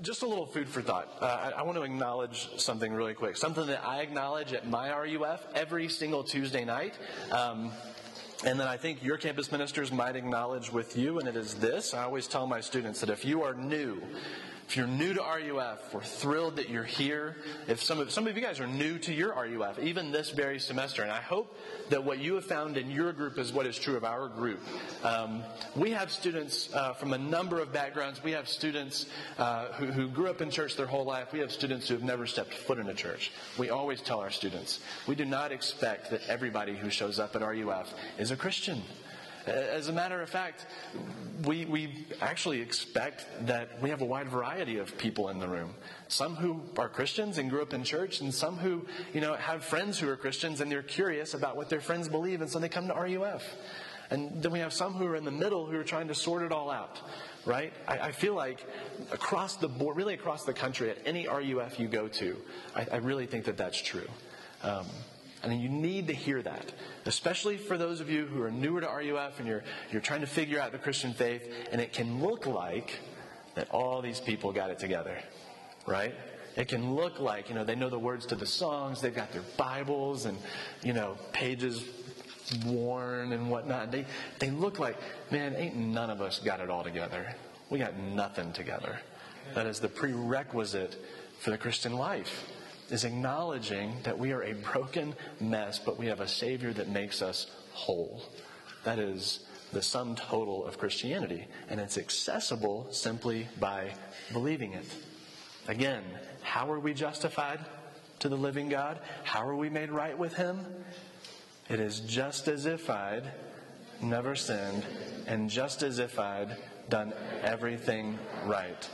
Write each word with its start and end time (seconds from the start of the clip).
just 0.00 0.22
a 0.22 0.26
little 0.26 0.46
food 0.46 0.68
for 0.68 0.82
thought. 0.82 1.08
Uh, 1.20 1.52
I, 1.54 1.60
I, 1.60 1.62
want 1.62 1.78
to 1.78 1.82
acknowledge 1.82 2.48
something 2.60 2.92
really 2.92 3.14
quick. 3.14 3.36
Something 3.36 3.66
that 3.68 3.84
I 3.84 4.00
acknowledge 4.00 4.52
at 4.52 4.68
my 4.68 4.92
RUF 4.92 5.46
every 5.54 5.88
single 5.88 6.24
Tuesday 6.24 6.64
night. 6.64 6.98
Um, 7.30 7.70
and 8.44 8.58
then 8.58 8.66
I 8.66 8.76
think 8.76 9.02
your 9.02 9.16
campus 9.16 9.52
ministers 9.52 9.92
might 9.92 10.16
acknowledge 10.16 10.72
with 10.72 10.96
you, 10.96 11.20
and 11.20 11.28
it 11.28 11.36
is 11.36 11.54
this. 11.54 11.94
I 11.94 12.02
always 12.02 12.26
tell 12.26 12.46
my 12.46 12.60
students 12.60 13.00
that 13.00 13.08
if 13.08 13.24
you 13.24 13.42
are 13.42 13.54
new 13.54 14.02
if 14.66 14.76
you're 14.78 14.86
new 14.86 15.12
to 15.12 15.20
RUF, 15.20 15.92
we're 15.92 16.00
thrilled 16.00 16.56
that 16.56 16.70
you're 16.70 16.84
here. 16.84 17.36
If 17.68 17.82
some 17.82 18.00
of, 18.00 18.10
some 18.10 18.26
of 18.26 18.34
you 18.34 18.42
guys 18.42 18.60
are 18.60 18.66
new 18.66 18.98
to 19.00 19.12
your 19.12 19.34
RUF, 19.34 19.78
even 19.78 20.10
this 20.10 20.30
very 20.30 20.58
semester, 20.58 21.02
and 21.02 21.12
I 21.12 21.20
hope 21.20 21.54
that 21.90 22.02
what 22.02 22.18
you 22.18 22.34
have 22.34 22.44
found 22.44 22.76
in 22.76 22.90
your 22.90 23.12
group 23.12 23.38
is 23.38 23.52
what 23.52 23.66
is 23.66 23.78
true 23.78 23.96
of 23.96 24.04
our 24.04 24.28
group. 24.28 24.60
Um, 25.02 25.42
we 25.76 25.90
have 25.90 26.10
students 26.10 26.74
uh, 26.74 26.94
from 26.94 27.12
a 27.12 27.18
number 27.18 27.60
of 27.60 27.72
backgrounds. 27.72 28.24
We 28.24 28.32
have 28.32 28.48
students 28.48 29.06
uh, 29.38 29.66
who, 29.72 29.86
who 29.86 30.08
grew 30.08 30.28
up 30.28 30.40
in 30.40 30.50
church 30.50 30.76
their 30.76 30.86
whole 30.86 31.04
life. 31.04 31.32
We 31.32 31.40
have 31.40 31.52
students 31.52 31.88
who 31.88 31.94
have 31.94 32.02
never 32.02 32.26
stepped 32.26 32.54
foot 32.54 32.78
in 32.78 32.88
a 32.88 32.94
church. 32.94 33.32
We 33.58 33.70
always 33.70 34.00
tell 34.00 34.20
our 34.20 34.30
students 34.30 34.80
we 35.06 35.14
do 35.14 35.26
not 35.26 35.52
expect 35.52 36.10
that 36.10 36.22
everybody 36.26 36.74
who 36.74 36.88
shows 36.88 37.18
up 37.18 37.36
at 37.36 37.42
RUF 37.42 37.92
is 38.18 38.30
a 38.30 38.36
Christian. 38.36 38.82
As 39.46 39.88
a 39.88 39.92
matter 39.92 40.22
of 40.22 40.30
fact, 40.30 40.66
we, 41.44 41.66
we 41.66 42.06
actually 42.22 42.60
expect 42.60 43.26
that 43.46 43.80
we 43.82 43.90
have 43.90 44.00
a 44.00 44.04
wide 44.04 44.28
variety 44.28 44.78
of 44.78 44.96
people 44.96 45.28
in 45.28 45.38
the 45.38 45.48
room. 45.48 45.74
Some 46.08 46.34
who 46.34 46.62
are 46.78 46.88
Christians 46.88 47.38
and 47.38 47.50
grew 47.50 47.60
up 47.60 47.74
in 47.74 47.84
church, 47.84 48.20
and 48.20 48.32
some 48.32 48.56
who, 48.56 48.86
you 49.12 49.20
know, 49.20 49.34
have 49.34 49.64
friends 49.64 49.98
who 49.98 50.08
are 50.08 50.16
Christians 50.16 50.60
and 50.60 50.72
they're 50.72 50.82
curious 50.82 51.34
about 51.34 51.56
what 51.56 51.68
their 51.68 51.80
friends 51.80 52.08
believe, 52.08 52.40
and 52.40 52.50
so 52.50 52.58
they 52.58 52.68
come 52.68 52.88
to 52.88 52.94
RUF. 52.94 53.42
And 54.10 54.42
then 54.42 54.52
we 54.52 54.60
have 54.60 54.72
some 54.72 54.94
who 54.94 55.06
are 55.06 55.16
in 55.16 55.24
the 55.24 55.30
middle 55.30 55.66
who 55.66 55.78
are 55.78 55.84
trying 55.84 56.08
to 56.08 56.14
sort 56.14 56.42
it 56.42 56.52
all 56.52 56.70
out, 56.70 57.00
right? 57.44 57.72
I, 57.88 57.98
I 57.98 58.12
feel 58.12 58.34
like 58.34 58.64
across 59.12 59.56
the 59.56 59.68
board, 59.68 59.96
really 59.96 60.14
across 60.14 60.44
the 60.44 60.52
country, 60.52 60.90
at 60.90 60.98
any 61.04 61.26
RUF 61.26 61.78
you 61.78 61.88
go 61.88 62.08
to, 62.08 62.36
I, 62.74 62.86
I 62.92 62.96
really 62.96 63.26
think 63.26 63.44
that 63.46 63.56
that's 63.56 63.80
true. 63.80 64.08
Um, 64.62 64.86
and 65.44 65.60
you 65.60 65.68
need 65.68 66.06
to 66.08 66.14
hear 66.14 66.42
that, 66.42 66.72
especially 67.06 67.56
for 67.56 67.76
those 67.76 68.00
of 68.00 68.08
you 68.08 68.26
who 68.26 68.42
are 68.42 68.50
newer 68.50 68.80
to 68.80 68.86
RUF 68.86 69.38
and 69.38 69.48
you're, 69.48 69.62
you're 69.90 70.00
trying 70.00 70.20
to 70.20 70.26
figure 70.26 70.60
out 70.60 70.72
the 70.72 70.78
Christian 70.78 71.12
faith, 71.12 71.42
and 71.70 71.80
it 71.80 71.92
can 71.92 72.22
look 72.22 72.46
like 72.46 72.98
that 73.54 73.70
all 73.70 74.02
these 74.02 74.20
people 74.20 74.52
got 74.52 74.70
it 74.70 74.78
together, 74.78 75.18
right? 75.86 76.14
It 76.56 76.68
can 76.68 76.94
look 76.94 77.18
like, 77.20 77.48
you 77.48 77.54
know, 77.54 77.64
they 77.64 77.74
know 77.74 77.90
the 77.90 77.98
words 77.98 78.26
to 78.26 78.36
the 78.36 78.46
songs, 78.46 79.00
they've 79.00 79.14
got 79.14 79.32
their 79.32 79.42
Bibles 79.56 80.24
and, 80.24 80.38
you 80.82 80.92
know, 80.92 81.16
pages 81.32 81.84
worn 82.66 83.32
and 83.32 83.50
whatnot. 83.50 83.90
They, 83.90 84.06
they 84.38 84.50
look 84.50 84.78
like, 84.78 84.96
man, 85.30 85.54
ain't 85.56 85.76
none 85.76 86.10
of 86.10 86.20
us 86.20 86.38
got 86.38 86.60
it 86.60 86.70
all 86.70 86.84
together. 86.84 87.34
We 87.70 87.78
got 87.78 87.96
nothing 87.96 88.52
together. 88.52 88.98
That 89.54 89.66
is 89.66 89.80
the 89.80 89.88
prerequisite 89.88 90.96
for 91.40 91.50
the 91.50 91.58
Christian 91.58 91.94
life 91.94 92.44
is 92.90 93.04
acknowledging 93.04 93.96
that 94.02 94.18
we 94.18 94.32
are 94.32 94.42
a 94.42 94.52
broken 94.54 95.14
mess, 95.40 95.78
but 95.78 95.98
we 95.98 96.06
have 96.06 96.20
a 96.20 96.28
Savior 96.28 96.72
that 96.72 96.88
makes 96.88 97.22
us 97.22 97.46
whole. 97.72 98.22
That 98.84 98.98
is 98.98 99.40
the 99.72 99.82
sum 99.82 100.14
total 100.14 100.64
of 100.66 100.78
Christianity, 100.78 101.46
and 101.68 101.80
it's 101.80 101.98
accessible 101.98 102.86
simply 102.90 103.48
by 103.58 103.94
believing 104.32 104.72
it. 104.72 104.86
Again, 105.66 106.02
how 106.42 106.70
are 106.70 106.78
we 106.78 106.94
justified 106.94 107.60
to 108.20 108.28
the 108.28 108.36
living 108.36 108.68
God? 108.68 108.98
How 109.24 109.46
are 109.46 109.56
we 109.56 109.70
made 109.70 109.90
right 109.90 110.16
with 110.16 110.34
Him? 110.34 110.60
It 111.68 111.80
is 111.80 112.00
just 112.00 112.48
as 112.48 112.66
if 112.66 112.90
I'd 112.90 113.24
never 114.00 114.36
sinned, 114.36 114.84
and 115.26 115.48
just 115.48 115.82
as 115.82 115.98
if 115.98 116.18
I'd 116.18 116.56
done 116.88 117.14
everything 117.42 118.18
right. 118.44 118.88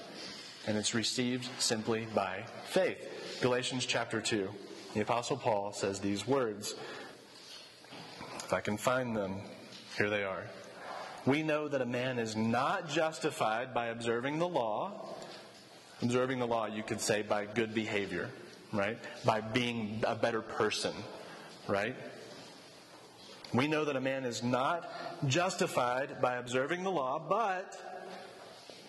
And 0.67 0.77
it's 0.79 0.95
received 0.95 1.49
simply 1.59 2.07
by 2.15 2.45
faith. 2.67 3.20
Galatians 3.41 3.87
chapter 3.87 4.21
2. 4.21 4.51
The 4.93 5.01
Apostle 5.01 5.39
Paul 5.39 5.73
says 5.73 5.99
these 5.99 6.27
words. 6.27 6.75
If 8.37 8.53
I 8.53 8.61
can 8.61 8.77
find 8.77 9.17
them, 9.17 9.37
here 9.97 10.11
they 10.11 10.25
are. 10.25 10.45
We 11.25 11.43
know 11.43 11.67
that 11.67 11.81
a 11.81 11.87
man 11.87 12.19
is 12.19 12.37
not 12.37 12.91
justified 12.91 13.73
by 13.73 13.87
observing 13.87 14.41
the 14.41 14.49
law. 14.49 15.17
Observing 16.03 16.39
the 16.39 16.47
law, 16.47 16.67
you 16.67 16.83
could 16.83 17.00
say, 17.00 17.23
by 17.23 17.47
good 17.47 17.73
behavior, 17.73 18.29
right? 18.75 18.99
By 19.25 19.41
being 19.41 20.05
a 20.06 20.15
better 20.15 20.43
person, 20.43 20.93
right? 21.67 21.97
We 23.55 23.69
know 23.69 23.87
that 23.87 23.97
a 23.97 24.03
man 24.03 24.27
is 24.27 24.43
not 24.43 24.87
justified 25.27 26.21
by 26.21 26.37
observing 26.37 26.84
the 26.84 26.91
law, 26.91 27.19
but 27.19 27.75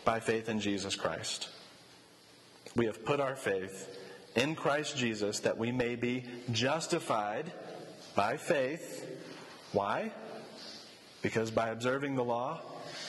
by 0.03 0.19
faith 0.19 0.49
in 0.49 0.59
Jesus 0.59 0.97
Christ. 0.97 1.47
We 2.75 2.85
have 2.87 3.05
put 3.05 3.21
our 3.21 3.37
faith 3.37 3.99
in 4.35 4.55
Christ 4.55 4.97
Jesus 4.97 5.39
that 5.41 5.57
we 5.57 5.71
may 5.71 5.95
be 5.95 6.23
justified 6.51 7.51
by 8.15 8.37
faith. 8.37 9.07
Why? 9.71 10.11
Because 11.21 11.51
by 11.51 11.69
observing 11.69 12.15
the 12.15 12.23
law, 12.23 12.61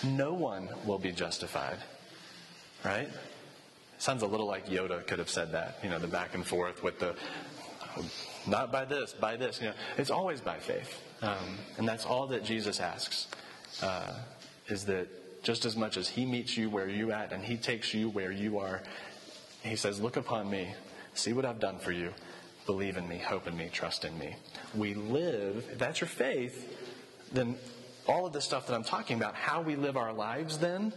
no 0.05 0.35
one 0.35 0.69
will 0.85 0.99
be 0.99 1.13
justified. 1.13 1.79
Right? 2.85 3.09
Sounds 3.99 4.23
a 4.23 4.27
little 4.27 4.47
like 4.47 4.67
Yoda 4.67 5.07
could 5.07 5.19
have 5.19 5.31
said 5.31 5.53
that, 5.53 5.79
you 5.83 5.89
know, 5.89 5.99
the 5.99 6.09
back 6.09 6.35
and 6.35 6.45
forth 6.47 6.83
with 6.83 6.99
the 6.99 7.15
not 8.47 8.73
by 8.73 8.85
this, 8.85 9.13
by 9.13 9.37
this. 9.37 9.61
You 9.61 9.69
know, 9.69 9.75
it's 9.99 10.11
always 10.11 10.41
by 10.41 10.59
faith, 10.59 11.01
um, 11.23 11.59
and 11.79 11.89
that's 11.89 12.05
all 12.05 12.27
that 12.29 12.45
Jesus 12.45 12.81
asks. 12.81 13.29
Uh, 13.83 14.13
is 14.69 14.85
that 14.87 15.43
just 15.43 15.65
as 15.65 15.77
much 15.77 15.97
as 15.97 16.09
He 16.09 16.25
meets 16.25 16.57
you 16.57 16.71
where 16.71 16.89
you 16.89 17.13
at, 17.13 17.33
and 17.33 17.45
He 17.45 17.57
takes 17.57 17.93
you 17.95 18.09
where 18.11 18.33
you 18.33 18.59
are, 18.59 18.83
He 19.63 19.77
says, 19.77 20.01
"Look 20.01 20.17
upon 20.17 20.51
me, 20.51 20.75
See 21.15 21.33
what 21.33 21.45
I've 21.45 21.61
done 21.61 21.79
for 21.79 21.93
you. 21.93 22.13
Believe 22.67 22.97
in 22.97 23.09
me, 23.09 23.19
hope 23.19 23.47
in 23.47 23.57
me, 23.57 23.69
trust 23.73 24.05
in 24.05 24.17
me. 24.19 24.37
We 24.75 24.95
live, 24.95 25.67
if 25.73 25.79
that's 25.79 26.01
your 26.01 26.09
faith, 26.09 26.79
then 27.33 27.57
all 28.07 28.27
of 28.27 28.33
the 28.33 28.41
stuff 28.41 28.67
that 28.67 28.75
I'm 28.75 28.85
talking 28.85 29.17
about, 29.17 29.35
how 29.35 29.63
we 29.63 29.77
live 29.77 29.97
our 29.97 30.13
lives 30.13 30.59
then, 30.59 30.93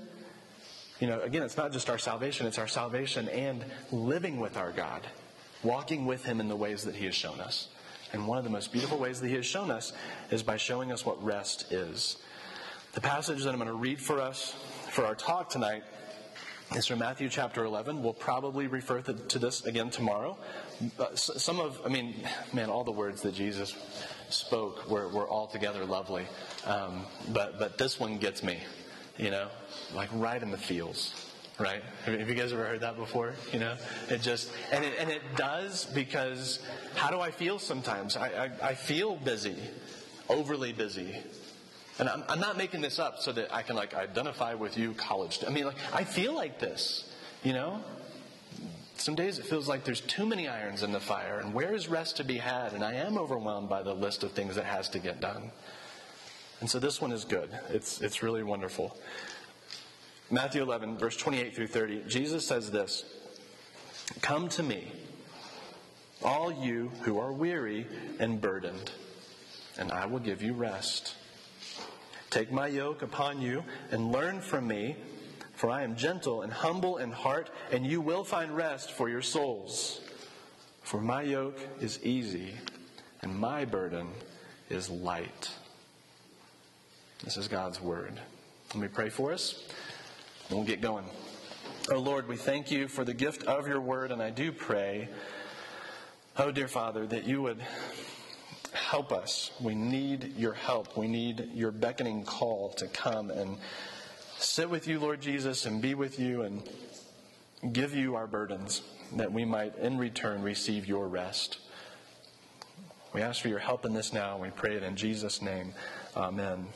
you 0.99 1.07
know, 1.07 1.19
again, 1.21 1.43
it's 1.43 1.57
not 1.57 1.71
just 1.73 1.89
our 1.89 1.97
salvation, 1.97 2.47
it's 2.47 2.57
our 2.57 2.67
salvation 2.67 3.27
and 3.29 3.65
living 3.91 4.39
with 4.39 4.57
our 4.57 4.71
God, 4.71 5.05
walking 5.63 6.05
with 6.05 6.23
Him 6.23 6.39
in 6.39 6.47
the 6.47 6.55
ways 6.55 6.83
that 6.83 6.95
He 6.95 7.05
has 7.05 7.15
shown 7.15 7.39
us. 7.41 7.67
And 8.13 8.27
one 8.27 8.37
of 8.37 8.43
the 8.43 8.49
most 8.49 8.71
beautiful 8.71 8.97
ways 8.97 9.19
that 9.19 9.27
He 9.27 9.35
has 9.35 9.45
shown 9.45 9.71
us 9.71 9.91
is 10.31 10.41
by 10.41 10.57
showing 10.57 10.91
us 10.91 11.05
what 11.05 11.21
rest 11.23 11.71
is. 11.71 12.17
The 12.93 13.01
passage 13.01 13.43
that 13.43 13.49
I'm 13.49 13.57
going 13.57 13.67
to 13.67 13.73
read 13.73 13.99
for 13.99 14.21
us 14.21 14.55
for 14.89 15.05
our 15.05 15.15
talk 15.15 15.49
tonight 15.49 15.83
is 16.73 16.87
from 16.87 16.99
Matthew 16.99 17.29
chapter 17.29 17.63
11. 17.63 18.01
We'll 18.01 18.13
probably 18.13 18.67
refer 18.67 19.01
to, 19.01 19.39
this 19.39 19.65
again 19.65 19.89
tomorrow. 19.89 20.37
some 21.15 21.59
of, 21.59 21.79
I 21.85 21.89
mean, 21.89 22.15
man, 22.53 22.69
all 22.69 22.83
the 22.83 22.91
words 22.91 23.21
that 23.21 23.35
Jesus 23.35 23.75
spoke 24.29 24.89
were, 24.89 25.07
were 25.09 25.29
altogether 25.29 25.85
lovely. 25.85 26.25
Um, 26.65 27.05
but, 27.29 27.59
but 27.59 27.77
this 27.77 27.99
one 27.99 28.17
gets 28.17 28.43
me, 28.43 28.59
you 29.17 29.29
know, 29.29 29.47
like 29.93 30.09
right 30.13 30.41
in 30.41 30.51
the 30.51 30.57
feels. 30.57 31.13
Right? 31.57 31.81
Have 32.03 32.29
you 32.29 32.35
guys 32.35 32.51
ever 32.51 32.65
heard 32.65 32.81
that 32.81 32.97
before? 32.97 33.33
You 33.53 33.59
know, 33.59 33.77
it 34.09 34.21
just 34.21 34.51
and 34.73 34.83
it 34.83 34.95
and 34.99 35.09
it 35.09 35.21
does 35.37 35.85
because 35.85 36.59
how 36.95 37.09
do 37.09 37.21
I 37.21 37.31
feel 37.31 37.59
sometimes? 37.59 38.17
I, 38.17 38.27
I, 38.27 38.51
I 38.61 38.73
feel 38.75 39.15
busy, 39.15 39.55
overly 40.27 40.73
busy, 40.73 41.15
and 41.97 42.09
I'm, 42.09 42.23
I'm, 42.28 42.39
not 42.39 42.57
making 42.57 42.81
this 42.81 43.00
up 43.00 43.19
so 43.19 43.31
that 43.31 43.53
I 43.53 43.61
can 43.61 43.75
like 43.75 43.94
identify 43.94 44.53
with 44.53 44.78
you, 44.78 44.94
college. 44.94 45.39
I 45.45 45.50
mean, 45.50 45.66
like 45.66 45.78
I 45.94 46.03
feel 46.03 46.33
like 46.33 46.59
this, 46.59 47.09
you 47.44 47.53
know. 47.53 47.81
Some 48.97 49.16
days 49.16 49.39
it 49.39 49.45
feels 49.45 49.67
like 49.67 49.83
there's 49.83 50.01
too 50.01 50.25
many 50.25 50.47
irons 50.47 50.81
in 50.81 50.91
the 50.91 51.00
fire, 51.00 51.39
and 51.39 51.53
where 51.53 51.73
is 51.73 51.88
rest 51.88 52.17
to 52.17 52.23
be 52.23 52.38
had? 52.38 52.73
And 52.73 52.84
I 52.84 52.94
am 52.94 53.17
overwhelmed 53.17 53.69
by 53.69 53.84
the 53.84 53.94
list 53.94 54.23
of 54.23 54.31
things 54.31 54.55
that 54.55 54.66
has 54.66 54.89
to 54.89 55.00
get 55.00 55.19
done. 55.19 55.51
And 56.61 56.69
so 56.69 56.79
this 56.79 57.01
one 57.01 57.11
is 57.11 57.25
good. 57.25 57.50
It's 57.69 58.01
it's 58.01 58.23
really 58.23 58.44
wonderful. 58.44 58.97
Matthew 60.31 60.63
11, 60.63 60.97
verse 60.97 61.16
28 61.17 61.55
through 61.55 61.67
30. 61.67 62.03
Jesus 62.07 62.47
says 62.47 62.72
this: 62.72 63.05
"Come 64.22 64.49
to 64.49 64.64
me, 64.64 64.91
all 66.23 66.52
you 66.52 66.91
who 67.02 67.19
are 67.19 67.31
weary 67.31 67.87
and 68.19 68.41
burdened, 68.41 68.91
and 69.78 69.91
I 69.91 70.05
will 70.08 70.19
give 70.19 70.41
you 70.41 70.53
rest." 70.53 71.16
Take 72.35 72.52
my 72.52 72.67
yoke 72.67 73.02
upon 73.02 73.40
you 73.40 73.64
and 73.91 74.11
learn 74.11 74.41
from 74.41 74.67
me, 74.67 74.97
for 75.53 75.70
I 75.70 75.84
am 75.84 75.96
gentle 75.96 76.41
and 76.41 76.52
humble 76.52 76.97
in 76.97 77.09
heart, 77.09 77.49
and 77.72 77.87
you 77.87 78.02
will 78.02 78.26
find 78.26 78.53
rest 78.53 78.91
for 78.91 79.08
your 79.08 79.22
souls. 79.22 80.02
For 80.84 80.99
my 80.99 81.22
yoke 81.22 81.58
is 81.79 82.03
easy 82.03 82.55
and 83.22 83.34
my 83.40 83.64
burden 83.64 84.09
is 84.70 84.90
light. 84.90 85.49
This 87.23 87.37
is 87.37 87.47
God's 87.47 87.79
word. 87.79 88.20
Let 88.73 88.81
me 88.81 88.90
pray 88.90 89.08
for 89.08 89.31
us, 89.31 89.64
and 90.49 90.58
we'll 90.58 90.67
get 90.67 90.81
going. 90.81 91.05
Oh 91.90 91.99
Lord, 91.99 92.28
we 92.28 92.35
thank 92.35 92.70
you 92.70 92.90
for 92.90 93.05
the 93.05 93.14
gift 93.14 93.43
of 93.43 93.66
your 93.66 93.79
word, 93.79 94.11
and 94.11 94.22
I 94.22 94.29
do 94.29 94.52
pray, 94.52 95.08
oh 96.35 96.52
dear 96.52 96.67
Father, 96.67 97.08
that 97.08 97.23
you 97.23 97.41
would 97.43 97.61
help 98.75 99.11
us. 99.11 99.51
We 99.59 99.75
need 99.75 100.33
your 100.37 100.53
help. 100.53 100.97
We 100.97 101.07
need 101.07 101.49
your 101.53 101.72
beckoning 101.72 102.23
call 102.23 102.69
to 102.73 102.87
come 102.87 103.31
and 103.31 103.57
sit 104.37 104.69
with 104.69 104.87
you, 104.87 104.99
Lord 104.99 105.22
Jesus, 105.22 105.66
and 105.66 105.81
be 105.81 105.95
with 105.95 106.19
you 106.19 106.43
and 106.43 106.67
give 107.72 107.95
you 107.95 108.16
our 108.16 108.27
burdens, 108.27 108.81
that 109.16 109.31
we 109.31 109.45
might 109.45 109.75
in 109.77 109.97
return 109.97 110.41
receive 110.41 110.87
your 110.87 111.07
rest. 111.07 111.57
We 113.13 113.22
ask 113.22 113.41
for 113.41 113.47
your 113.47 113.59
help 113.59 113.85
in 113.85 113.93
this 113.93 114.11
now, 114.11 114.37
we 114.37 114.49
pray 114.49 114.75
it 114.75 114.83
in 114.83 114.95
Jesus' 114.95 115.41
name. 115.41 115.73
Amen. 116.16 116.67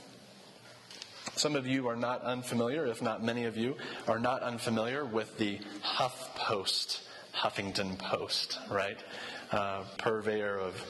Some 1.35 1.55
of 1.55 1.67
you 1.67 1.87
are 1.87 1.95
not 1.95 2.21
unfamiliar, 2.23 2.85
if 2.85 3.01
not 3.01 3.23
many 3.23 3.45
of 3.45 3.55
you, 3.55 3.75
are 4.07 4.19
not 4.19 4.41
unfamiliar 4.41 5.05
with 5.05 5.37
the 5.37 5.59
Huff 5.81 6.35
Post, 6.35 7.01
Huffington 7.33 7.97
Post, 7.97 8.57
right? 8.69 8.97
Uh, 9.51 9.83
purveyor 9.97 10.57
of 10.59 10.81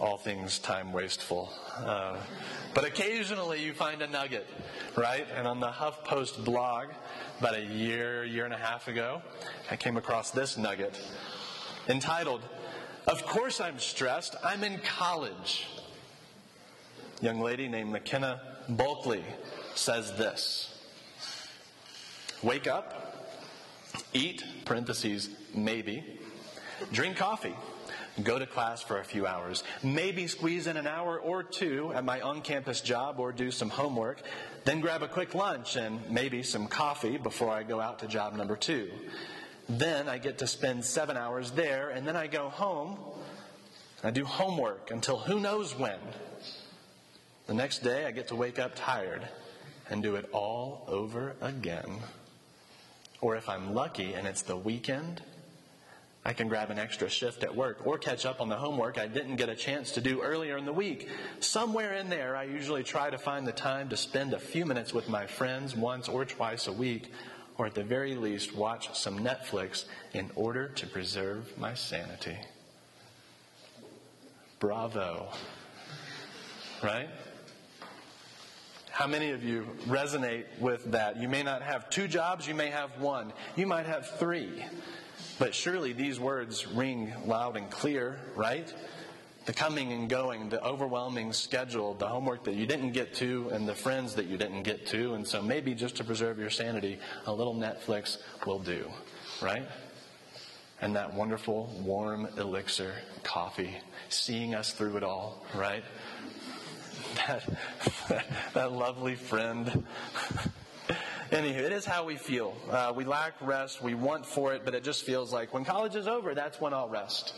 all 0.00 0.16
things 0.16 0.58
time 0.58 0.92
wasteful. 0.92 1.52
Uh, 1.76 2.16
but 2.74 2.84
occasionally 2.84 3.62
you 3.62 3.74
find 3.74 4.00
a 4.00 4.06
nugget, 4.06 4.46
right? 4.96 5.26
And 5.36 5.46
on 5.46 5.60
the 5.60 5.68
HuffPost 5.68 6.42
blog, 6.44 6.88
about 7.38 7.54
a 7.54 7.64
year, 7.64 8.24
year 8.24 8.46
and 8.46 8.54
a 8.54 8.58
half 8.58 8.88
ago, 8.88 9.20
I 9.70 9.76
came 9.76 9.98
across 9.98 10.30
this 10.30 10.56
nugget 10.56 10.98
entitled, 11.86 12.40
Of 13.06 13.26
Course 13.26 13.60
I'm 13.60 13.78
Stressed, 13.78 14.36
I'm 14.42 14.64
in 14.64 14.78
College. 14.78 15.68
young 17.20 17.40
lady 17.40 17.68
named 17.68 17.92
McKenna 17.92 18.40
Bulkley 18.70 19.24
says 19.74 20.16
this 20.16 20.66
Wake 22.42 22.66
up, 22.66 23.36
eat, 24.14 24.42
parentheses, 24.64 25.28
maybe, 25.54 26.18
drink 26.90 27.18
coffee 27.18 27.54
go 28.22 28.38
to 28.38 28.46
class 28.46 28.82
for 28.82 28.98
a 28.98 29.04
few 29.04 29.26
hours, 29.26 29.64
maybe 29.82 30.26
squeeze 30.26 30.66
in 30.66 30.76
an 30.76 30.86
hour 30.86 31.18
or 31.18 31.42
two 31.42 31.92
at 31.94 32.04
my 32.04 32.20
on 32.20 32.42
campus 32.42 32.80
job 32.80 33.18
or 33.18 33.32
do 33.32 33.50
some 33.50 33.70
homework, 33.70 34.22
then 34.64 34.80
grab 34.80 35.02
a 35.02 35.08
quick 35.08 35.34
lunch 35.34 35.76
and 35.76 36.10
maybe 36.10 36.42
some 36.42 36.66
coffee 36.66 37.16
before 37.16 37.50
I 37.50 37.62
go 37.62 37.80
out 37.80 38.00
to 38.00 38.06
job 38.06 38.34
number 38.34 38.56
two. 38.56 38.90
Then 39.68 40.08
I 40.08 40.18
get 40.18 40.38
to 40.38 40.46
spend 40.46 40.84
seven 40.84 41.16
hours 41.16 41.52
there, 41.52 41.90
and 41.90 42.06
then 42.06 42.16
I 42.16 42.26
go 42.26 42.48
home. 42.48 42.98
I 44.02 44.10
do 44.10 44.24
homework 44.24 44.90
until 44.90 45.18
who 45.18 45.38
knows 45.38 45.78
when. 45.78 45.98
The 47.46 47.54
next 47.54 47.84
day, 47.84 48.04
I 48.06 48.10
get 48.10 48.28
to 48.28 48.36
wake 48.36 48.58
up 48.58 48.72
tired 48.74 49.28
and 49.88 50.02
do 50.02 50.16
it 50.16 50.28
all 50.32 50.84
over 50.88 51.36
again. 51.40 51.98
Or 53.20 53.36
if 53.36 53.48
I'm 53.48 53.74
lucky 53.74 54.14
and 54.14 54.26
it's 54.26 54.42
the 54.42 54.56
weekend, 54.56 55.22
I 56.24 56.34
can 56.34 56.48
grab 56.48 56.70
an 56.70 56.78
extra 56.78 57.08
shift 57.08 57.44
at 57.44 57.54
work 57.54 57.86
or 57.86 57.96
catch 57.96 58.26
up 58.26 58.42
on 58.42 58.48
the 58.50 58.56
homework 58.56 58.98
I 58.98 59.06
didn't 59.06 59.36
get 59.36 59.48
a 59.48 59.54
chance 59.54 59.92
to 59.92 60.02
do 60.02 60.20
earlier 60.20 60.58
in 60.58 60.66
the 60.66 60.72
week. 60.72 61.08
Somewhere 61.40 61.94
in 61.94 62.10
there, 62.10 62.36
I 62.36 62.44
usually 62.44 62.82
try 62.82 63.08
to 63.08 63.16
find 63.16 63.46
the 63.46 63.52
time 63.52 63.88
to 63.88 63.96
spend 63.96 64.34
a 64.34 64.38
few 64.38 64.66
minutes 64.66 64.92
with 64.92 65.08
my 65.08 65.26
friends 65.26 65.74
once 65.74 66.08
or 66.08 66.26
twice 66.26 66.66
a 66.66 66.72
week, 66.72 67.10
or 67.56 67.66
at 67.66 67.74
the 67.74 67.84
very 67.84 68.16
least, 68.16 68.54
watch 68.54 68.94
some 68.94 69.20
Netflix 69.20 69.86
in 70.12 70.30
order 70.34 70.68
to 70.68 70.86
preserve 70.86 71.56
my 71.58 71.72
sanity. 71.72 72.36
Bravo. 74.58 75.28
Right? 76.82 77.08
How 78.90 79.06
many 79.06 79.30
of 79.30 79.42
you 79.42 79.66
resonate 79.86 80.44
with 80.58 80.92
that? 80.92 81.16
You 81.16 81.28
may 81.28 81.42
not 81.42 81.62
have 81.62 81.88
two 81.88 82.06
jobs, 82.06 82.46
you 82.46 82.54
may 82.54 82.68
have 82.68 83.00
one, 83.00 83.32
you 83.56 83.66
might 83.66 83.86
have 83.86 84.18
three. 84.18 84.62
But 85.40 85.54
surely 85.54 85.94
these 85.94 86.20
words 86.20 86.66
ring 86.66 87.14
loud 87.24 87.56
and 87.56 87.70
clear, 87.70 88.18
right? 88.36 88.70
The 89.46 89.54
coming 89.54 89.90
and 89.90 90.06
going, 90.06 90.50
the 90.50 90.62
overwhelming 90.62 91.32
schedule, 91.32 91.94
the 91.94 92.06
homework 92.06 92.44
that 92.44 92.56
you 92.56 92.66
didn't 92.66 92.92
get 92.92 93.14
to, 93.14 93.48
and 93.48 93.66
the 93.66 93.74
friends 93.74 94.14
that 94.16 94.26
you 94.26 94.36
didn't 94.36 94.64
get 94.64 94.86
to. 94.88 95.14
And 95.14 95.26
so 95.26 95.40
maybe 95.40 95.74
just 95.74 95.96
to 95.96 96.04
preserve 96.04 96.38
your 96.38 96.50
sanity, 96.50 96.98
a 97.24 97.32
little 97.32 97.54
Netflix 97.54 98.18
will 98.44 98.58
do, 98.58 98.90
right? 99.40 99.66
And 100.82 100.94
that 100.94 101.14
wonderful, 101.14 101.74
warm 101.86 102.28
elixir, 102.36 102.92
coffee, 103.22 103.78
seeing 104.10 104.54
us 104.54 104.74
through 104.74 104.98
it 104.98 105.02
all, 105.02 105.42
right? 105.54 105.84
That, 107.26 107.42
that 108.54 108.72
lovely 108.72 109.16
friend 109.16 109.84
Anywho, 111.30 111.58
it 111.58 111.70
is 111.72 111.84
how 111.84 112.04
we 112.04 112.16
feel. 112.16 112.56
Uh, 112.68 112.92
we 112.94 113.04
lack 113.04 113.34
rest. 113.40 113.80
We 113.80 113.94
want 113.94 114.26
for 114.26 114.52
it, 114.52 114.62
but 114.64 114.74
it 114.74 114.82
just 114.82 115.04
feels 115.04 115.32
like 115.32 115.54
when 115.54 115.64
college 115.64 115.94
is 115.94 116.08
over, 116.08 116.34
that's 116.34 116.60
when 116.60 116.74
I'll 116.74 116.88
rest. 116.88 117.34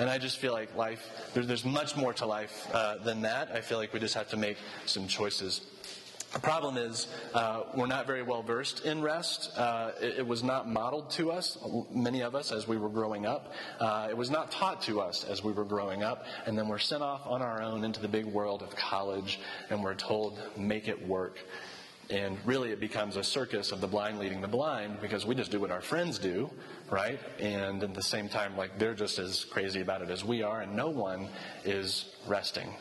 And 0.00 0.10
I 0.10 0.18
just 0.18 0.38
feel 0.38 0.52
like 0.52 0.74
life, 0.74 1.00
there, 1.32 1.44
there's 1.44 1.64
much 1.64 1.96
more 1.96 2.12
to 2.14 2.26
life 2.26 2.66
uh, 2.72 2.96
than 2.96 3.22
that. 3.22 3.52
I 3.52 3.60
feel 3.60 3.78
like 3.78 3.92
we 3.92 4.00
just 4.00 4.14
have 4.14 4.30
to 4.30 4.36
make 4.36 4.56
some 4.86 5.06
choices. 5.06 5.60
The 6.32 6.40
problem 6.40 6.76
is, 6.76 7.06
uh, 7.34 7.62
we're 7.76 7.86
not 7.86 8.08
very 8.08 8.24
well 8.24 8.42
versed 8.42 8.84
in 8.84 9.00
rest. 9.00 9.56
Uh, 9.56 9.92
it, 10.00 10.18
it, 10.18 10.26
was 10.26 10.42
not 10.42 10.68
modeled 10.68 11.10
to 11.12 11.30
us, 11.30 11.56
many 11.92 12.22
of 12.22 12.34
us, 12.34 12.50
as 12.50 12.66
we 12.66 12.76
were 12.76 12.88
growing 12.88 13.26
up. 13.26 13.52
Uh, 13.78 14.08
it 14.10 14.16
was 14.16 14.30
not 14.30 14.50
taught 14.50 14.82
to 14.82 15.00
us 15.00 15.22
as 15.22 15.44
we 15.44 15.52
were 15.52 15.64
growing 15.64 16.02
up. 16.02 16.26
And 16.46 16.58
then 16.58 16.66
we're 16.66 16.80
sent 16.80 17.04
off 17.04 17.24
on 17.24 17.42
our 17.42 17.62
own 17.62 17.84
into 17.84 18.00
the 18.00 18.08
big 18.08 18.26
world 18.26 18.62
of 18.62 18.74
college, 18.74 19.38
and 19.70 19.84
we're 19.84 19.94
told, 19.94 20.40
make 20.56 20.88
it 20.88 21.06
work. 21.06 21.38
And 22.10 22.38
really, 22.44 22.70
it 22.70 22.80
becomes 22.80 23.16
a 23.16 23.24
circus 23.24 23.72
of 23.72 23.80
the 23.80 23.86
blind 23.86 24.18
leading 24.18 24.42
the 24.42 24.48
blind 24.48 25.00
because 25.00 25.24
we 25.24 25.34
just 25.34 25.50
do 25.50 25.58
what 25.58 25.70
our 25.70 25.80
friends 25.80 26.18
do, 26.18 26.50
right? 26.90 27.18
And 27.40 27.82
at 27.82 27.94
the 27.94 28.02
same 28.02 28.28
time, 28.28 28.56
like 28.56 28.78
they're 28.78 28.94
just 28.94 29.18
as 29.18 29.44
crazy 29.44 29.80
about 29.80 30.02
it 30.02 30.10
as 30.10 30.22
we 30.24 30.42
are, 30.42 30.60
and 30.60 30.76
no 30.76 30.90
one 30.90 31.28
is 31.64 32.14
resting. 32.26 32.74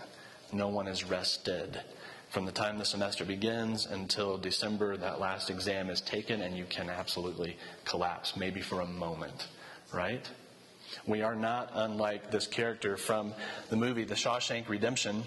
No 0.52 0.68
one 0.68 0.88
is 0.88 1.04
rested. 1.06 1.82
From 2.30 2.46
the 2.46 2.52
time 2.52 2.80
the 2.80 2.86
semester 2.86 3.26
begins 3.26 3.86
until 3.86 4.38
December, 4.38 4.98
that 4.98 5.20
last 5.20 5.50
exam 5.50 5.90
is 5.90 6.02
taken, 6.02 6.42
and 6.42 6.58
you 6.58 6.66
can 6.66 6.90
absolutely 6.90 7.58
collapse, 7.86 8.36
maybe 8.36 8.60
for 8.60 8.82
a 8.82 8.86
moment, 8.86 9.48
right? 9.94 10.28
We 11.06 11.22
are 11.22 11.36
not 11.36 11.72
unlike 11.74 12.32
this 12.32 12.48
character 12.48 12.98
from 12.98 13.34
the 13.70 13.76
movie 13.76 14.04
The 14.04 14.16
Shawshank 14.16 14.68
Redemption 14.68 15.24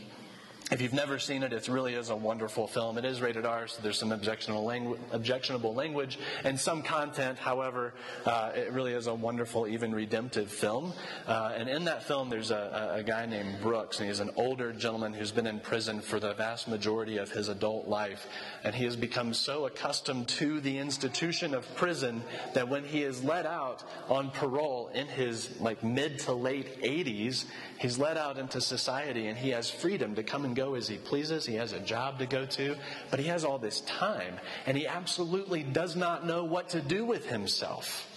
if 0.72 0.82
you've 0.82 0.92
never 0.92 1.20
seen 1.20 1.44
it, 1.44 1.52
it 1.52 1.68
really 1.68 1.94
is 1.94 2.10
a 2.10 2.16
wonderful 2.16 2.66
film. 2.66 2.98
It 2.98 3.04
is 3.04 3.20
rated 3.20 3.46
R, 3.46 3.68
so 3.68 3.80
there's 3.82 3.98
some 3.98 4.10
objectionable, 4.10 4.64
langu- 4.64 4.98
objectionable 5.12 5.72
language 5.74 6.18
and 6.42 6.58
some 6.58 6.82
content. 6.82 7.38
However, 7.38 7.94
uh, 8.24 8.50
it 8.52 8.72
really 8.72 8.92
is 8.92 9.06
a 9.06 9.14
wonderful, 9.14 9.68
even 9.68 9.94
redemptive 9.94 10.50
film. 10.50 10.92
Uh, 11.24 11.52
and 11.56 11.68
in 11.68 11.84
that 11.84 12.02
film, 12.02 12.30
there's 12.30 12.50
a, 12.50 12.94
a, 12.96 13.04
guy 13.04 13.26
named 13.26 13.60
Brooks, 13.62 14.00
and 14.00 14.08
he's 14.08 14.18
an 14.18 14.30
older 14.34 14.72
gentleman 14.72 15.12
who's 15.12 15.30
been 15.30 15.46
in 15.46 15.60
prison 15.60 16.00
for 16.00 16.18
the 16.18 16.34
vast 16.34 16.66
majority 16.66 17.18
of 17.18 17.30
his 17.30 17.48
adult 17.48 17.86
life. 17.86 18.26
And 18.64 18.74
he 18.74 18.84
has 18.86 18.96
become 18.96 19.34
so 19.34 19.66
accustomed 19.66 20.26
to 20.28 20.58
the 20.58 20.78
institution 20.78 21.54
of 21.54 21.72
prison 21.76 22.24
that 22.54 22.68
when 22.68 22.82
he 22.82 23.04
is 23.04 23.22
let 23.22 23.46
out 23.46 23.84
on 24.08 24.32
parole 24.32 24.90
in 24.92 25.06
his 25.06 25.60
like 25.60 25.84
mid 25.84 26.18
to 26.20 26.32
late 26.32 26.82
80s, 26.82 27.44
he's 27.78 27.98
let 27.98 28.16
out 28.16 28.36
into 28.36 28.60
society 28.60 29.28
and 29.28 29.38
he 29.38 29.50
has 29.50 29.70
freedom 29.70 30.16
to 30.16 30.24
come 30.24 30.44
and 30.44 30.55
go 30.56 30.74
as 30.74 30.88
he 30.88 30.96
pleases. 30.96 31.46
He 31.46 31.54
has 31.54 31.72
a 31.72 31.80
job 31.80 32.18
to 32.18 32.26
go 32.26 32.46
to, 32.46 32.76
but 33.10 33.20
he 33.20 33.26
has 33.26 33.44
all 33.44 33.58
this 33.58 33.82
time, 33.82 34.34
and 34.66 34.76
he 34.76 34.86
absolutely 34.86 35.62
does 35.62 35.94
not 35.94 36.26
know 36.26 36.42
what 36.42 36.70
to 36.70 36.80
do 36.80 37.04
with 37.04 37.28
himself. 37.28 38.10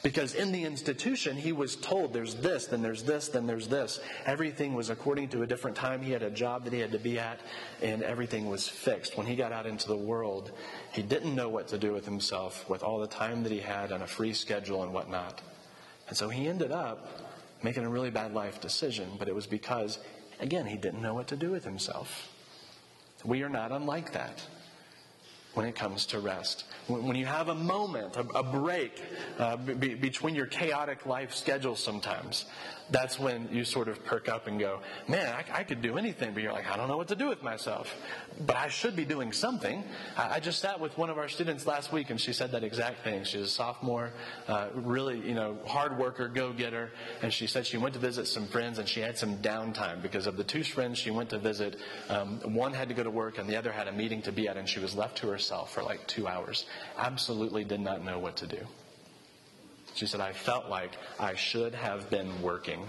Because 0.00 0.34
in 0.34 0.52
the 0.52 0.62
institution, 0.62 1.36
he 1.36 1.50
was 1.50 1.74
told 1.74 2.12
there's 2.12 2.36
this, 2.36 2.66
then 2.66 2.82
there's 2.82 3.02
this, 3.02 3.28
then 3.28 3.48
there's 3.48 3.66
this. 3.66 3.98
Everything 4.26 4.74
was 4.74 4.90
according 4.90 5.28
to 5.30 5.42
a 5.42 5.46
different 5.46 5.76
time. 5.76 6.02
He 6.02 6.12
had 6.12 6.22
a 6.22 6.30
job 6.30 6.64
that 6.64 6.72
he 6.72 6.78
had 6.78 6.92
to 6.92 7.00
be 7.00 7.18
at, 7.18 7.40
and 7.82 8.04
everything 8.04 8.48
was 8.48 8.68
fixed. 8.68 9.16
When 9.16 9.26
he 9.26 9.34
got 9.34 9.50
out 9.50 9.66
into 9.66 9.88
the 9.88 9.96
world, 9.96 10.52
he 10.92 11.02
didn't 11.02 11.34
know 11.34 11.48
what 11.48 11.68
to 11.68 11.78
do 11.78 11.92
with 11.92 12.04
himself 12.04 12.68
with 12.70 12.84
all 12.84 13.00
the 13.00 13.08
time 13.08 13.42
that 13.42 13.50
he 13.50 13.58
had 13.58 13.90
and 13.90 14.04
a 14.04 14.06
free 14.06 14.34
schedule 14.34 14.84
and 14.84 14.92
whatnot. 14.92 15.40
And 16.06 16.16
so 16.16 16.28
he 16.28 16.46
ended 16.46 16.70
up 16.70 17.28
making 17.64 17.84
a 17.84 17.88
really 17.88 18.10
bad 18.10 18.32
life 18.32 18.60
decision, 18.60 19.10
but 19.18 19.26
it 19.26 19.34
was 19.34 19.48
because 19.48 19.98
Again, 20.40 20.66
he 20.66 20.76
didn't 20.76 21.02
know 21.02 21.14
what 21.14 21.28
to 21.28 21.36
do 21.36 21.50
with 21.50 21.64
himself. 21.64 22.28
We 23.24 23.42
are 23.42 23.48
not 23.48 23.72
unlike 23.72 24.12
that 24.12 24.42
when 25.54 25.66
it 25.66 25.74
comes 25.74 26.06
to 26.06 26.20
rest. 26.20 26.64
When 26.86 27.16
you 27.16 27.26
have 27.26 27.48
a 27.48 27.54
moment, 27.54 28.16
a, 28.16 28.42
break 28.44 29.02
uh, 29.38 29.56
between 29.56 30.36
your 30.36 30.46
chaotic 30.46 31.04
life 31.04 31.34
schedule 31.34 31.74
sometimes, 31.74 32.44
that's 32.90 33.18
when 33.18 33.48
you 33.52 33.64
sort 33.64 33.88
of 33.88 34.04
perk 34.04 34.28
up 34.28 34.46
and 34.46 34.58
go, 34.58 34.80
man, 35.06 35.34
I, 35.34 35.60
I, 35.60 35.64
could 35.64 35.82
do 35.82 35.98
anything, 35.98 36.32
but 36.32 36.42
you're 36.42 36.52
like, 36.52 36.70
I 36.70 36.76
don't 36.76 36.88
know 36.88 36.96
what 36.96 37.08
to 37.08 37.16
do 37.16 37.28
with 37.28 37.42
myself. 37.42 37.94
But 38.40 38.56
I 38.56 38.68
should 38.68 38.96
be 38.96 39.04
doing 39.04 39.32
something. 39.32 39.84
I, 40.16 40.36
I 40.36 40.40
just 40.40 40.60
sat 40.60 40.80
with 40.80 40.96
one 40.96 41.10
of 41.10 41.18
our 41.18 41.28
students 41.28 41.66
last 41.66 41.92
week, 41.92 42.10
and 42.10 42.20
she 42.20 42.32
said 42.32 42.52
that 42.52 42.64
exact 42.64 43.04
thing. 43.04 43.24
She's 43.24 43.42
a 43.42 43.48
sophomore, 43.48 44.12
uh, 44.46 44.68
really, 44.74 45.20
you 45.20 45.34
know, 45.34 45.58
hard 45.66 45.98
worker, 45.98 46.28
go 46.28 46.52
getter, 46.52 46.90
and 47.22 47.32
she 47.32 47.46
said 47.46 47.66
she 47.66 47.76
went 47.76 47.94
to 47.94 48.00
visit 48.00 48.26
some 48.26 48.46
friends, 48.46 48.78
and 48.78 48.88
she 48.88 49.00
had 49.00 49.18
some 49.18 49.38
downtime 49.38 50.00
because 50.00 50.26
of 50.26 50.36
the 50.36 50.44
two 50.44 50.64
friends 50.64 50.98
she 50.98 51.10
went 51.10 51.30
to 51.30 51.38
visit. 51.38 51.76
Um, 52.08 52.40
one 52.54 52.72
had 52.72 52.88
to 52.88 52.94
go 52.94 53.02
to 53.02 53.10
work, 53.10 53.38
and 53.38 53.48
the 53.48 53.56
other 53.56 53.72
had 53.72 53.88
a 53.88 53.92
meeting 53.92 54.22
to 54.22 54.32
be 54.32 54.48
at, 54.48 54.56
and 54.56 54.68
she 54.68 54.80
was 54.80 54.94
left 54.94 55.18
to 55.18 55.28
herself 55.28 55.72
for 55.72 55.82
like 55.82 56.06
two 56.06 56.26
hours. 56.26 56.66
Absolutely 56.96 57.64
did 57.64 57.80
not 57.80 58.04
know 58.04 58.18
what 58.18 58.36
to 58.36 58.46
do. 58.46 58.66
She 59.98 60.06
said, 60.06 60.20
I 60.20 60.32
felt 60.32 60.68
like 60.68 60.92
I 61.18 61.34
should 61.34 61.74
have 61.74 62.08
been 62.08 62.40
working, 62.40 62.80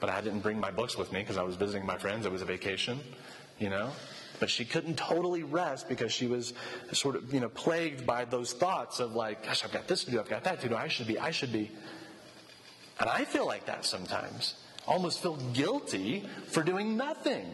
but 0.00 0.10
I 0.10 0.20
didn't 0.20 0.40
bring 0.40 0.60
my 0.60 0.70
books 0.70 0.98
with 0.98 1.12
me 1.12 1.20
because 1.20 1.38
I 1.38 1.42
was 1.42 1.56
visiting 1.56 1.86
my 1.86 1.96
friends. 1.96 2.26
It 2.26 2.32
was 2.32 2.42
a 2.42 2.44
vacation, 2.44 3.00
you 3.58 3.70
know? 3.70 3.90
but 4.38 4.50
she 4.50 4.64
couldn't 4.64 4.96
totally 4.96 5.42
rest 5.42 5.88
because 5.88 6.12
she 6.12 6.26
was 6.26 6.52
sort 6.92 7.16
of, 7.16 7.32
you 7.32 7.40
know, 7.40 7.48
plagued 7.48 8.06
by 8.06 8.24
those 8.24 8.52
thoughts 8.52 9.00
of 9.00 9.14
like, 9.14 9.44
gosh, 9.44 9.64
I've 9.64 9.72
got 9.72 9.88
this 9.88 10.04
to 10.04 10.10
do, 10.10 10.20
I've 10.20 10.28
got 10.28 10.44
that 10.44 10.60
to 10.60 10.68
do, 10.68 10.76
I 10.76 10.88
should 10.88 11.06
be, 11.06 11.18
I 11.18 11.30
should 11.30 11.52
be. 11.52 11.70
And 13.00 13.08
I 13.08 13.24
feel 13.24 13.46
like 13.46 13.66
that 13.66 13.84
sometimes. 13.84 14.54
Almost 14.86 15.22
feel 15.22 15.36
guilty 15.54 16.28
for 16.46 16.62
doing 16.62 16.96
nothing. 16.96 17.46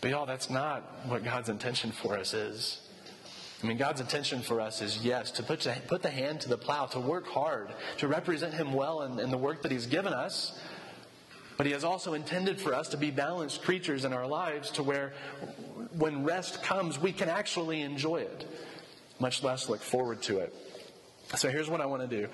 But 0.00 0.10
y'all, 0.10 0.26
that's 0.26 0.50
not 0.50 0.82
what 1.06 1.24
God's 1.24 1.48
intention 1.48 1.92
for 1.92 2.16
us 2.16 2.34
is. 2.34 2.89
I 3.62 3.66
mean, 3.66 3.76
God's 3.76 4.00
intention 4.00 4.40
for 4.40 4.60
us 4.60 4.80
is 4.80 5.04
yes, 5.04 5.30
to 5.32 5.42
put, 5.42 5.60
to 5.60 5.76
put 5.86 6.02
the 6.02 6.10
hand 6.10 6.40
to 6.42 6.48
the 6.48 6.56
plow, 6.56 6.86
to 6.86 7.00
work 7.00 7.26
hard, 7.26 7.68
to 7.98 8.08
represent 8.08 8.54
Him 8.54 8.72
well 8.72 9.02
in, 9.02 9.18
in 9.18 9.30
the 9.30 9.36
work 9.38 9.62
that 9.62 9.72
He's 9.72 9.86
given 9.86 10.12
us. 10.12 10.58
But 11.56 11.66
He 11.66 11.72
has 11.72 11.84
also 11.84 12.14
intended 12.14 12.58
for 12.58 12.74
us 12.74 12.88
to 12.88 12.96
be 12.96 13.10
balanced 13.10 13.62
creatures 13.62 14.04
in 14.06 14.14
our 14.14 14.26
lives 14.26 14.70
to 14.72 14.82
where 14.82 15.12
when 15.92 16.24
rest 16.24 16.62
comes, 16.62 16.98
we 16.98 17.12
can 17.12 17.28
actually 17.28 17.82
enjoy 17.82 18.18
it, 18.18 18.46
much 19.18 19.42
less 19.42 19.68
look 19.68 19.82
forward 19.82 20.22
to 20.22 20.38
it. 20.38 20.54
So 21.36 21.50
here's 21.50 21.68
what 21.68 21.80
I 21.80 21.86
want 21.86 22.08
to 22.08 22.08
do 22.08 22.28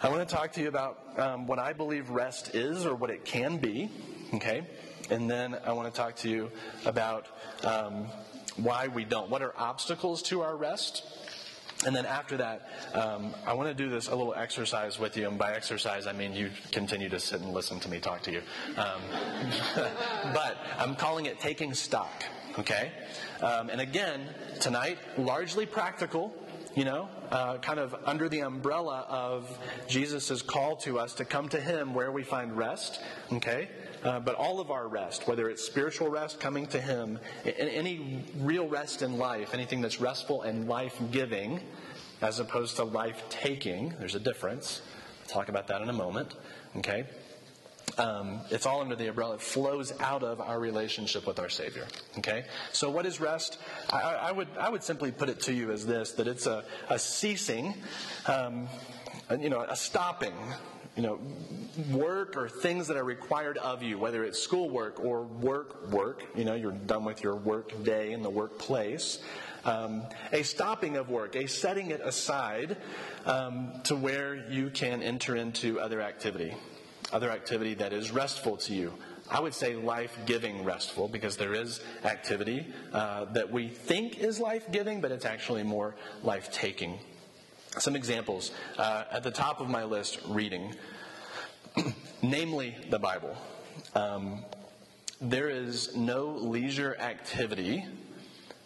I 0.00 0.08
want 0.08 0.26
to 0.28 0.34
talk 0.34 0.52
to 0.52 0.60
you 0.60 0.68
about 0.68 1.18
um, 1.18 1.46
what 1.46 1.58
I 1.58 1.72
believe 1.72 2.08
rest 2.10 2.54
is 2.54 2.86
or 2.86 2.94
what 2.94 3.10
it 3.10 3.24
can 3.24 3.58
be, 3.58 3.90
okay? 4.34 4.66
And 5.10 5.28
then 5.28 5.56
I 5.64 5.72
want 5.72 5.92
to 5.92 6.00
talk 6.00 6.16
to 6.16 6.28
you 6.28 6.50
about 6.84 7.26
um, 7.64 8.06
why 8.58 8.88
we 8.88 9.04
don't. 9.04 9.30
What 9.30 9.42
are 9.42 9.54
obstacles 9.56 10.22
to 10.24 10.42
our 10.42 10.56
rest? 10.56 11.04
And 11.86 11.94
then 11.94 12.06
after 12.06 12.36
that, 12.38 12.68
um, 12.92 13.32
I 13.46 13.52
want 13.52 13.68
to 13.68 13.74
do 13.74 13.88
this 13.88 14.08
a 14.08 14.14
little 14.14 14.34
exercise 14.34 14.98
with 14.98 15.16
you. 15.16 15.28
And 15.28 15.38
by 15.38 15.52
exercise, 15.52 16.08
I 16.08 16.12
mean 16.12 16.34
you 16.34 16.50
continue 16.72 17.08
to 17.08 17.20
sit 17.20 17.40
and 17.40 17.52
listen 17.52 17.78
to 17.80 17.88
me 17.88 18.00
talk 18.00 18.22
to 18.22 18.32
you. 18.32 18.42
Um, 18.76 19.00
but 20.34 20.56
I'm 20.76 20.96
calling 20.96 21.26
it 21.26 21.38
taking 21.38 21.74
stock, 21.74 22.24
okay? 22.58 22.90
Um, 23.40 23.70
and 23.70 23.80
again, 23.80 24.26
tonight, 24.60 24.98
largely 25.16 25.66
practical, 25.66 26.34
you 26.74 26.84
know, 26.84 27.08
uh, 27.30 27.58
kind 27.58 27.78
of 27.78 27.94
under 28.04 28.28
the 28.28 28.40
umbrella 28.40 29.06
of 29.08 29.48
Jesus' 29.86 30.42
call 30.42 30.76
to 30.78 30.98
us 30.98 31.14
to 31.14 31.24
come 31.24 31.48
to 31.50 31.60
Him 31.60 31.94
where 31.94 32.10
we 32.10 32.24
find 32.24 32.56
rest, 32.56 33.00
okay? 33.32 33.68
Uh, 34.04 34.20
but 34.20 34.34
all 34.34 34.60
of 34.60 34.70
our 34.70 34.86
rest, 34.86 35.26
whether 35.26 35.48
it's 35.48 35.64
spiritual 35.64 36.08
rest 36.08 36.40
coming 36.40 36.66
to 36.68 36.80
Him, 36.80 37.18
any 37.44 38.24
real 38.38 38.68
rest 38.68 39.02
in 39.02 39.18
life, 39.18 39.54
anything 39.54 39.80
that's 39.80 40.00
restful 40.00 40.42
and 40.42 40.68
life 40.68 40.96
giving, 41.10 41.60
as 42.20 42.40
opposed 42.40 42.76
to 42.76 42.84
life 42.84 43.22
taking, 43.28 43.94
there's 43.98 44.14
a 44.14 44.20
difference. 44.20 44.82
I'll 45.22 45.34
talk 45.34 45.48
about 45.48 45.68
that 45.68 45.82
in 45.82 45.88
a 45.88 45.92
moment. 45.92 46.34
Okay? 46.76 47.04
Um, 47.96 48.40
it's 48.50 48.66
all 48.66 48.80
under 48.80 48.94
the 48.94 49.08
umbrella. 49.08 49.34
It 49.34 49.40
flows 49.40 49.92
out 50.00 50.22
of 50.22 50.40
our 50.40 50.60
relationship 50.60 51.26
with 51.26 51.38
our 51.38 51.48
Savior. 51.48 51.86
Okay? 52.18 52.44
So, 52.72 52.90
what 52.90 53.06
is 53.06 53.20
rest? 53.20 53.58
I, 53.90 54.00
I 54.00 54.32
would, 54.32 54.48
I 54.58 54.68
would 54.68 54.82
simply 54.82 55.10
put 55.10 55.28
it 55.28 55.40
to 55.42 55.52
you 55.52 55.72
as 55.72 55.86
this 55.86 56.12
that 56.12 56.28
it's 56.28 56.46
a, 56.46 56.64
a 56.88 56.98
ceasing, 56.98 57.74
um, 58.26 58.68
you 59.40 59.50
know, 59.50 59.62
a 59.62 59.76
stopping 59.76 60.34
you 60.96 61.02
know, 61.02 61.20
work 61.90 62.36
or 62.36 62.48
things 62.48 62.88
that 62.88 62.96
are 62.96 63.04
required 63.04 63.56
of 63.58 63.82
you, 63.82 63.98
whether 63.98 64.24
it's 64.24 64.38
schoolwork 64.38 64.98
or 65.00 65.22
work 65.22 65.90
work, 65.90 66.24
you 66.34 66.44
know, 66.44 66.54
you're 66.54 66.72
done 66.72 67.04
with 67.04 67.22
your 67.22 67.36
work 67.36 67.84
day 67.84 68.12
in 68.12 68.22
the 68.22 68.30
workplace. 68.30 69.20
Um, 69.64 70.02
a 70.32 70.42
stopping 70.42 70.96
of 70.96 71.10
work, 71.10 71.36
a 71.36 71.46
setting 71.46 71.90
it 71.90 72.00
aside 72.02 72.76
um, 73.26 73.72
to 73.84 73.96
where 73.96 74.34
you 74.50 74.70
can 74.70 75.02
enter 75.02 75.36
into 75.36 75.78
other 75.80 76.00
activity, 76.00 76.54
other 77.12 77.30
activity 77.30 77.74
that 77.74 77.92
is 77.92 78.10
restful 78.10 78.56
to 78.58 78.74
you. 78.74 78.92
I 79.30 79.40
would 79.40 79.54
say 79.54 79.74
life 79.74 80.16
giving 80.24 80.64
restful 80.64 81.06
because 81.06 81.36
there 81.36 81.52
is 81.52 81.80
activity 82.04 82.66
uh, 82.92 83.26
that 83.26 83.52
we 83.52 83.68
think 83.68 84.18
is 84.18 84.40
life 84.40 84.70
giving, 84.72 85.00
but 85.02 85.12
it's 85.12 85.26
actually 85.26 85.64
more 85.64 85.96
life 86.22 86.50
taking. 86.50 86.98
Some 87.78 87.94
examples. 87.94 88.50
Uh, 88.76 89.04
at 89.12 89.22
the 89.22 89.30
top 89.30 89.60
of 89.60 89.68
my 89.68 89.84
list, 89.84 90.18
reading, 90.26 90.74
namely 92.22 92.76
the 92.90 92.98
Bible. 92.98 93.36
Um, 93.94 94.44
there 95.20 95.48
is 95.48 95.94
no 95.94 96.26
leisure 96.26 96.96
activity 96.98 97.84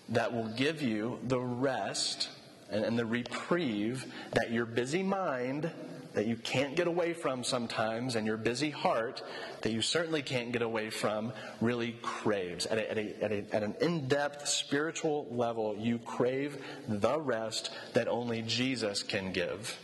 that 0.09 0.33
will 0.33 0.49
give 0.49 0.81
you 0.81 1.19
the 1.28 1.38
rest 1.38 2.31
and, 2.71 2.85
and 2.85 2.99
the 2.99 3.04
reprieve 3.04 4.07
that 4.33 4.50
your 4.50 4.64
busy 4.64 5.02
mind 5.02 5.71
that 6.14 6.26
you 6.26 6.37
can't 6.37 6.76
get 6.76 6.87
away 6.87 7.12
from 7.12 7.45
sometimes, 7.45 8.16
and 8.16 8.26
your 8.26 8.37
busy 8.37 8.71
heart 8.71 9.23
that 9.62 9.73
you 9.73 9.83
certainly 9.83 10.23
can't 10.23 10.52
get 10.52 10.62
away 10.62 10.90
from, 10.90 11.33
really 11.61 11.97
craves. 12.02 12.66
At, 12.66 12.78
a, 12.78 12.90
at, 12.90 12.99
a, 12.99 13.25
at, 13.25 13.33
a, 13.33 13.54
at 13.54 13.62
an 13.62 13.75
in 13.81 14.09
depth 14.09 14.49
spiritual 14.49 15.26
level, 15.31 15.76
you 15.78 15.99
crave 15.99 16.62
the 16.88 17.19
rest 17.19 17.71
that 17.95 18.09
only 18.09 18.42
Jesus 18.42 19.02
can 19.02 19.33
give. 19.33 19.78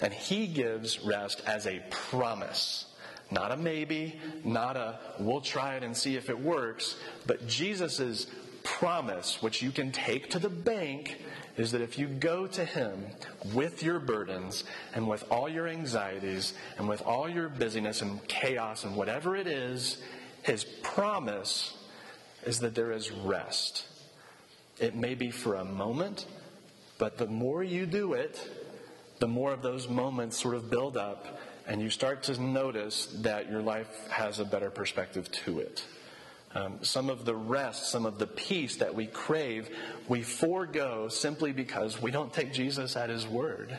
And 0.00 0.12
He 0.12 0.46
gives 0.46 1.00
rest 1.04 1.42
as 1.46 1.66
a 1.66 1.82
promise. 1.90 2.86
Not 3.30 3.50
a 3.50 3.56
maybe, 3.56 4.20
not 4.44 4.76
a 4.76 5.00
we'll 5.18 5.40
try 5.40 5.74
it 5.74 5.82
and 5.82 5.96
see 5.96 6.16
if 6.16 6.30
it 6.30 6.38
works, 6.38 6.96
but 7.26 7.48
Jesus' 7.48 8.26
promise, 8.62 9.42
which 9.42 9.62
you 9.62 9.70
can 9.70 9.90
take 9.92 10.30
to 10.30 10.38
the 10.38 10.48
bank 10.48 11.16
is 11.56 11.72
that 11.72 11.80
if 11.80 11.98
you 11.98 12.06
go 12.06 12.46
to 12.46 12.64
Him 12.64 13.06
with 13.54 13.82
your 13.82 13.98
burdens 13.98 14.64
and 14.94 15.08
with 15.08 15.24
all 15.30 15.48
your 15.48 15.66
anxieties 15.66 16.52
and 16.78 16.88
with 16.88 17.02
all 17.02 17.28
your 17.28 17.48
busyness 17.48 18.02
and 18.02 18.26
chaos 18.28 18.84
and 18.84 18.94
whatever 18.96 19.36
it 19.36 19.46
is, 19.46 20.02
His 20.42 20.64
promise 20.64 21.76
is 22.44 22.60
that 22.60 22.74
there 22.74 22.92
is 22.92 23.10
rest. 23.10 23.86
It 24.78 24.94
may 24.94 25.14
be 25.14 25.30
for 25.30 25.54
a 25.54 25.64
moment, 25.64 26.26
but 26.98 27.16
the 27.18 27.26
more 27.26 27.64
you 27.64 27.86
do 27.86 28.12
it, 28.12 28.38
the 29.18 29.28
more 29.28 29.52
of 29.52 29.62
those 29.62 29.88
moments 29.88 30.38
sort 30.38 30.54
of 30.54 30.70
build 30.70 30.96
up, 30.96 31.40
and 31.66 31.80
you 31.80 31.88
start 31.90 32.22
to 32.24 32.40
notice 32.40 33.06
that 33.22 33.50
your 33.50 33.62
life 33.62 34.08
has 34.08 34.38
a 34.38 34.44
better 34.44 34.70
perspective 34.70 35.30
to 35.32 35.60
it. 35.60 35.84
Um, 36.56 36.78
some 36.80 37.10
of 37.10 37.26
the 37.26 37.34
rest, 37.34 37.90
some 37.90 38.06
of 38.06 38.18
the 38.18 38.26
peace 38.26 38.76
that 38.76 38.94
we 38.94 39.06
crave, 39.06 39.68
we 40.08 40.22
forego 40.22 41.08
simply 41.08 41.52
because 41.52 42.00
we 42.00 42.10
don't 42.10 42.32
take 42.32 42.54
Jesus 42.54 42.96
at 42.96 43.10
his 43.10 43.26
word. 43.26 43.76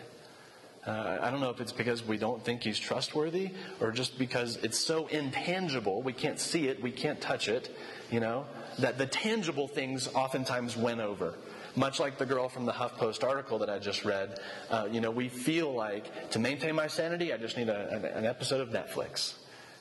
Uh, 0.85 1.17
I 1.19 1.31
don't 1.31 1.41
know 1.41 1.49
if 1.49 1.59
it's 1.59 1.71
because 1.71 2.05
we 2.05 2.17
don't 2.17 2.43
think 2.45 2.61
he's 2.61 2.77
trustworthy 2.77 3.49
or 3.81 3.91
just 3.91 4.19
because 4.19 4.57
it's 4.57 4.77
so 4.77 5.07
intangible, 5.07 6.03
we 6.03 6.13
can't 6.13 6.39
see 6.39 6.67
it, 6.67 6.81
we 6.81 6.91
can't 6.91 7.19
touch 7.19 7.49
it, 7.49 7.75
you 8.11 8.19
know, 8.19 8.45
that 8.77 8.99
the 8.99 9.07
tangible 9.07 9.67
things 9.67 10.07
oftentimes 10.13 10.77
win 10.77 10.99
over. 10.99 11.33
Much 11.75 11.99
like 11.99 12.19
the 12.19 12.27
girl 12.27 12.47
from 12.47 12.65
the 12.65 12.71
HuffPost 12.71 13.23
article 13.23 13.57
that 13.59 13.71
I 13.71 13.79
just 13.79 14.05
read, 14.05 14.39
uh, 14.69 14.87
you 14.91 15.01
know, 15.01 15.09
we 15.09 15.29
feel 15.29 15.73
like 15.73 16.29
to 16.31 16.39
maintain 16.39 16.75
my 16.75 16.87
sanity, 16.87 17.33
I 17.33 17.37
just 17.37 17.57
need 17.57 17.69
a, 17.69 18.13
an 18.15 18.25
episode 18.25 18.61
of 18.61 18.69
Netflix, 18.69 19.33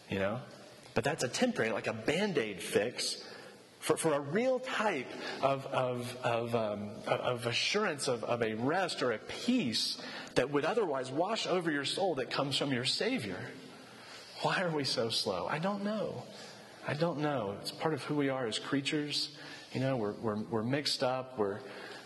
you 0.09 0.19
know? 0.19 0.41
But 0.97 1.05
that's 1.05 1.23
a 1.25 1.29
temporary, 1.29 1.73
like 1.73 1.89
a 1.89 1.93
band 1.93 2.39
aid 2.39 2.63
fix 2.63 3.23
for, 3.81 3.99
for 3.99 4.15
a 4.15 4.21
real 4.21 4.59
type 4.61 5.07
of, 5.43 5.67
of, 5.67 6.17
of, 6.25 6.55
um, 6.55 6.89
of 7.07 7.47
assurance 7.47 8.09
of, 8.09 8.25
of 8.25 8.43
a 8.43 8.55
rest 8.55 9.03
or 9.03 9.13
a 9.13 9.19
peace 9.19 9.99
that 10.37 10.51
would 10.51 10.65
otherwise 10.65 11.11
wash 11.11 11.47
over 11.47 11.71
your 11.71 11.85
soul 11.85 12.15
that 12.15 12.31
comes 12.31 12.57
from 12.57 12.73
your 12.73 12.87
Savior. 12.87 13.37
Why 14.41 14.63
are 14.63 14.71
we 14.71 14.85
so 14.85 15.11
slow? 15.11 15.47
I 15.51 15.59
don't 15.59 15.85
know. 15.85 16.23
I 16.89 16.95
don't 16.95 17.19
know. 17.19 17.57
It's 17.61 17.73
part 17.73 17.93
of 17.93 18.03
who 18.05 18.15
we 18.15 18.31
are 18.31 18.47
as 18.47 18.59
creatures. 18.59 19.37
You 19.75 19.81
know, 19.81 19.99
we're, 19.99 20.13
we're, 20.13 20.43
we're 20.45 20.63
mixed 20.63 21.03
up. 21.03 21.39
We're, 21.39 21.61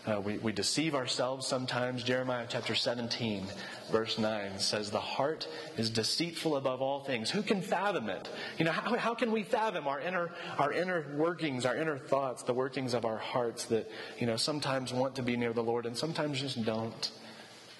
uh, 0.07 0.19
we, 0.19 0.39
we 0.39 0.51
deceive 0.51 0.95
ourselves 0.95 1.45
sometimes. 1.45 2.01
Jeremiah 2.03 2.47
chapter 2.49 2.73
17, 2.73 3.45
verse 3.91 4.17
9 4.17 4.57
says, 4.57 4.89
The 4.89 4.99
heart 4.99 5.47
is 5.77 5.91
deceitful 5.91 6.55
above 6.55 6.81
all 6.81 7.01
things. 7.01 7.29
Who 7.29 7.43
can 7.43 7.61
fathom 7.61 8.09
it? 8.09 8.27
You 8.57 8.65
know, 8.65 8.71
how, 8.71 8.97
how 8.97 9.13
can 9.13 9.31
we 9.31 9.43
fathom 9.43 9.87
our 9.87 9.99
inner, 9.99 10.31
our 10.57 10.73
inner 10.73 11.05
workings, 11.15 11.67
our 11.67 11.75
inner 11.75 11.99
thoughts, 11.99 12.41
the 12.41 12.53
workings 12.53 12.95
of 12.95 13.05
our 13.05 13.17
hearts 13.17 13.65
that, 13.65 13.89
you 14.17 14.25
know, 14.25 14.37
sometimes 14.37 14.91
want 14.91 15.15
to 15.15 15.21
be 15.21 15.37
near 15.37 15.53
the 15.53 15.63
Lord 15.63 15.85
and 15.85 15.95
sometimes 15.95 16.39
just 16.39 16.63
don't? 16.65 17.11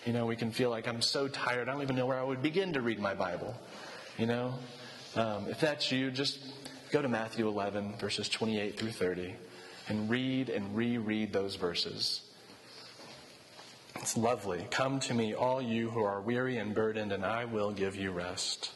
You 0.05 0.13
know, 0.13 0.27
we 0.27 0.35
can 0.35 0.51
feel 0.51 0.69
like 0.69 0.87
I'm 0.87 1.01
so 1.01 1.27
tired, 1.27 1.69
I 1.69 1.73
don't 1.73 1.81
even 1.81 1.95
know 1.95 2.05
where 2.05 2.19
I 2.19 2.23
would 2.23 2.43
begin 2.43 2.73
to 2.73 2.81
read 2.81 2.99
my 2.99 3.15
Bible. 3.15 3.55
You 4.19 4.27
know? 4.27 4.53
Um, 5.15 5.47
if 5.47 5.59
that's 5.59 5.91
you, 5.91 6.11
just 6.11 6.37
go 6.91 7.01
to 7.01 7.09
Matthew 7.09 7.47
11, 7.47 7.95
verses 7.97 8.29
28 8.29 8.77
through 8.77 8.91
30 8.91 9.35
and 9.91 10.09
read 10.09 10.49
and 10.49 10.73
reread 10.73 11.33
those 11.33 11.57
verses. 11.57 12.21
It's 13.97 14.15
lovely. 14.15 14.65
Come 14.71 15.01
to 15.01 15.13
me, 15.13 15.33
all 15.33 15.61
you 15.61 15.89
who 15.89 16.01
are 16.01 16.21
weary 16.21 16.57
and 16.57 16.73
burdened, 16.73 17.11
and 17.11 17.25
I 17.25 17.43
will 17.43 17.71
give 17.71 17.97
you 17.97 18.11
rest. 18.11 18.71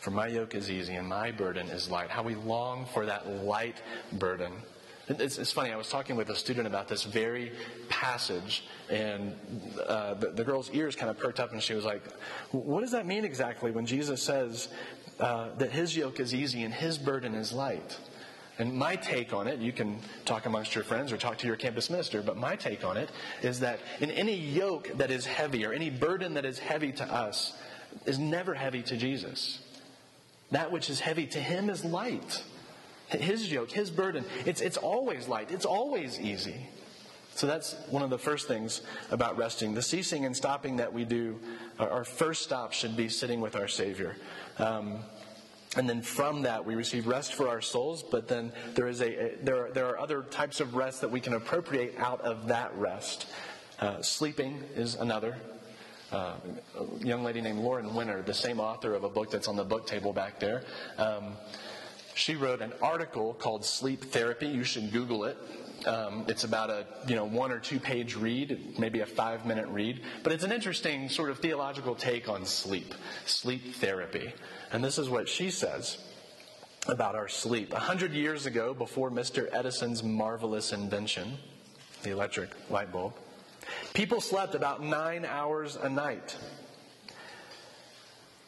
For 0.00 0.10
my 0.10 0.26
yoke 0.26 0.54
is 0.54 0.70
easy 0.70 0.94
and 0.94 1.08
my 1.08 1.30
burden 1.30 1.68
is 1.68 1.90
light. 1.90 2.10
How 2.10 2.22
we 2.22 2.34
long 2.34 2.84
for 2.92 3.06
that 3.06 3.26
light 3.44 3.82
burden. 4.12 4.52
It's, 5.08 5.38
it's 5.38 5.52
funny, 5.52 5.72
I 5.72 5.76
was 5.76 5.88
talking 5.88 6.16
with 6.16 6.28
a 6.28 6.36
student 6.36 6.66
about 6.66 6.86
this 6.86 7.04
very 7.04 7.52
passage, 7.88 8.64
and 8.90 9.34
uh, 9.86 10.14
the, 10.14 10.32
the, 10.32 10.44
girl's 10.44 10.68
ears 10.72 10.96
kind 10.96 11.10
of 11.10 11.16
perked 11.16 11.40
up, 11.40 11.52
and 11.52 11.62
she 11.62 11.74
was 11.74 11.84
like, 11.84 12.02
What 12.50 12.80
does 12.82 12.90
that 12.90 13.06
mean 13.06 13.24
exactly 13.24 13.70
when 13.70 13.86
Jesus 13.86 14.20
says 14.20 14.68
uh, 15.18 15.48
that 15.58 15.70
his 15.70 15.96
yoke 15.96 16.20
is 16.20 16.34
easy 16.34 16.62
and 16.62 16.74
his 16.74 16.98
burden 16.98 17.34
is 17.34 17.52
light? 17.52 17.98
And 18.58 18.72
my 18.72 18.96
take 18.96 19.34
on 19.34 19.46
it, 19.46 19.60
you 19.60 19.72
can 19.72 19.98
talk 20.24 20.46
amongst 20.46 20.74
your 20.74 20.84
friends 20.84 21.12
or 21.12 21.18
talk 21.18 21.38
to 21.38 21.46
your 21.46 21.56
campus 21.56 21.90
minister, 21.90 22.22
but 22.22 22.36
my 22.36 22.56
take 22.56 22.84
on 22.84 22.96
it 22.96 23.10
is 23.42 23.60
that 23.60 23.80
in 24.00 24.10
any 24.10 24.34
yoke 24.34 24.90
that 24.94 25.10
is 25.10 25.26
heavy 25.26 25.66
or 25.66 25.72
any 25.72 25.90
burden 25.90 26.34
that 26.34 26.46
is 26.46 26.58
heavy 26.58 26.92
to 26.92 27.04
us 27.04 27.52
is 28.06 28.18
never 28.18 28.54
heavy 28.54 28.82
to 28.82 28.96
Jesus. 28.96 29.60
That 30.52 30.72
which 30.72 30.88
is 30.88 31.00
heavy 31.00 31.26
to 31.28 31.38
him 31.38 31.68
is 31.68 31.84
light. 31.84 32.42
His 33.08 33.50
yoke, 33.52 33.70
his 33.70 33.90
burden, 33.90 34.24
it's, 34.46 34.60
it's 34.60 34.76
always 34.76 35.28
light, 35.28 35.50
it's 35.50 35.66
always 35.66 36.18
easy. 36.18 36.68
So 37.34 37.46
that's 37.46 37.76
one 37.90 38.02
of 38.02 38.08
the 38.08 38.18
first 38.18 38.48
things 38.48 38.80
about 39.10 39.36
resting. 39.36 39.74
The 39.74 39.82
ceasing 39.82 40.24
and 40.24 40.34
stopping 40.34 40.76
that 40.76 40.92
we 40.92 41.04
do, 41.04 41.38
our 41.78 42.02
first 42.02 42.42
stop 42.42 42.72
should 42.72 42.96
be 42.96 43.10
sitting 43.10 43.42
with 43.42 43.54
our 43.56 43.68
Savior. 43.68 44.16
Um, 44.58 45.00
and 45.76 45.88
then 45.88 46.02
from 46.02 46.42
that 46.42 46.64
we 46.64 46.74
receive 46.74 47.06
rest 47.06 47.34
for 47.34 47.48
our 47.48 47.60
souls 47.60 48.02
but 48.02 48.28
then 48.28 48.52
there 48.74 48.88
is 48.88 49.00
a, 49.00 49.06
a 49.06 49.36
there, 49.42 49.66
are, 49.66 49.70
there 49.70 49.86
are 49.86 49.98
other 49.98 50.22
types 50.22 50.60
of 50.60 50.74
rest 50.74 51.00
that 51.00 51.10
we 51.10 51.20
can 51.20 51.34
appropriate 51.34 51.94
out 51.98 52.20
of 52.22 52.48
that 52.48 52.76
rest. 52.76 53.26
Uh, 53.78 54.00
sleeping 54.00 54.62
is 54.74 54.94
another. 54.94 55.36
Uh, 56.12 56.34
a 56.78 57.04
young 57.04 57.24
lady 57.24 57.40
named 57.40 57.58
lauren 57.58 57.94
Winner 57.94 58.22
the 58.22 58.32
same 58.32 58.60
author 58.60 58.94
of 58.94 59.02
a 59.04 59.08
book 59.08 59.30
that's 59.30 59.48
on 59.48 59.56
the 59.56 59.64
book 59.64 59.86
table 59.86 60.12
back 60.12 60.38
there 60.38 60.62
um, 60.98 61.36
she 62.16 62.34
wrote 62.34 62.62
an 62.62 62.72
article 62.80 63.34
called 63.34 63.64
sleep 63.64 64.04
therapy. 64.06 64.48
You 64.48 64.64
should 64.64 64.90
google 64.90 65.24
it. 65.24 65.36
Um, 65.86 66.24
it's 66.28 66.44
about 66.44 66.70
a 66.70 66.86
you 67.06 67.14
know 67.14 67.26
one 67.26 67.52
or 67.52 67.58
two 67.58 67.78
page 67.78 68.16
read, 68.16 68.78
maybe 68.78 69.00
a 69.00 69.06
five 69.06 69.44
minute 69.44 69.68
read, 69.68 70.00
but 70.22 70.32
it's 70.32 70.42
an 70.42 70.50
interesting 70.50 71.10
sort 71.10 71.28
of 71.30 71.38
theological 71.38 71.94
take 71.94 72.28
on 72.28 72.46
sleep, 72.46 72.94
sleep 73.26 73.74
therapy. 73.74 74.32
And 74.72 74.82
this 74.82 74.98
is 74.98 75.08
what 75.08 75.28
she 75.28 75.50
says 75.50 75.98
about 76.88 77.14
our 77.14 77.28
sleep. 77.28 77.72
A 77.72 77.78
hundred 77.78 78.12
years 78.12 78.46
ago, 78.46 78.74
before 78.74 79.10
Mr. 79.10 79.48
Edison's 79.52 80.02
marvelous 80.02 80.72
invention, 80.72 81.38
the 82.02 82.10
electric 82.10 82.50
light 82.70 82.92
bulb, 82.92 83.14
people 83.94 84.20
slept 84.20 84.54
about 84.54 84.82
nine 84.82 85.24
hours 85.24 85.76
a 85.76 85.88
night. 85.88 86.36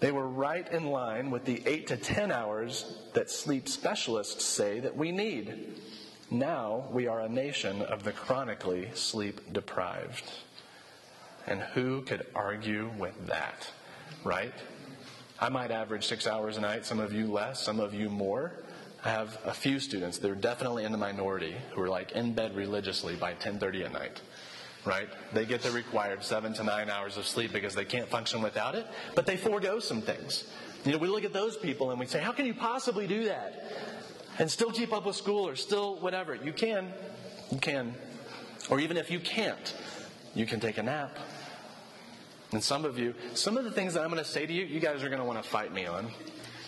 They 0.01 0.13
were 0.13 0.29
right 0.29 0.71
in 0.71 0.87
line 0.87 1.31
with 1.31 1.45
the 1.45 1.63
eight 1.67 1.89
to 1.89 1.97
ten 1.97 2.31
hours 2.31 2.99
that 3.15 3.31
sleep 3.31 3.69
specialists 3.69 4.45
say 4.45 4.79
that 4.81 4.97
we 4.97 5.11
need. 5.11 5.75
Now 6.31 6.89
we 6.93 7.09
are 7.09 7.21
a 7.21 7.29
nation 7.29 7.83
of 7.83 8.05
the 8.05 8.13
chronically 8.13 8.91
sleep 8.95 9.53
deprived. 9.53 10.31
And 11.47 11.61
who 11.61 12.03
could 12.03 12.27
argue 12.35 12.91
with 12.99 13.27
that, 13.27 13.69
right? 14.23 14.53
I 15.41 15.49
might 15.49 15.71
average 15.71 16.07
six 16.07 16.27
hours 16.27 16.57
a 16.57 16.61
night, 16.61 16.85
some 16.85 16.99
of 16.99 17.13
you 17.13 17.31
less, 17.31 17.63
some 17.63 17.79
of 17.79 17.95
you 17.95 18.11
more. 18.11 18.53
I 19.05 19.11
have 19.11 19.39
a 19.45 19.55
few 19.55 19.79
students, 19.79 20.19
they're 20.19 20.35
definitely 20.35 20.85
in 20.85 20.91
the 20.91 20.99
minority, 20.99 21.55
who 21.71 21.83
are 21.83 21.89
like 21.89 22.13
in 22.13 22.35
bed 22.35 22.57
religiously 22.57 23.15
by 23.15 23.35
10:30 23.35 23.85
at 23.85 23.93
night. 23.93 24.21
Right? 24.85 25.09
They 25.33 25.45
get 25.45 25.63
the 25.63 25.71
required 25.71 26.25
seven 26.25 26.55
to 26.55 26.65
nine 26.65 26.91
hours 26.91 27.17
of 27.17 27.27
sleep 27.27 27.53
because 27.53 27.75
they 27.75 27.85
can't 27.85 28.09
function 28.09 28.43
without 28.43 28.75
it, 28.75 28.87
but 29.15 29.27
they 29.27 29.37
forego 29.37 29.79
some 29.81 30.03
things. 30.03 30.45
You 30.85 30.93
know, 30.93 30.99
we 30.99 31.09
look 31.09 31.25
at 31.25 31.33
those 31.33 31.57
people 31.57 31.91
and 31.91 32.01
we 32.01 32.07
say, 32.07 32.21
How 32.21 32.33
can 32.33 32.47
you 32.47 32.55
possibly 32.55 33.07
do 33.07 33.25
that? 33.25 33.63
And 34.39 34.51
still 34.51 34.71
keep 34.71 34.93
up 34.93 35.05
with 35.05 35.17
school 35.17 35.47
or 35.47 35.57
still 35.57 35.97
whatever. 35.97 36.35
You 36.35 36.53
can. 36.53 36.93
You 37.51 37.59
can. 37.59 37.95
Or 38.71 38.81
even 38.81 38.97
if 38.97 39.11
you 39.11 39.21
can't, 39.21 39.75
you 40.35 40.47
can 40.47 40.61
take 40.61 40.79
a 40.79 40.83
nap. 40.83 41.17
And 42.53 42.63
some 42.63 42.85
of 42.85 42.99
you, 42.99 43.15
some 43.35 43.59
of 43.59 43.65
the 43.65 43.71
things 43.71 43.95
that 43.95 44.03
I'm 44.03 44.11
going 44.11 44.23
to 44.23 44.29
say 44.29 44.47
to 44.47 44.53
you, 44.53 44.65
you 44.65 44.81
guys 44.81 45.03
are 45.03 45.09
going 45.09 45.21
to 45.21 45.25
want 45.25 45.43
to 45.43 45.49
fight 45.49 45.73
me 45.73 45.87
on, 45.87 46.11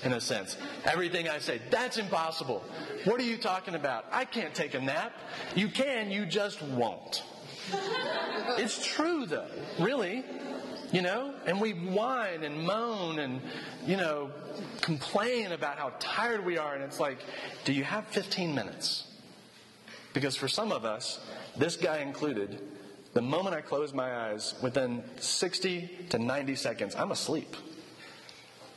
in 0.05 0.13
a 0.13 0.21
sense. 0.21 0.57
Everything 0.85 1.29
I 1.29 1.39
say, 1.39 1.61
that's 1.71 1.97
impossible. 1.97 2.63
What 3.05 3.21
are 3.21 3.25
you 3.25 3.39
talking 3.39 3.75
about? 3.75 4.05
I 4.13 4.27
can't 4.27 4.55
take 4.55 4.75
a 4.75 4.81
nap. 4.81 5.13
You 5.55 5.69
can, 5.69 6.11
you 6.11 6.27
just 6.27 6.61
won't. 6.63 7.23
it's 8.59 8.87
true, 8.87 9.25
though, 9.25 9.49
really. 9.79 10.25
You 10.93 11.03
know? 11.03 11.35
And 11.47 11.61
we 11.61 11.73
whine 11.73 12.43
and 12.43 12.63
moan 12.63 13.19
and, 13.19 13.41
you 13.87 13.97
know, 13.97 14.31
complain 14.83 15.53
about 15.53 15.79
how 15.79 15.93
tired 15.99 16.45
we 16.45 16.59
are. 16.59 16.75
And 16.75 16.85
it's 16.85 17.01
like, 17.01 17.19
do 17.65 17.73
you 17.73 17.85
have 17.85 18.07
15 18.09 18.55
minutes? 18.55 19.07
Because 20.13 20.37
for 20.37 20.49
some 20.49 20.73
of 20.73 20.85
us, 20.85 21.21
this 21.57 21.77
guy 21.77 21.99
included, 21.99 22.61
the 23.13 23.23
moment 23.23 23.57
I 23.57 23.61
close 23.61 23.93
my 23.93 24.29
eyes, 24.29 24.55
within 24.63 25.03
60 25.19 26.07
to 26.11 26.19
90 26.19 26.55
seconds, 26.55 26.95
I'm 26.95 27.11
asleep. 27.11 27.57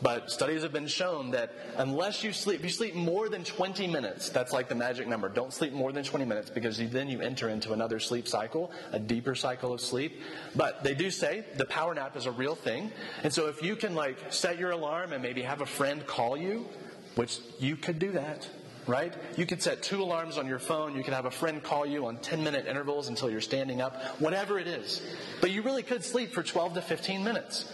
But 0.03 0.29
studies 0.29 0.63
have 0.63 0.73
been 0.73 0.87
shown 0.87 1.31
that 1.31 1.53
unless 1.77 2.25
you 2.25 2.33
sleep, 2.33 2.59
if 2.59 2.65
you 2.65 2.71
sleep 2.71 2.93
more 2.93 3.29
than 3.29 3.45
20 3.45 3.87
minutes, 3.87 4.29
that's 4.29 4.51
like 4.51 4.67
the 4.67 4.75
magic 4.75 5.07
number. 5.07 5.29
Don't 5.29 5.53
sleep 5.53 5.71
more 5.71 5.93
than 5.93 6.03
20 6.03 6.25
minutes 6.25 6.49
because 6.49 6.77
then 6.77 7.07
you 7.07 7.21
enter 7.21 7.47
into 7.47 7.71
another 7.71 7.99
sleep 7.99 8.27
cycle, 8.27 8.69
a 8.91 8.99
deeper 8.99 9.33
cycle 9.33 9.71
of 9.71 9.79
sleep. 9.79 10.19
But 10.57 10.83
they 10.83 10.93
do 10.93 11.09
say 11.09 11.45
the 11.55 11.65
power 11.65 11.93
nap 11.93 12.17
is 12.17 12.25
a 12.25 12.31
real 12.31 12.55
thing. 12.55 12.91
And 13.23 13.31
so 13.31 13.47
if 13.47 13.63
you 13.63 13.77
can 13.77 13.95
like 13.95 14.17
set 14.33 14.59
your 14.59 14.71
alarm 14.71 15.13
and 15.13 15.23
maybe 15.23 15.41
have 15.43 15.61
a 15.61 15.65
friend 15.65 16.05
call 16.05 16.35
you, 16.35 16.67
which 17.15 17.39
you 17.59 17.77
could 17.77 17.97
do 17.97 18.11
that, 18.11 18.49
right? 18.87 19.13
You 19.37 19.45
could 19.45 19.61
set 19.61 19.81
two 19.81 20.01
alarms 20.01 20.37
on 20.37 20.47
your 20.47 20.59
phone. 20.59 20.95
You 20.95 21.03
could 21.03 21.13
have 21.13 21.25
a 21.25 21.31
friend 21.31 21.61
call 21.61 21.85
you 21.85 22.05
on 22.07 22.17
10 22.17 22.43
minute 22.43 22.67
intervals 22.67 23.07
until 23.07 23.29
you're 23.29 23.41
standing 23.41 23.81
up, 23.81 24.01
whatever 24.19 24.59
it 24.59 24.67
is. 24.67 25.01
But 25.41 25.51
you 25.51 25.61
really 25.61 25.83
could 25.83 26.03
sleep 26.03 26.33
for 26.33 26.43
12 26.43 26.75
to 26.75 26.81
15 26.81 27.23
minutes. 27.23 27.71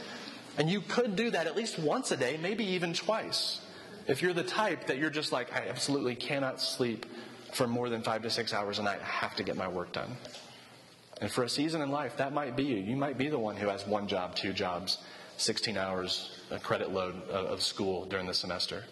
And 0.57 0.69
you 0.69 0.81
could 0.81 1.15
do 1.15 1.31
that 1.31 1.47
at 1.47 1.55
least 1.55 1.79
once 1.79 2.11
a 2.11 2.17
day, 2.17 2.37
maybe 2.41 2.65
even 2.65 2.93
twice. 2.93 3.61
If 4.07 4.21
you're 4.21 4.33
the 4.33 4.43
type 4.43 4.87
that 4.87 4.97
you're 4.97 5.09
just 5.09 5.31
like, 5.31 5.53
I 5.53 5.67
absolutely 5.69 6.15
cannot 6.15 6.59
sleep 6.59 7.05
for 7.53 7.67
more 7.67 7.89
than 7.89 8.01
five 8.01 8.23
to 8.23 8.29
six 8.29 8.53
hours 8.53 8.79
a 8.79 8.83
night, 8.83 8.99
I 9.01 9.05
have 9.05 9.35
to 9.35 9.43
get 9.43 9.55
my 9.55 9.67
work 9.67 9.91
done. 9.91 10.17
And 11.21 11.31
for 11.31 11.43
a 11.43 11.49
season 11.49 11.81
in 11.81 11.91
life, 11.91 12.17
that 12.17 12.33
might 12.33 12.55
be 12.55 12.63
you. 12.63 12.77
You 12.77 12.95
might 12.95 13.17
be 13.17 13.29
the 13.29 13.39
one 13.39 13.55
who 13.55 13.67
has 13.67 13.85
one 13.85 14.07
job, 14.07 14.35
two 14.35 14.53
jobs, 14.53 14.99
16 15.37 15.77
hours, 15.77 16.31
a 16.49 16.59
credit 16.59 16.91
load 16.91 17.21
of 17.29 17.61
school 17.61 18.05
during 18.05 18.25
the 18.25 18.33
semester 18.33 18.83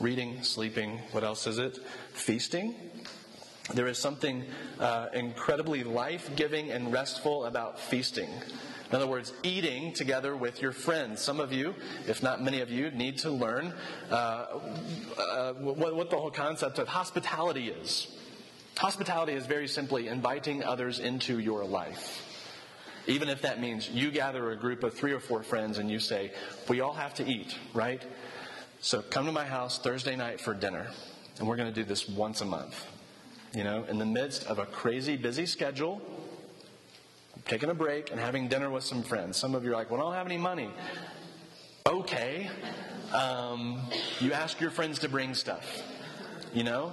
reading, 0.00 0.42
sleeping. 0.42 0.98
What 1.10 1.24
else 1.24 1.46
is 1.46 1.58
it? 1.58 1.78
Feasting. 2.12 2.74
There 3.74 3.86
is 3.86 3.98
something 3.98 4.44
uh, 4.78 5.08
incredibly 5.12 5.84
life 5.84 6.30
giving 6.36 6.70
and 6.70 6.92
restful 6.92 7.44
about 7.44 7.78
feasting. 7.78 8.30
In 8.88 8.94
other 8.94 9.06
words, 9.06 9.34
eating 9.42 9.92
together 9.92 10.34
with 10.34 10.62
your 10.62 10.72
friends. 10.72 11.20
Some 11.20 11.40
of 11.40 11.52
you, 11.52 11.74
if 12.06 12.22
not 12.22 12.42
many 12.42 12.62
of 12.62 12.70
you, 12.70 12.90
need 12.90 13.18
to 13.18 13.30
learn 13.30 13.74
uh, 14.10 14.14
uh, 15.18 15.52
what, 15.54 15.94
what 15.94 16.08
the 16.08 16.16
whole 16.16 16.30
concept 16.30 16.78
of 16.78 16.88
hospitality 16.88 17.68
is. 17.68 18.06
Hospitality 18.78 19.32
is 19.32 19.44
very 19.44 19.68
simply 19.68 20.08
inviting 20.08 20.62
others 20.64 21.00
into 21.00 21.38
your 21.38 21.64
life. 21.64 22.24
Even 23.06 23.28
if 23.28 23.42
that 23.42 23.60
means 23.60 23.88
you 23.90 24.10
gather 24.10 24.52
a 24.52 24.56
group 24.56 24.84
of 24.84 24.94
three 24.94 25.12
or 25.12 25.20
four 25.20 25.42
friends 25.42 25.78
and 25.78 25.90
you 25.90 25.98
say, 25.98 26.32
We 26.68 26.80
all 26.80 26.92
have 26.92 27.14
to 27.14 27.26
eat, 27.26 27.58
right? 27.74 28.02
So 28.80 29.02
come 29.02 29.26
to 29.26 29.32
my 29.32 29.44
house 29.44 29.80
Thursday 29.80 30.14
night 30.14 30.40
for 30.40 30.54
dinner, 30.54 30.86
and 31.38 31.48
we're 31.48 31.56
going 31.56 31.68
to 31.68 31.74
do 31.74 31.82
this 31.82 32.08
once 32.08 32.42
a 32.42 32.44
month. 32.44 32.86
You 33.52 33.64
know, 33.64 33.82
in 33.84 33.98
the 33.98 34.06
midst 34.06 34.46
of 34.46 34.60
a 34.60 34.66
crazy 34.66 35.16
busy 35.16 35.46
schedule, 35.46 36.00
taking 37.44 37.70
a 37.70 37.74
break 37.74 38.12
and 38.12 38.20
having 38.20 38.46
dinner 38.46 38.70
with 38.70 38.84
some 38.84 39.02
friends. 39.02 39.36
Some 39.36 39.56
of 39.56 39.64
you 39.64 39.72
are 39.72 39.74
like, 39.74 39.90
well, 39.90 40.00
I 40.00 40.04
don't 40.04 40.14
have 40.14 40.26
any 40.26 40.36
money. 40.36 40.70
Okay. 41.86 42.48
Um, 43.12 43.80
you 44.20 44.32
ask 44.32 44.60
your 44.60 44.70
friends 44.70 45.00
to 45.00 45.08
bring 45.08 45.34
stuff. 45.34 45.82
You 46.54 46.62
know, 46.62 46.92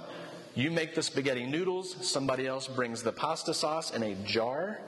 you 0.56 0.72
make 0.72 0.96
the 0.96 1.02
spaghetti 1.02 1.46
noodles, 1.46 1.94
somebody 2.04 2.48
else 2.48 2.66
brings 2.66 3.04
the 3.04 3.12
pasta 3.12 3.54
sauce 3.54 3.92
in 3.92 4.02
a 4.02 4.16
jar, 4.24 4.80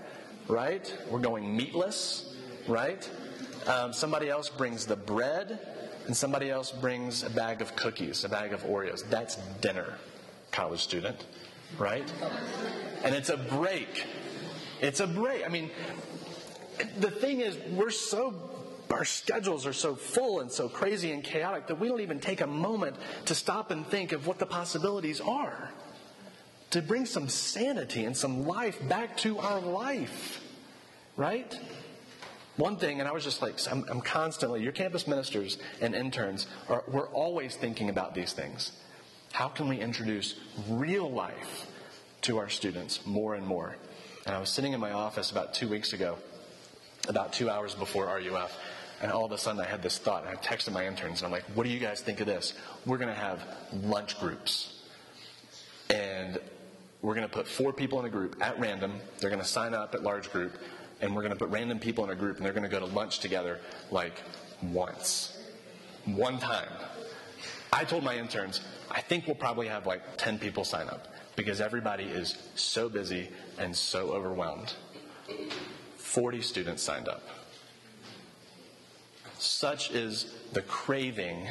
right? 0.48 0.92
We're 1.08 1.20
going 1.20 1.56
meatless, 1.56 2.34
right? 2.66 3.08
Um, 3.68 3.92
somebody 3.92 4.28
else 4.28 4.48
brings 4.48 4.84
the 4.84 4.96
bread 4.96 5.77
and 6.08 6.16
somebody 6.16 6.50
else 6.50 6.72
brings 6.72 7.22
a 7.22 7.28
bag 7.30 7.60
of 7.60 7.76
cookies, 7.76 8.24
a 8.24 8.28
bag 8.30 8.54
of 8.54 8.64
Oreos. 8.64 9.08
That's 9.08 9.36
dinner, 9.60 9.94
college 10.50 10.80
student, 10.80 11.26
right? 11.78 12.10
And 13.04 13.14
it's 13.14 13.28
a 13.28 13.36
break. 13.36 14.06
It's 14.80 15.00
a 15.00 15.06
break. 15.06 15.44
I 15.44 15.48
mean, 15.48 15.70
the 16.98 17.10
thing 17.10 17.40
is, 17.40 17.58
we're 17.72 17.90
so, 17.90 18.34
our 18.90 19.04
schedules 19.04 19.66
are 19.66 19.74
so 19.74 19.94
full 19.94 20.40
and 20.40 20.50
so 20.50 20.66
crazy 20.66 21.12
and 21.12 21.22
chaotic 21.22 21.66
that 21.66 21.78
we 21.78 21.88
don't 21.88 22.00
even 22.00 22.20
take 22.20 22.40
a 22.40 22.46
moment 22.46 22.96
to 23.26 23.34
stop 23.34 23.70
and 23.70 23.86
think 23.86 24.12
of 24.12 24.26
what 24.26 24.38
the 24.38 24.46
possibilities 24.46 25.20
are. 25.20 25.70
To 26.70 26.80
bring 26.80 27.04
some 27.04 27.28
sanity 27.28 28.06
and 28.06 28.16
some 28.16 28.46
life 28.46 28.80
back 28.88 29.18
to 29.18 29.38
our 29.38 29.60
life, 29.60 30.42
right? 31.16 31.58
One 32.58 32.76
thing, 32.76 33.00
and 33.00 33.08
I 33.08 33.12
was 33.12 33.24
just 33.24 33.40
like, 33.40 33.54
I'm, 33.70 33.84
I'm 33.88 34.00
constantly, 34.02 34.62
your 34.62 34.72
campus 34.72 35.06
ministers 35.06 35.58
and 35.80 35.94
interns, 35.94 36.46
are, 36.68 36.84
we're 36.88 37.08
always 37.08 37.56
thinking 37.56 37.88
about 37.88 38.14
these 38.14 38.32
things. 38.34 38.72
How 39.32 39.48
can 39.48 39.68
we 39.68 39.78
introduce 39.78 40.34
real 40.68 41.10
life 41.10 41.66
to 42.22 42.38
our 42.38 42.48
students 42.50 43.06
more 43.06 43.36
and 43.36 43.46
more? 43.46 43.76
And 44.26 44.34
I 44.34 44.40
was 44.40 44.50
sitting 44.50 44.72
in 44.72 44.80
my 44.80 44.92
office 44.92 45.30
about 45.30 45.54
two 45.54 45.68
weeks 45.68 45.92
ago, 45.92 46.18
about 47.08 47.32
two 47.32 47.48
hours 47.48 47.74
before 47.76 48.06
RUF, 48.06 48.56
and 49.00 49.12
all 49.12 49.24
of 49.24 49.32
a 49.32 49.38
sudden 49.38 49.60
I 49.60 49.64
had 49.66 49.82
this 49.82 49.96
thought, 49.98 50.26
and 50.26 50.36
I 50.36 50.40
texted 50.42 50.72
my 50.72 50.86
interns, 50.86 51.20
and 51.20 51.26
I'm 51.26 51.32
like, 51.32 51.44
what 51.54 51.64
do 51.64 51.70
you 51.70 51.78
guys 51.78 52.00
think 52.00 52.20
of 52.20 52.26
this? 52.26 52.54
We're 52.84 52.98
going 52.98 53.14
to 53.14 53.20
have 53.20 53.40
lunch 53.84 54.18
groups. 54.20 54.82
and 55.90 56.38
we're 57.00 57.14
going 57.14 57.28
to 57.28 57.32
put 57.32 57.46
four 57.46 57.72
people 57.72 58.00
in 58.00 58.06
a 58.06 58.10
group 58.10 58.36
at 58.40 58.58
random. 58.58 58.98
They're 59.18 59.30
going 59.30 59.42
to 59.42 59.48
sign 59.48 59.72
up 59.72 59.94
at 59.94 60.02
large 60.02 60.30
group, 60.32 60.58
and 61.00 61.14
we're 61.14 61.22
going 61.22 61.32
to 61.32 61.38
put 61.38 61.50
random 61.50 61.78
people 61.78 62.04
in 62.04 62.10
a 62.10 62.14
group, 62.14 62.36
and 62.36 62.46
they're 62.46 62.52
going 62.52 62.68
to 62.68 62.68
go 62.68 62.80
to 62.80 62.92
lunch 62.94 63.20
together 63.20 63.60
like 63.90 64.20
once, 64.62 65.38
one 66.04 66.38
time. 66.38 66.68
I 67.72 67.84
told 67.84 68.02
my 68.02 68.16
interns, 68.16 68.60
I 68.90 69.00
think 69.00 69.26
we'll 69.26 69.36
probably 69.36 69.68
have 69.68 69.86
like 69.86 70.02
10 70.16 70.38
people 70.38 70.64
sign 70.64 70.88
up 70.88 71.08
because 71.36 71.60
everybody 71.60 72.04
is 72.04 72.36
so 72.54 72.88
busy 72.88 73.28
and 73.58 73.76
so 73.76 74.10
overwhelmed. 74.10 74.74
40 75.96 76.40
students 76.42 76.82
signed 76.82 77.08
up. 77.08 77.22
Such 79.38 79.92
is 79.92 80.34
the 80.52 80.62
craving 80.62 81.46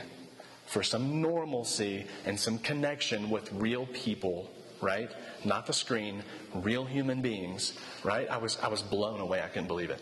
for 0.66 0.84
some 0.84 1.22
normalcy 1.22 2.06
and 2.26 2.38
some 2.38 2.58
connection 2.60 3.30
with 3.30 3.52
real 3.54 3.86
people, 3.88 4.52
right? 4.82 5.12
Not 5.44 5.66
the 5.66 5.74
screen, 5.74 6.24
real 6.54 6.86
human 6.86 7.22
beings, 7.22 7.74
right? 8.04 8.30
I 8.30 8.38
was, 8.38 8.58
I 8.62 8.68
was 8.68 8.82
blown 8.82 9.20
away. 9.20 9.42
I 9.42 9.48
couldn't 9.48 9.68
believe 9.68 9.90
it. 9.90 10.02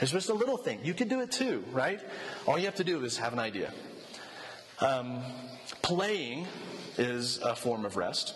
It's 0.00 0.12
just 0.12 0.28
a 0.28 0.34
little 0.34 0.56
thing. 0.56 0.80
You 0.84 0.94
can 0.94 1.08
do 1.08 1.20
it 1.20 1.32
too, 1.32 1.64
right? 1.72 2.00
All 2.46 2.58
you 2.58 2.66
have 2.66 2.76
to 2.76 2.84
do 2.84 3.04
is 3.04 3.16
have 3.18 3.32
an 3.32 3.38
idea. 3.38 3.72
Um, 4.80 5.22
playing 5.82 6.46
is 6.96 7.38
a 7.38 7.56
form 7.56 7.84
of 7.84 7.96
rest. 7.96 8.34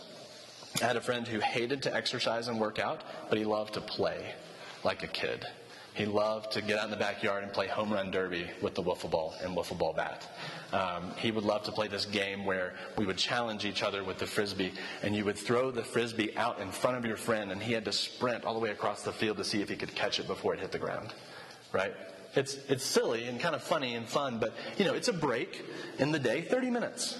I 0.81 0.87
had 0.87 0.97
a 0.97 1.01
friend 1.01 1.27
who 1.27 1.39
hated 1.39 1.83
to 1.83 1.95
exercise 1.95 2.49
and 2.49 2.59
work 2.59 2.79
out, 2.79 3.03
but 3.29 3.39
he 3.39 3.45
loved 3.45 3.75
to 3.75 3.81
play 3.81 4.35
like 4.83 5.03
a 5.03 5.07
kid. 5.07 5.47
He 5.95 6.07
loved 6.07 6.53
to 6.53 6.63
get 6.63 6.79
out 6.79 6.87
in 6.87 6.91
the 6.91 6.97
backyard 6.97 7.43
and 7.43 7.53
play 7.53 7.67
home 7.67 7.93
run 7.93 8.11
derby 8.11 8.47
with 8.63 8.75
the 8.75 8.83
wiffle 8.83 9.11
ball 9.11 9.35
and 9.43 9.55
wiffle 9.55 9.77
ball 9.77 9.93
bat. 9.93 10.27
Um, 10.73 11.13
he 11.19 11.31
would 11.31 11.45
love 11.45 11.65
to 11.65 11.73
play 11.73 11.87
this 11.87 12.07
game 12.07 12.47
where 12.47 12.73
we 12.97 13.05
would 13.05 13.19
challenge 13.19 13.67
each 13.67 13.83
other 13.83 14.03
with 14.03 14.19
the 14.19 14.27
frisbee, 14.27 14.73
and 15.03 15.15
you 15.15 15.27
would 15.27 15.37
throw 15.37 15.71
the 15.71 15.83
frisbee 15.83 16.35
out 16.37 16.61
in 16.61 16.71
front 16.71 16.97
of 16.97 17.05
your 17.05 17.19
friend, 17.19 17.53
and 17.53 17.63
he 17.63 17.75
had 17.75 17.85
to 17.85 17.93
sprint 17.93 18.45
all 18.45 18.55
the 18.55 18.61
way 18.61 18.71
across 18.71 19.03
the 19.03 19.13
field 19.13 19.37
to 19.37 19.45
see 19.45 19.61
if 19.61 19.69
he 19.69 19.77
could 19.77 19.95
catch 19.95 20.19
it 20.19 20.27
before 20.27 20.55
it 20.55 20.61
hit 20.61 20.73
the 20.73 20.79
ground. 20.79 21.13
Right? 21.73 21.95
It's 22.35 22.55
it's 22.69 22.85
silly 22.85 23.25
and 23.25 23.39
kind 23.39 23.55
of 23.55 23.63
funny 23.63 23.95
and 23.95 24.09
fun, 24.09 24.39
but 24.39 24.55
you 24.79 24.87
know, 24.87 24.95
it's 24.95 25.09
a 25.09 25.13
break 25.13 25.63
in 25.99 26.11
the 26.11 26.19
day, 26.19 26.41
30 26.41 26.71
minutes. 26.71 27.19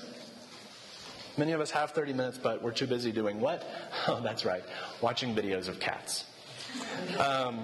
Many 1.37 1.53
of 1.53 1.61
us 1.61 1.71
have 1.71 1.91
30 1.91 2.15
minutes, 2.15 2.39
but 2.39 2.63
we're 2.63 2.73
too 2.73 2.87
busy 2.87 3.13
doing 3.13 3.41
what? 3.41 3.67
Oh, 4.09 4.21
that's 4.21 4.45
right, 4.45 4.65
watching 5.01 5.35
videos 5.35 5.69
of 5.69 5.79
cats. 5.79 6.25
Um, 7.19 7.61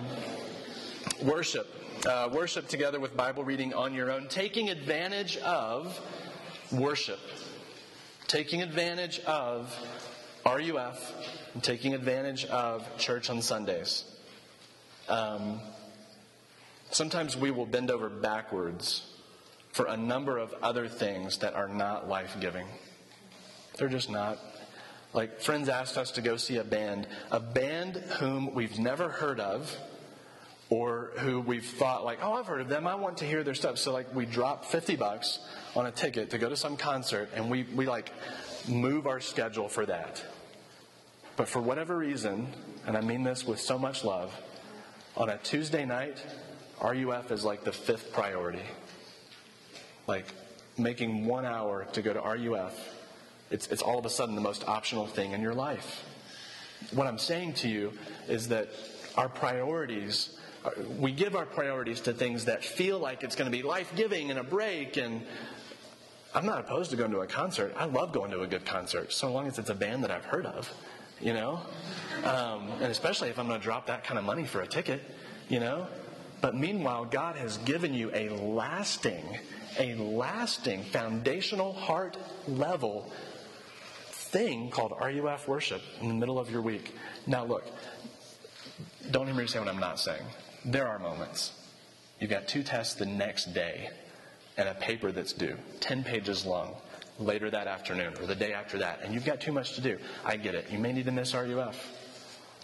worship. 1.22 1.66
Uh, 2.06 2.28
worship 2.32 2.68
together 2.68 3.00
with 3.00 3.16
Bible 3.16 3.42
reading 3.42 3.74
on 3.74 3.92
your 3.92 4.10
own, 4.10 4.28
taking 4.28 4.70
advantage 4.70 5.36
of 5.38 6.00
worship, 6.70 7.18
taking 8.28 8.62
advantage 8.62 9.18
of 9.20 9.74
RUF, 10.46 11.12
and 11.54 11.62
taking 11.62 11.94
advantage 11.94 12.44
of 12.46 12.86
church 12.98 13.30
on 13.30 13.42
Sundays. 13.42 14.04
Um, 15.08 15.60
sometimes 16.90 17.36
we 17.36 17.50
will 17.50 17.66
bend 17.66 17.90
over 17.90 18.08
backwards 18.08 19.04
for 19.72 19.86
a 19.86 19.96
number 19.96 20.38
of 20.38 20.54
other 20.62 20.88
things 20.88 21.38
that 21.38 21.54
are 21.54 21.68
not 21.68 22.08
life 22.08 22.36
giving. 22.40 22.66
They're 23.76 23.88
just 23.88 24.10
not. 24.10 24.38
Like, 25.14 25.40
friends 25.40 25.68
asked 25.68 25.96
us 25.96 26.10
to 26.12 26.20
go 26.20 26.36
see 26.36 26.58
a 26.58 26.64
band, 26.64 27.06
a 27.30 27.40
band 27.40 27.96
whom 28.18 28.54
we've 28.54 28.78
never 28.78 29.08
heard 29.08 29.40
of 29.40 29.74
or 30.70 31.12
who 31.18 31.40
we've 31.40 31.64
thought 31.64 32.04
like, 32.04 32.18
oh, 32.22 32.34
I've 32.34 32.46
heard 32.46 32.60
of 32.60 32.68
them. 32.68 32.86
I 32.86 32.94
want 32.94 33.18
to 33.18 33.24
hear 33.24 33.42
their 33.42 33.54
stuff. 33.54 33.78
So 33.78 33.92
like 33.92 34.14
we 34.14 34.26
drop 34.26 34.66
50 34.66 34.96
bucks 34.96 35.38
on 35.74 35.86
a 35.86 35.90
ticket 35.90 36.30
to 36.30 36.38
go 36.38 36.48
to 36.48 36.56
some 36.56 36.76
concert 36.76 37.30
and 37.34 37.50
we, 37.50 37.62
we 37.74 37.86
like 37.86 38.10
move 38.68 39.06
our 39.06 39.20
schedule 39.20 39.68
for 39.68 39.86
that. 39.86 40.22
But 41.36 41.48
for 41.48 41.60
whatever 41.60 41.96
reason, 41.96 42.48
and 42.86 42.96
I 42.96 43.00
mean 43.00 43.22
this 43.22 43.46
with 43.46 43.60
so 43.60 43.78
much 43.78 44.04
love, 44.04 44.34
on 45.16 45.30
a 45.30 45.38
Tuesday 45.38 45.86
night, 45.86 46.22
RUF 46.82 47.30
is 47.30 47.44
like 47.44 47.64
the 47.64 47.72
fifth 47.72 48.12
priority. 48.12 48.62
Like 50.06 50.26
making 50.76 51.26
one 51.26 51.46
hour 51.46 51.86
to 51.92 52.02
go 52.02 52.12
to 52.12 52.20
RUF, 52.20 52.74
it's, 53.50 53.68
it's 53.68 53.82
all 53.82 53.98
of 53.98 54.04
a 54.04 54.10
sudden 54.10 54.34
the 54.34 54.40
most 54.40 54.68
optional 54.68 55.06
thing 55.06 55.32
in 55.32 55.40
your 55.40 55.54
life. 55.54 56.04
What 56.92 57.06
I'm 57.06 57.18
saying 57.18 57.54
to 57.54 57.68
you 57.68 57.92
is 58.28 58.48
that 58.48 58.68
our 59.16 59.28
priorities 59.28 60.38
we 60.98 61.12
give 61.12 61.36
our 61.36 61.46
priorities 61.46 62.00
to 62.02 62.12
things 62.12 62.46
that 62.46 62.64
feel 62.64 62.98
like 62.98 63.22
it's 63.22 63.36
going 63.36 63.50
to 63.50 63.56
be 63.56 63.62
life 63.62 63.92
giving 63.96 64.30
and 64.30 64.38
a 64.38 64.44
break. 64.44 64.96
And 64.96 65.22
I'm 66.34 66.46
not 66.46 66.60
opposed 66.60 66.90
to 66.90 66.96
going 66.96 67.10
to 67.12 67.20
a 67.20 67.26
concert. 67.26 67.74
I 67.76 67.86
love 67.86 68.12
going 68.12 68.30
to 68.32 68.40
a 68.42 68.46
good 68.46 68.64
concert, 68.64 69.12
so 69.12 69.32
long 69.32 69.46
as 69.46 69.58
it's 69.58 69.70
a 69.70 69.74
band 69.74 70.04
that 70.04 70.10
I've 70.10 70.24
heard 70.24 70.46
of, 70.46 70.72
you 71.20 71.32
know? 71.32 71.60
Um, 72.24 72.68
and 72.80 72.90
especially 72.90 73.28
if 73.28 73.38
I'm 73.38 73.46
going 73.46 73.60
to 73.60 73.64
drop 73.64 73.86
that 73.86 74.04
kind 74.04 74.18
of 74.18 74.24
money 74.24 74.44
for 74.44 74.60
a 74.60 74.66
ticket, 74.66 75.02
you 75.48 75.60
know? 75.60 75.86
But 76.40 76.54
meanwhile, 76.54 77.04
God 77.04 77.36
has 77.36 77.56
given 77.58 77.94
you 77.94 78.10
a 78.14 78.28
lasting, 78.28 79.38
a 79.78 79.94
lasting, 79.94 80.84
foundational, 80.84 81.72
heart 81.72 82.16
level 82.46 83.10
thing 84.10 84.70
called 84.70 84.92
RUF 85.00 85.48
worship 85.48 85.80
in 86.00 86.08
the 86.08 86.14
middle 86.14 86.38
of 86.38 86.50
your 86.50 86.60
week. 86.60 86.94
Now, 87.26 87.44
look, 87.44 87.64
don't 89.10 89.26
hear 89.26 89.34
me 89.34 89.46
say 89.46 89.58
what 89.58 89.68
I'm 89.68 89.80
not 89.80 89.98
saying. 89.98 90.22
There 90.68 90.86
are 90.86 90.98
moments. 90.98 91.52
You've 92.20 92.28
got 92.28 92.46
two 92.46 92.62
tests 92.62 92.92
the 92.92 93.06
next 93.06 93.54
day 93.54 93.88
and 94.58 94.68
a 94.68 94.74
paper 94.74 95.10
that's 95.10 95.32
due, 95.32 95.56
10 95.80 96.04
pages 96.04 96.44
long, 96.44 96.74
later 97.18 97.48
that 97.48 97.66
afternoon 97.66 98.12
or 98.20 98.26
the 98.26 98.34
day 98.34 98.52
after 98.52 98.76
that, 98.76 99.00
and 99.02 99.14
you've 99.14 99.24
got 99.24 99.40
too 99.40 99.50
much 99.50 99.72
to 99.76 99.80
do. 99.80 99.96
I 100.26 100.36
get 100.36 100.54
it. 100.54 100.66
You 100.70 100.78
may 100.78 100.92
need 100.92 101.06
to 101.06 101.10
miss 101.10 101.32
RUF. 101.32 101.74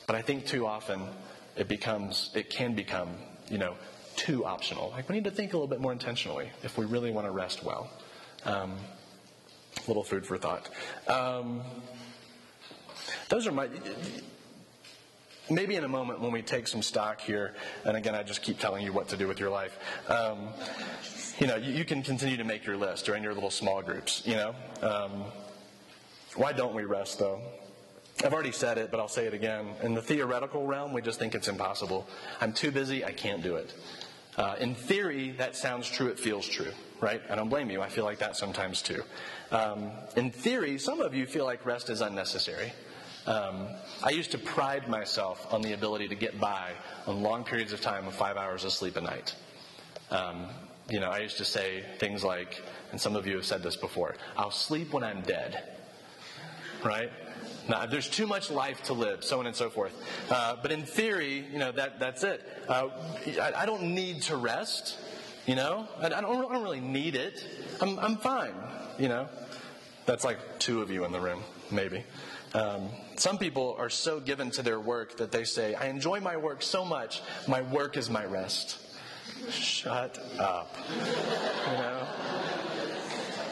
But 0.06 0.16
I 0.16 0.20
think 0.20 0.44
too 0.44 0.66
often 0.66 1.00
it 1.56 1.66
becomes, 1.66 2.30
it 2.34 2.50
can 2.50 2.74
become, 2.74 3.08
you 3.48 3.56
know, 3.56 3.74
too 4.16 4.44
optional. 4.44 4.90
Like 4.90 5.08
we 5.08 5.14
need 5.14 5.24
to 5.24 5.30
think 5.30 5.54
a 5.54 5.56
little 5.56 5.66
bit 5.66 5.80
more 5.80 5.92
intentionally 5.92 6.50
if 6.62 6.76
we 6.76 6.84
really 6.84 7.10
want 7.10 7.26
to 7.26 7.30
rest 7.30 7.64
well. 7.64 7.88
Um, 8.44 8.76
little 9.88 10.04
food 10.04 10.26
for 10.26 10.36
thought. 10.36 10.68
Um, 11.08 11.62
those 13.30 13.46
are 13.46 13.52
my 13.52 13.70
maybe 15.50 15.76
in 15.76 15.84
a 15.84 15.88
moment 15.88 16.20
when 16.20 16.32
we 16.32 16.42
take 16.42 16.66
some 16.68 16.82
stock 16.82 17.20
here, 17.20 17.54
and 17.84 17.96
again, 17.96 18.14
I 18.14 18.22
just 18.22 18.42
keep 18.42 18.58
telling 18.58 18.84
you 18.84 18.92
what 18.92 19.08
to 19.08 19.16
do 19.16 19.28
with 19.28 19.40
your 19.40 19.50
life. 19.50 19.76
Um, 20.08 20.48
you 21.38 21.46
know, 21.46 21.56
you, 21.56 21.72
you, 21.72 21.84
can 21.84 22.02
continue 22.02 22.36
to 22.36 22.44
make 22.44 22.64
your 22.64 22.76
list 22.76 23.08
or 23.08 23.16
in 23.16 23.22
your 23.22 23.34
little 23.34 23.50
small 23.50 23.82
groups. 23.82 24.22
You 24.24 24.34
know, 24.34 24.54
um, 24.82 25.24
why 26.36 26.52
don't 26.52 26.74
we 26.74 26.84
rest 26.84 27.18
though? 27.18 27.40
I've 28.24 28.32
already 28.32 28.52
said 28.52 28.78
it, 28.78 28.90
but 28.90 29.00
I'll 29.00 29.08
say 29.08 29.26
it 29.26 29.34
again. 29.34 29.66
In 29.82 29.94
the 29.94 30.02
theoretical 30.02 30.66
realm, 30.66 30.92
we 30.92 31.02
just 31.02 31.18
think 31.18 31.34
it's 31.34 31.48
impossible. 31.48 32.06
I'm 32.40 32.52
too 32.52 32.70
busy. 32.70 33.04
I 33.04 33.10
can't 33.12 33.42
do 33.42 33.56
it. 33.56 33.74
Uh, 34.36 34.56
in 34.58 34.74
theory, 34.74 35.32
that 35.32 35.56
sounds 35.56 35.88
true. 35.88 36.08
It 36.08 36.18
feels 36.18 36.46
true, 36.46 36.72
right? 37.00 37.20
I 37.28 37.34
don't 37.34 37.48
blame 37.48 37.70
you. 37.70 37.82
I 37.82 37.88
feel 37.88 38.04
like 38.04 38.18
that 38.18 38.36
sometimes 38.36 38.82
too. 38.82 39.02
Um, 39.50 39.90
in 40.16 40.30
theory, 40.30 40.78
some 40.78 41.00
of 41.00 41.14
you 41.14 41.26
feel 41.26 41.44
like 41.44 41.66
rest 41.66 41.90
is 41.90 42.00
unnecessary. 42.00 42.72
Um, 43.26 43.68
I 44.02 44.10
used 44.10 44.32
to 44.32 44.38
pride 44.38 44.88
myself 44.88 45.52
on 45.52 45.62
the 45.62 45.72
ability 45.72 46.08
to 46.08 46.14
get 46.14 46.38
by 46.38 46.72
on 47.06 47.22
long 47.22 47.44
periods 47.44 47.72
of 47.72 47.80
time 47.80 48.06
with 48.06 48.14
five 48.14 48.36
hours 48.36 48.64
of 48.64 48.72
sleep 48.72 48.96
a 48.96 49.00
night. 49.00 49.34
Um, 50.10 50.46
you 50.90 51.00
know, 51.00 51.10
I 51.10 51.20
used 51.20 51.38
to 51.38 51.44
say 51.44 51.84
things 51.98 52.22
like, 52.22 52.62
and 52.92 53.00
some 53.00 53.16
of 53.16 53.26
you 53.26 53.36
have 53.36 53.46
said 53.46 53.62
this 53.62 53.76
before, 53.76 54.16
I'll 54.36 54.50
sleep 54.50 54.92
when 54.92 55.02
I'm 55.02 55.22
dead. 55.22 55.62
Right? 56.84 57.10
Now, 57.66 57.86
there's 57.86 58.10
too 58.10 58.26
much 58.26 58.50
life 58.50 58.82
to 58.84 58.92
live, 58.92 59.24
so 59.24 59.38
on 59.38 59.46
and 59.46 59.56
so 59.56 59.70
forth. 59.70 59.92
Uh, 60.30 60.56
but 60.60 60.70
in 60.70 60.84
theory, 60.84 61.46
you 61.50 61.58
know, 61.58 61.72
that, 61.72 61.98
that's 61.98 62.22
it. 62.22 62.42
Uh, 62.68 62.88
I, 63.40 63.52
I, 63.62 63.66
don't 63.66 63.94
need 63.94 64.22
to 64.22 64.36
rest, 64.36 64.98
you 65.46 65.54
know? 65.54 65.88
I, 65.98 66.06
I, 66.06 66.08
don't, 66.20 66.26
I 66.26 66.52
don't 66.52 66.62
really 66.62 66.80
need 66.80 67.14
it. 67.14 67.42
I'm, 67.80 67.98
I'm 67.98 68.16
fine, 68.18 68.52
you 68.98 69.08
know? 69.08 69.28
That's 70.04 70.24
like 70.24 70.58
two 70.58 70.82
of 70.82 70.90
you 70.90 71.06
in 71.06 71.12
the 71.12 71.20
room, 71.20 71.42
maybe. 71.70 72.04
Um, 72.54 72.88
some 73.16 73.36
people 73.36 73.74
are 73.78 73.90
so 73.90 74.20
given 74.20 74.52
to 74.52 74.62
their 74.62 74.78
work 74.78 75.16
that 75.16 75.32
they 75.32 75.42
say, 75.42 75.74
I 75.74 75.86
enjoy 75.86 76.20
my 76.20 76.36
work 76.36 76.62
so 76.62 76.84
much, 76.84 77.20
my 77.48 77.62
work 77.62 77.96
is 77.96 78.08
my 78.08 78.24
rest. 78.24 78.78
Shut 79.50 80.18
up. 80.38 80.76
You 80.88 81.72
know? 81.72 82.06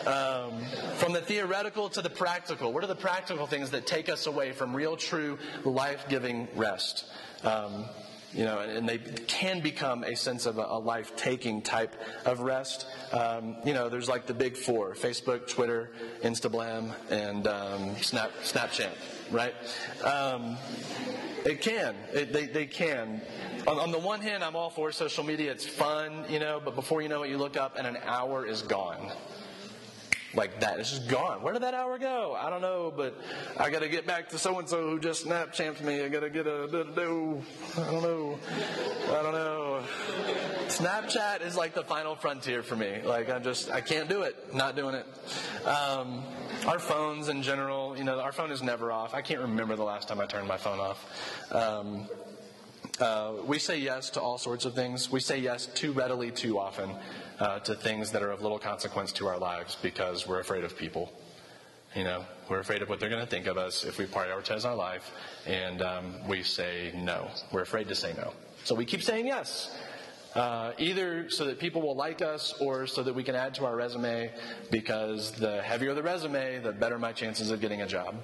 Um, 0.06 0.64
from 0.96 1.12
the 1.12 1.20
theoretical 1.20 1.88
to 1.90 2.02
the 2.02 2.10
practical, 2.10 2.72
what 2.72 2.82
are 2.82 2.88
the 2.88 2.94
practical 2.94 3.46
things 3.46 3.70
that 3.70 3.86
take 3.86 4.08
us 4.08 4.26
away 4.26 4.52
from 4.52 4.74
real, 4.74 4.96
true, 4.96 5.38
life 5.64 6.06
giving 6.08 6.48
rest? 6.54 7.04
Um, 7.44 7.86
you 8.34 8.44
know, 8.44 8.60
and 8.60 8.88
they 8.88 8.98
can 8.98 9.60
become 9.60 10.04
a 10.04 10.16
sense 10.16 10.46
of 10.46 10.58
a, 10.58 10.62
a 10.62 10.78
life 10.78 11.14
taking 11.16 11.62
type 11.62 11.94
of 12.24 12.40
rest. 12.40 12.86
Um, 13.12 13.56
you 13.64 13.74
know, 13.74 13.88
there's 13.88 14.08
like 14.08 14.26
the 14.26 14.34
big 14.34 14.56
four 14.56 14.94
Facebook, 14.94 15.48
Twitter, 15.48 15.90
Instagram, 16.22 16.92
and 17.10 17.46
um, 17.46 17.96
Snap, 17.96 18.30
Snapchat, 18.42 18.92
right? 19.30 19.54
Um, 20.04 20.56
it 21.44 21.60
can. 21.60 21.94
It, 22.12 22.32
they, 22.32 22.46
they 22.46 22.66
can. 22.66 23.20
On, 23.66 23.78
on, 23.78 23.90
the 23.90 23.98
one 23.98 24.20
hand, 24.20 24.42
I'm 24.42 24.56
all 24.56 24.70
for 24.70 24.92
social 24.92 25.24
media. 25.24 25.52
It's 25.52 25.66
fun, 25.66 26.24
you 26.28 26.38
know, 26.38 26.60
but 26.64 26.74
before 26.74 27.02
you 27.02 27.08
know 27.08 27.22
it, 27.22 27.30
you 27.30 27.38
look 27.38 27.56
up 27.56 27.76
and 27.76 27.86
an 27.86 27.98
hour 28.04 28.46
is 28.46 28.62
gone. 28.62 29.12
Like 30.34 30.60
that. 30.60 30.78
It's 30.80 30.90
just 30.90 31.08
gone. 31.08 31.42
Where 31.42 31.52
did 31.52 31.62
that 31.62 31.74
hour 31.74 31.98
go? 31.98 32.36
I 32.38 32.50
don't 32.50 32.60
know, 32.62 32.92
but 32.94 33.14
I 33.58 33.70
got 33.70 33.80
to 33.80 33.88
get 33.88 34.06
back 34.06 34.28
to 34.30 34.38
so 34.38 34.58
and 34.58 34.68
so 34.68 34.88
who 34.88 35.00
just 35.00 35.26
Snapchamped 35.26 35.82
me. 35.82 36.02
I 36.02 36.08
got 36.08 36.20
to 36.20 36.30
get 36.30 36.46
a. 36.46 36.64
I 36.64 36.66
don't 36.70 38.02
know. 38.02 38.38
I 39.08 39.22
don't 39.22 39.32
know. 39.32 39.82
Snapchat 40.68 41.42
is 41.42 41.56
like 41.56 41.74
the 41.74 41.84
final 41.84 42.14
frontier 42.16 42.62
for 42.62 42.76
me. 42.76 43.00
Like 43.04 43.30
I'm 43.30 43.42
just, 43.42 43.70
I 43.70 43.80
can't 43.80 44.08
do 44.08 44.22
it. 44.22 44.54
Not 44.54 44.76
doing 44.76 44.94
it. 44.94 45.06
Um, 45.66 46.24
our 46.66 46.78
phones 46.78 47.28
in 47.28 47.42
general, 47.42 47.96
you 47.96 48.04
know, 48.04 48.20
our 48.20 48.32
phone 48.32 48.50
is 48.50 48.62
never 48.62 48.90
off. 48.90 49.14
I 49.14 49.22
can't 49.22 49.40
remember 49.40 49.76
the 49.76 49.84
last 49.84 50.08
time 50.08 50.20
I 50.20 50.26
turned 50.26 50.48
my 50.48 50.56
phone 50.56 50.78
off. 50.78 51.52
Um, 51.52 52.08
uh, 53.00 53.32
we 53.46 53.58
say 53.58 53.78
yes 53.78 54.10
to 54.10 54.20
all 54.20 54.38
sorts 54.38 54.64
of 54.64 54.74
things. 54.74 55.10
We 55.10 55.20
say 55.20 55.38
yes 55.38 55.66
too 55.66 55.92
readily, 55.92 56.30
too 56.30 56.58
often 56.58 56.90
uh, 57.38 57.58
to 57.60 57.74
things 57.74 58.10
that 58.12 58.22
are 58.22 58.30
of 58.30 58.42
little 58.42 58.58
consequence 58.58 59.12
to 59.12 59.26
our 59.26 59.38
lives 59.38 59.76
because 59.82 60.26
we're 60.26 60.40
afraid 60.40 60.64
of 60.64 60.76
people. 60.76 61.12
You 61.94 62.04
know, 62.04 62.24
we're 62.48 62.60
afraid 62.60 62.80
of 62.82 62.88
what 62.88 63.00
they're 63.00 63.10
going 63.10 63.24
to 63.24 63.30
think 63.30 63.46
of 63.46 63.58
us 63.58 63.84
if 63.84 63.98
we 63.98 64.06
prioritize 64.06 64.64
our 64.64 64.74
life, 64.74 65.10
and 65.46 65.82
um, 65.82 66.26
we 66.26 66.42
say 66.42 66.92
no. 66.96 67.28
We're 67.52 67.62
afraid 67.62 67.88
to 67.88 67.94
say 67.94 68.14
no. 68.16 68.32
So 68.64 68.74
we 68.74 68.84
keep 68.84 69.02
saying 69.02 69.26
yes. 69.26 69.76
Uh, 70.34 70.72
either 70.78 71.28
so 71.28 71.44
that 71.44 71.58
people 71.58 71.82
will 71.82 71.94
like 71.94 72.22
us 72.22 72.54
or 72.58 72.86
so 72.86 73.02
that 73.02 73.14
we 73.14 73.22
can 73.22 73.34
add 73.34 73.52
to 73.52 73.66
our 73.66 73.76
resume 73.76 74.32
because 74.70 75.32
the 75.32 75.60
heavier 75.60 75.92
the 75.92 76.02
resume, 76.02 76.58
the 76.60 76.72
better 76.72 76.98
my 76.98 77.12
chances 77.12 77.50
of 77.50 77.60
getting 77.60 77.82
a 77.82 77.86
job. 77.86 78.14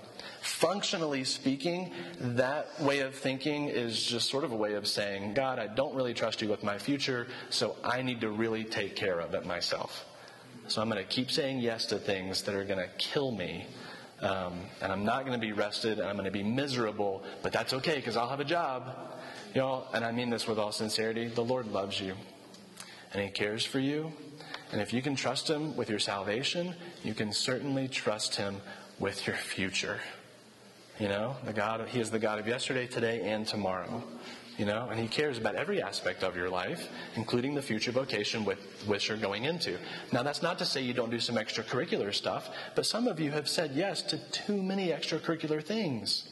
Functionally 0.41 1.23
speaking, 1.23 1.93
that 2.19 2.81
way 2.81 3.01
of 3.01 3.15
thinking 3.15 3.69
is 3.69 4.03
just 4.03 4.31
sort 4.31 4.45
of 4.45 4.53
a 4.53 4.57
way 4.57 4.73
of 4.73 4.87
saying, 4.87 5.35
God, 5.35 5.59
I 5.59 5.67
don't 5.67 5.95
really 5.95 6.15
trust 6.15 6.41
you 6.41 6.49
with 6.49 6.63
my 6.63 6.79
future, 6.79 7.27
so 7.51 7.77
I 7.85 8.01
need 8.01 8.23
to 8.23 8.31
really 8.31 8.65
take 8.65 8.97
care 8.97 9.21
of 9.21 9.35
it 9.35 9.45
myself. 9.45 10.07
So 10.69 10.81
I'm 10.81 10.89
going 10.89 11.03
to 11.03 11.09
keep 11.09 11.31
saying 11.31 11.59
yes 11.59 11.87
to 11.87 11.99
things 11.99 12.43
that 12.43 12.55
are 12.55 12.65
going 12.65 12.79
to 12.79 12.89
kill 12.97 13.33
me. 13.33 13.67
Um, 14.21 14.61
and 14.81 14.91
I'm 14.91 15.05
not 15.05 15.27
going 15.27 15.39
to 15.39 15.47
be 15.47 15.53
rested 15.53 15.99
and 15.99 16.09
I'm 16.09 16.17
going 16.17 16.25
to 16.25 16.31
be 16.31 16.43
miserable, 16.43 17.23
but 17.43 17.53
that's 17.53 17.73
okay 17.75 17.97
because 17.97 18.17
I'll 18.17 18.29
have 18.29 18.41
a 18.41 18.45
job. 18.45 18.97
Know, 19.55 19.85
and 19.93 20.05
I 20.05 20.13
mean 20.13 20.31
this 20.31 20.47
with 20.47 20.59
all 20.59 20.73
sincerity 20.73 21.29
the 21.29 21.45
Lord 21.45 21.67
loves 21.67 22.01
you 22.01 22.15
and 23.13 23.23
He 23.23 23.31
cares 23.31 23.65
for 23.65 23.79
you. 23.79 24.13
And 24.73 24.81
if 24.81 24.93
you 24.93 25.01
can 25.01 25.17
trust 25.17 25.49
Him 25.49 25.77
with 25.77 25.89
your 25.89 25.99
salvation, 25.99 26.75
you 27.03 27.15
can 27.15 27.33
certainly 27.33 27.89
trust 27.89 28.37
Him 28.37 28.61
with 28.99 29.27
your 29.27 29.37
future. 29.37 30.01
You 30.99 31.09
know, 31.09 31.37
the 31.45 31.53
God, 31.53 31.87
He 31.89 32.01
is 32.01 32.11
the 32.11 32.19
God 32.19 32.39
of 32.39 32.47
yesterday, 32.47 32.87
today, 32.87 33.23
and 33.23 33.47
tomorrow. 33.47 34.03
You 34.59 34.67
know, 34.67 34.89
and 34.91 34.99
He 34.99 35.07
cares 35.07 35.39
about 35.39 35.55
every 35.55 35.81
aspect 35.81 36.23
of 36.23 36.37
your 36.37 36.51
life, 36.51 36.89
including 37.15 37.55
the 37.55 37.63
future 37.63 37.93
vocation 37.93 38.45
with 38.45 38.59
which 38.87 39.09
you're 39.09 39.17
going 39.17 39.45
into. 39.45 39.79
Now, 40.13 40.23
that's 40.23 40.43
not 40.43 40.59
to 40.59 40.67
say 40.67 40.83
you 40.83 40.95
don't 40.95 41.11
do 41.11 41.21
some 41.21 41.37
extracurricular 41.37 42.13
stuff, 42.13 42.51
but 42.75 42.85
some 42.85 43.07
of 43.07 43.21
you 43.21 43.31
have 43.31 43.49
said 43.49 43.71
yes 43.75 44.03
to 44.03 44.19
too 44.31 44.61
many 44.63 44.89
extracurricular 44.89 45.65
things. 45.65 46.29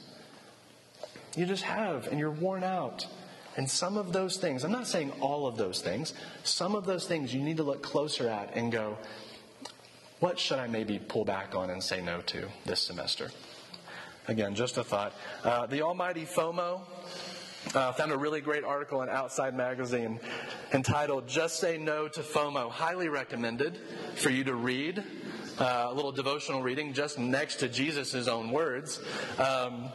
You 1.37 1.47
just 1.47 1.65
have, 1.65 2.09
and 2.09 2.19
you're 2.19 2.31
worn 2.31 2.65
out. 2.65 3.07
And 3.57 3.71
some 3.71 3.97
of 3.97 4.13
those 4.13 4.37
things, 4.37 4.65
I'm 4.65 4.73
not 4.73 4.87
saying 4.87 5.13
all 5.21 5.47
of 5.47 5.57
those 5.57 5.81
things, 5.81 6.13
some 6.45 6.75
of 6.75 6.85
those 6.85 7.07
things 7.07 7.35
you 7.35 7.43
need 7.43 7.59
to 7.59 7.63
look 7.63 7.83
closer 7.83 8.29
at 8.29 8.55
and 8.55 8.73
go, 8.73 8.99
what 10.21 10.39
should 10.39 10.59
I 10.59 10.67
maybe 10.67 10.99
pull 10.99 11.25
back 11.25 11.55
on 11.55 11.71
and 11.71 11.83
say 11.83 12.03
no 12.03 12.21
to 12.23 12.49
this 12.65 12.81
semester? 12.81 13.31
Again, 14.29 14.55
just 14.55 14.77
a 14.77 14.85
thought. 14.85 15.13
Uh, 15.45 15.67
the 15.67 15.83
almighty 15.83 16.25
FOMO 16.25 16.81
uh, 17.75 17.93
found 17.93 18.13
a 18.13 18.17
really 18.17 18.41
great 18.41 18.65
article 18.65 19.03
in 19.03 19.09
Outside 19.09 19.55
Magazine 19.55 20.21
entitled 20.73 21.29
Just 21.29 21.61
Say 21.61 21.79
No 21.79 22.09
to 22.09 22.21
FOMO. 22.21 22.71
Highly 22.71 23.09
recommended 23.09 23.79
for 24.17 24.31
you 24.31 24.45
to 24.45 24.55
read. 24.55 25.03
Uh, 25.59 25.87
a 25.89 25.95
little 25.95 26.13
devotional 26.13 26.63
reading 26.63 26.93
just 26.93 27.19
next 27.19 27.57
to 27.57 27.69
Jesus' 27.69 28.29
own 28.29 28.51
words. 28.51 29.01
Um, 29.39 29.91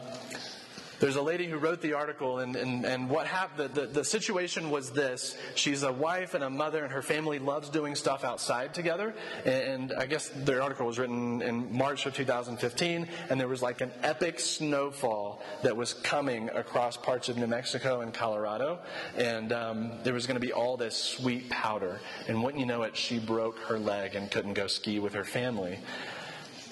there's 1.02 1.16
a 1.16 1.22
lady 1.22 1.48
who 1.48 1.56
wrote 1.56 1.80
the 1.80 1.94
article, 1.94 2.38
and, 2.38 2.54
and, 2.54 2.86
and 2.86 3.10
what 3.10 3.26
happened, 3.26 3.74
the, 3.74 3.80
the, 3.80 3.86
the 3.88 4.04
situation 4.04 4.70
was 4.70 4.92
this. 4.92 5.36
She's 5.56 5.82
a 5.82 5.90
wife 5.90 6.34
and 6.34 6.44
a 6.44 6.48
mother, 6.48 6.84
and 6.84 6.92
her 6.92 7.02
family 7.02 7.40
loves 7.40 7.68
doing 7.70 7.96
stuff 7.96 8.22
outside 8.22 8.72
together. 8.72 9.12
And 9.44 9.92
I 9.92 10.06
guess 10.06 10.28
their 10.28 10.62
article 10.62 10.86
was 10.86 11.00
written 11.00 11.42
in 11.42 11.76
March 11.76 12.06
of 12.06 12.14
2015, 12.14 13.08
and 13.28 13.40
there 13.40 13.48
was 13.48 13.62
like 13.62 13.80
an 13.80 13.90
epic 14.04 14.38
snowfall 14.38 15.42
that 15.64 15.76
was 15.76 15.92
coming 15.92 16.50
across 16.50 16.96
parts 16.96 17.28
of 17.28 17.36
New 17.36 17.48
Mexico 17.48 18.02
and 18.02 18.14
Colorado. 18.14 18.78
And 19.16 19.52
um, 19.52 19.90
there 20.04 20.14
was 20.14 20.28
going 20.28 20.40
to 20.40 20.46
be 20.46 20.52
all 20.52 20.76
this 20.76 20.94
sweet 20.96 21.50
powder. 21.50 21.98
And 22.28 22.44
wouldn't 22.44 22.60
you 22.60 22.66
know 22.66 22.84
it, 22.84 22.96
she 22.96 23.18
broke 23.18 23.58
her 23.62 23.80
leg 23.80 24.14
and 24.14 24.30
couldn't 24.30 24.54
go 24.54 24.68
ski 24.68 25.00
with 25.00 25.14
her 25.14 25.24
family. 25.24 25.80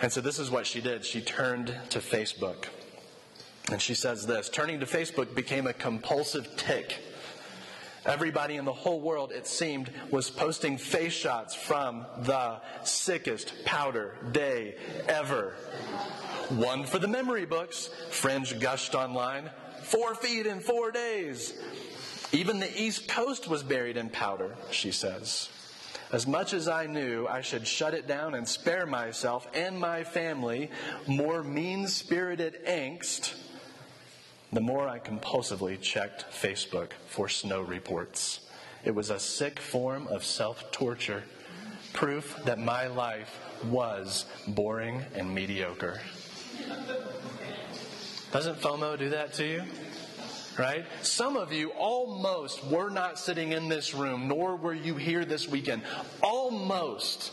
And 0.00 0.12
so 0.12 0.20
this 0.20 0.38
is 0.38 0.52
what 0.52 0.68
she 0.68 0.80
did. 0.80 1.04
She 1.04 1.20
turned 1.20 1.76
to 1.88 1.98
Facebook. 1.98 2.66
And 3.70 3.80
she 3.80 3.94
says 3.94 4.26
this 4.26 4.48
turning 4.48 4.80
to 4.80 4.86
Facebook 4.86 5.34
became 5.34 5.66
a 5.66 5.72
compulsive 5.72 6.56
tic. 6.56 6.98
Everybody 8.06 8.56
in 8.56 8.64
the 8.64 8.72
whole 8.72 9.00
world, 9.00 9.30
it 9.30 9.46
seemed, 9.46 9.90
was 10.10 10.30
posting 10.30 10.78
face 10.78 11.12
shots 11.12 11.54
from 11.54 12.06
the 12.22 12.60
sickest 12.82 13.52
powder 13.66 14.16
day 14.32 14.76
ever. 15.06 15.52
One 16.48 16.86
for 16.86 16.98
the 16.98 17.08
memory 17.08 17.44
books, 17.44 17.90
friends 18.10 18.52
gushed 18.54 18.94
online. 18.94 19.50
Four 19.82 20.14
feet 20.14 20.46
in 20.46 20.60
four 20.60 20.90
days. 20.92 21.60
Even 22.32 22.58
the 22.58 22.80
East 22.80 23.08
Coast 23.08 23.48
was 23.48 23.62
buried 23.62 23.96
in 23.96 24.08
powder, 24.08 24.54
she 24.70 24.92
says. 24.92 25.50
As 26.12 26.26
much 26.26 26.54
as 26.54 26.68
I 26.68 26.86
knew 26.86 27.26
I 27.28 27.40
should 27.42 27.66
shut 27.66 27.94
it 27.94 28.08
down 28.08 28.34
and 28.34 28.48
spare 28.48 28.86
myself 28.86 29.46
and 29.54 29.78
my 29.78 30.04
family 30.04 30.70
more 31.06 31.42
mean 31.42 31.86
spirited 31.86 32.64
angst, 32.66 33.34
the 34.52 34.60
more 34.60 34.88
I 34.88 34.98
compulsively 34.98 35.80
checked 35.80 36.26
Facebook 36.30 36.92
for 37.06 37.28
snow 37.28 37.62
reports. 37.62 38.40
It 38.84 38.94
was 38.94 39.10
a 39.10 39.18
sick 39.18 39.60
form 39.60 40.08
of 40.08 40.24
self 40.24 40.72
torture, 40.72 41.22
proof 41.92 42.36
that 42.44 42.58
my 42.58 42.88
life 42.88 43.38
was 43.64 44.24
boring 44.48 45.02
and 45.14 45.32
mediocre. 45.32 46.00
Doesn't 48.32 48.60
FOMO 48.60 48.98
do 48.98 49.10
that 49.10 49.32
to 49.34 49.46
you? 49.46 49.62
Right? 50.58 50.84
Some 51.02 51.36
of 51.36 51.52
you 51.52 51.70
almost 51.70 52.64
were 52.66 52.90
not 52.90 53.18
sitting 53.18 53.52
in 53.52 53.68
this 53.68 53.94
room, 53.94 54.28
nor 54.28 54.56
were 54.56 54.74
you 54.74 54.96
here 54.96 55.24
this 55.24 55.48
weekend. 55.48 55.82
Almost. 56.22 57.32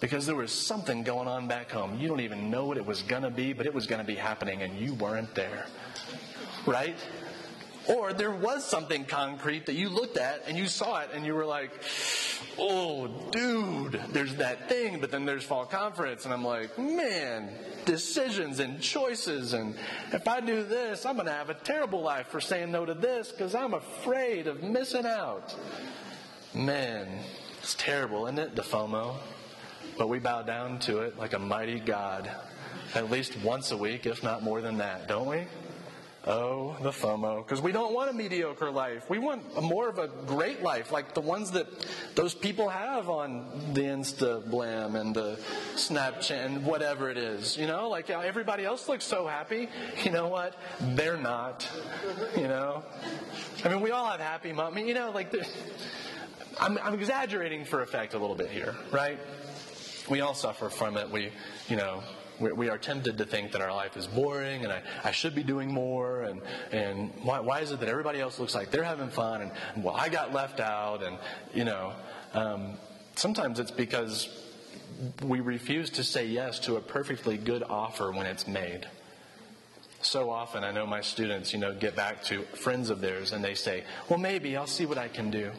Because 0.00 0.26
there 0.26 0.34
was 0.34 0.50
something 0.50 1.02
going 1.02 1.28
on 1.28 1.46
back 1.46 1.70
home. 1.70 1.98
You 1.98 2.08
don't 2.08 2.20
even 2.20 2.50
know 2.50 2.66
what 2.66 2.76
it 2.76 2.84
was 2.84 3.02
going 3.02 3.22
to 3.22 3.30
be, 3.30 3.52
but 3.52 3.66
it 3.66 3.72
was 3.72 3.86
going 3.86 4.00
to 4.00 4.06
be 4.06 4.16
happening, 4.16 4.62
and 4.62 4.78
you 4.78 4.94
weren't 4.94 5.34
there 5.34 5.66
right? 6.66 6.96
Or 7.86 8.14
there 8.14 8.30
was 8.30 8.64
something 8.64 9.04
concrete 9.04 9.66
that 9.66 9.74
you 9.74 9.90
looked 9.90 10.16
at 10.16 10.44
and 10.46 10.56
you 10.56 10.66
saw 10.66 11.00
it 11.00 11.10
and 11.12 11.26
you 11.26 11.34
were 11.34 11.44
like, 11.44 11.70
oh, 12.58 13.08
dude, 13.30 14.00
there's 14.10 14.36
that 14.36 14.70
thing, 14.70 15.00
but 15.00 15.10
then 15.10 15.26
there's 15.26 15.44
fall 15.44 15.66
conference. 15.66 16.24
And 16.24 16.32
I'm 16.32 16.44
like, 16.44 16.78
man, 16.78 17.50
decisions 17.84 18.58
and 18.58 18.80
choices. 18.80 19.52
And 19.52 19.74
if 20.12 20.26
I 20.26 20.40
do 20.40 20.64
this, 20.64 21.04
I'm 21.04 21.16
going 21.16 21.26
to 21.26 21.32
have 21.32 21.50
a 21.50 21.54
terrible 21.54 22.00
life 22.00 22.28
for 22.28 22.40
saying 22.40 22.72
no 22.72 22.86
to 22.86 22.94
this 22.94 23.30
because 23.30 23.54
I'm 23.54 23.74
afraid 23.74 24.46
of 24.46 24.62
missing 24.62 25.04
out. 25.04 25.54
Man, 26.54 27.06
it's 27.60 27.74
terrible, 27.74 28.26
isn't 28.26 28.38
it? 28.38 28.56
The 28.56 28.62
FOMO. 28.62 29.16
But 29.98 30.08
we 30.08 30.18
bow 30.18 30.42
down 30.42 30.78
to 30.80 31.00
it 31.00 31.18
like 31.18 31.34
a 31.34 31.38
mighty 31.38 31.80
God 31.80 32.30
at 32.94 33.10
least 33.10 33.36
once 33.42 33.72
a 33.72 33.76
week, 33.76 34.06
if 34.06 34.22
not 34.22 34.42
more 34.42 34.60
than 34.60 34.78
that, 34.78 35.06
don't 35.08 35.26
we? 35.26 35.46
Oh, 36.26 36.74
the 36.80 36.90
FOMO. 36.90 37.44
Because 37.44 37.60
we 37.60 37.70
don't 37.70 37.92
want 37.92 38.08
a 38.08 38.12
mediocre 38.14 38.70
life. 38.70 39.10
We 39.10 39.18
want 39.18 39.62
more 39.62 39.90
of 39.90 39.98
a 39.98 40.08
great 40.26 40.62
life, 40.62 40.90
like 40.90 41.12
the 41.12 41.20
ones 41.20 41.50
that 41.50 41.66
those 42.14 42.34
people 42.34 42.70
have 42.70 43.10
on 43.10 43.74
the 43.74 43.82
Insta 43.82 44.48
Blam 44.48 44.96
and 44.96 45.14
the 45.14 45.38
Snapchat 45.74 46.46
and 46.46 46.64
whatever 46.64 47.10
it 47.10 47.18
is. 47.18 47.58
You 47.58 47.66
know, 47.66 47.90
like 47.90 48.08
everybody 48.08 48.64
else 48.64 48.88
looks 48.88 49.04
so 49.04 49.26
happy. 49.26 49.68
You 50.02 50.12
know 50.12 50.28
what? 50.28 50.56
They're 50.80 51.18
not. 51.18 51.68
You 52.36 52.48
know? 52.48 52.82
I 53.62 53.68
mean, 53.68 53.82
we 53.82 53.90
all 53.90 54.06
have 54.06 54.20
happy 54.20 54.52
moments. 54.52 54.88
You 54.88 54.94
know, 54.94 55.10
like, 55.10 55.34
I'm, 56.58 56.78
I'm 56.78 56.94
exaggerating 56.94 57.66
for 57.66 57.82
effect 57.82 58.14
a 58.14 58.18
little 58.18 58.36
bit 58.36 58.50
here, 58.50 58.74
right? 58.90 59.18
We 60.08 60.20
all 60.20 60.34
suffer 60.34 60.70
from 60.70 60.96
it. 60.96 61.10
We, 61.10 61.32
you 61.68 61.76
know, 61.76 62.02
we, 62.40 62.52
we 62.52 62.68
are 62.68 62.78
tempted 62.78 63.18
to 63.18 63.24
think 63.24 63.52
that 63.52 63.60
our 63.60 63.72
life 63.72 63.96
is 63.96 64.06
boring 64.06 64.64
and 64.64 64.72
I, 64.72 64.82
I 65.02 65.12
should 65.12 65.34
be 65.34 65.42
doing 65.42 65.72
more 65.72 66.22
and, 66.22 66.40
and 66.72 67.12
why, 67.22 67.40
why 67.40 67.60
is 67.60 67.70
it 67.70 67.80
that 67.80 67.88
everybody 67.88 68.20
else 68.20 68.38
looks 68.38 68.54
like 68.54 68.70
they're 68.70 68.84
having 68.84 69.08
fun 69.08 69.42
and, 69.42 69.52
well 69.84 69.94
I 69.94 70.08
got 70.08 70.32
left 70.32 70.60
out 70.60 71.02
and 71.02 71.18
you 71.52 71.64
know 71.64 71.92
um, 72.32 72.74
sometimes 73.14 73.60
it's 73.60 73.70
because 73.70 74.28
we 75.24 75.40
refuse 75.40 75.90
to 75.90 76.04
say 76.04 76.26
yes 76.26 76.58
to 76.60 76.76
a 76.76 76.80
perfectly 76.80 77.36
good 77.36 77.62
offer 77.62 78.12
when 78.12 78.26
it's 78.26 78.46
made. 78.46 78.86
So 80.02 80.30
often 80.30 80.62
I 80.64 80.70
know 80.70 80.86
my 80.86 81.00
students 81.00 81.52
you 81.52 81.58
know 81.58 81.74
get 81.74 81.96
back 81.96 82.22
to 82.24 82.42
friends 82.54 82.90
of 82.90 83.00
theirs 83.00 83.32
and 83.32 83.44
they 83.44 83.54
say 83.54 83.84
well 84.08 84.18
maybe 84.18 84.56
I'll 84.56 84.66
see 84.66 84.86
what 84.86 84.98
I 84.98 85.08
can 85.08 85.30
do 85.30 85.50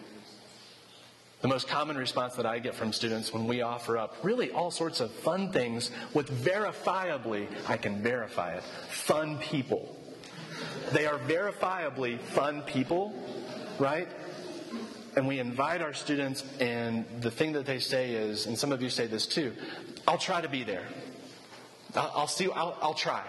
The 1.42 1.48
most 1.48 1.68
common 1.68 1.98
response 1.98 2.36
that 2.36 2.46
I 2.46 2.60
get 2.60 2.76
from 2.76 2.92
students 2.92 3.32
when 3.34 3.46
we 3.46 3.62
offer 3.62 3.98
up 3.98 4.16
really 4.24 4.52
all 4.52 4.72
sorts 4.72 5.00
of 5.00 5.12
fun 5.12 5.52
things 5.52 5.92
with 6.14 6.30
verifiably, 6.44 7.48
I 7.68 7.78
can 7.78 8.02
verify 8.02 8.54
it, 8.54 8.64
fun 8.90 9.38
people. 9.38 9.96
They 10.92 11.06
are 11.06 11.20
verifiably 11.20 12.20
fun 12.20 12.62
people, 12.62 13.14
right? 13.80 14.08
And 15.16 15.28
we 15.28 15.40
invite 15.40 15.82
our 15.82 15.94
students, 15.94 16.44
and 16.60 17.06
the 17.22 17.32
thing 17.32 17.54
that 17.54 17.66
they 17.66 17.80
say 17.80 18.12
is, 18.12 18.48
and 18.48 18.58
some 18.58 18.72
of 18.72 18.82
you 18.82 18.90
say 18.90 19.08
this 19.08 19.26
too, 19.26 19.54
I'll 20.08 20.18
try 20.18 20.42
to 20.42 20.50
be 20.50 20.64
there. 20.64 20.88
I'll, 21.96 22.12
I'll 22.16 22.28
see, 22.28 22.50
I'll, 22.52 22.78
I'll 22.82 22.94
try. 22.94 23.24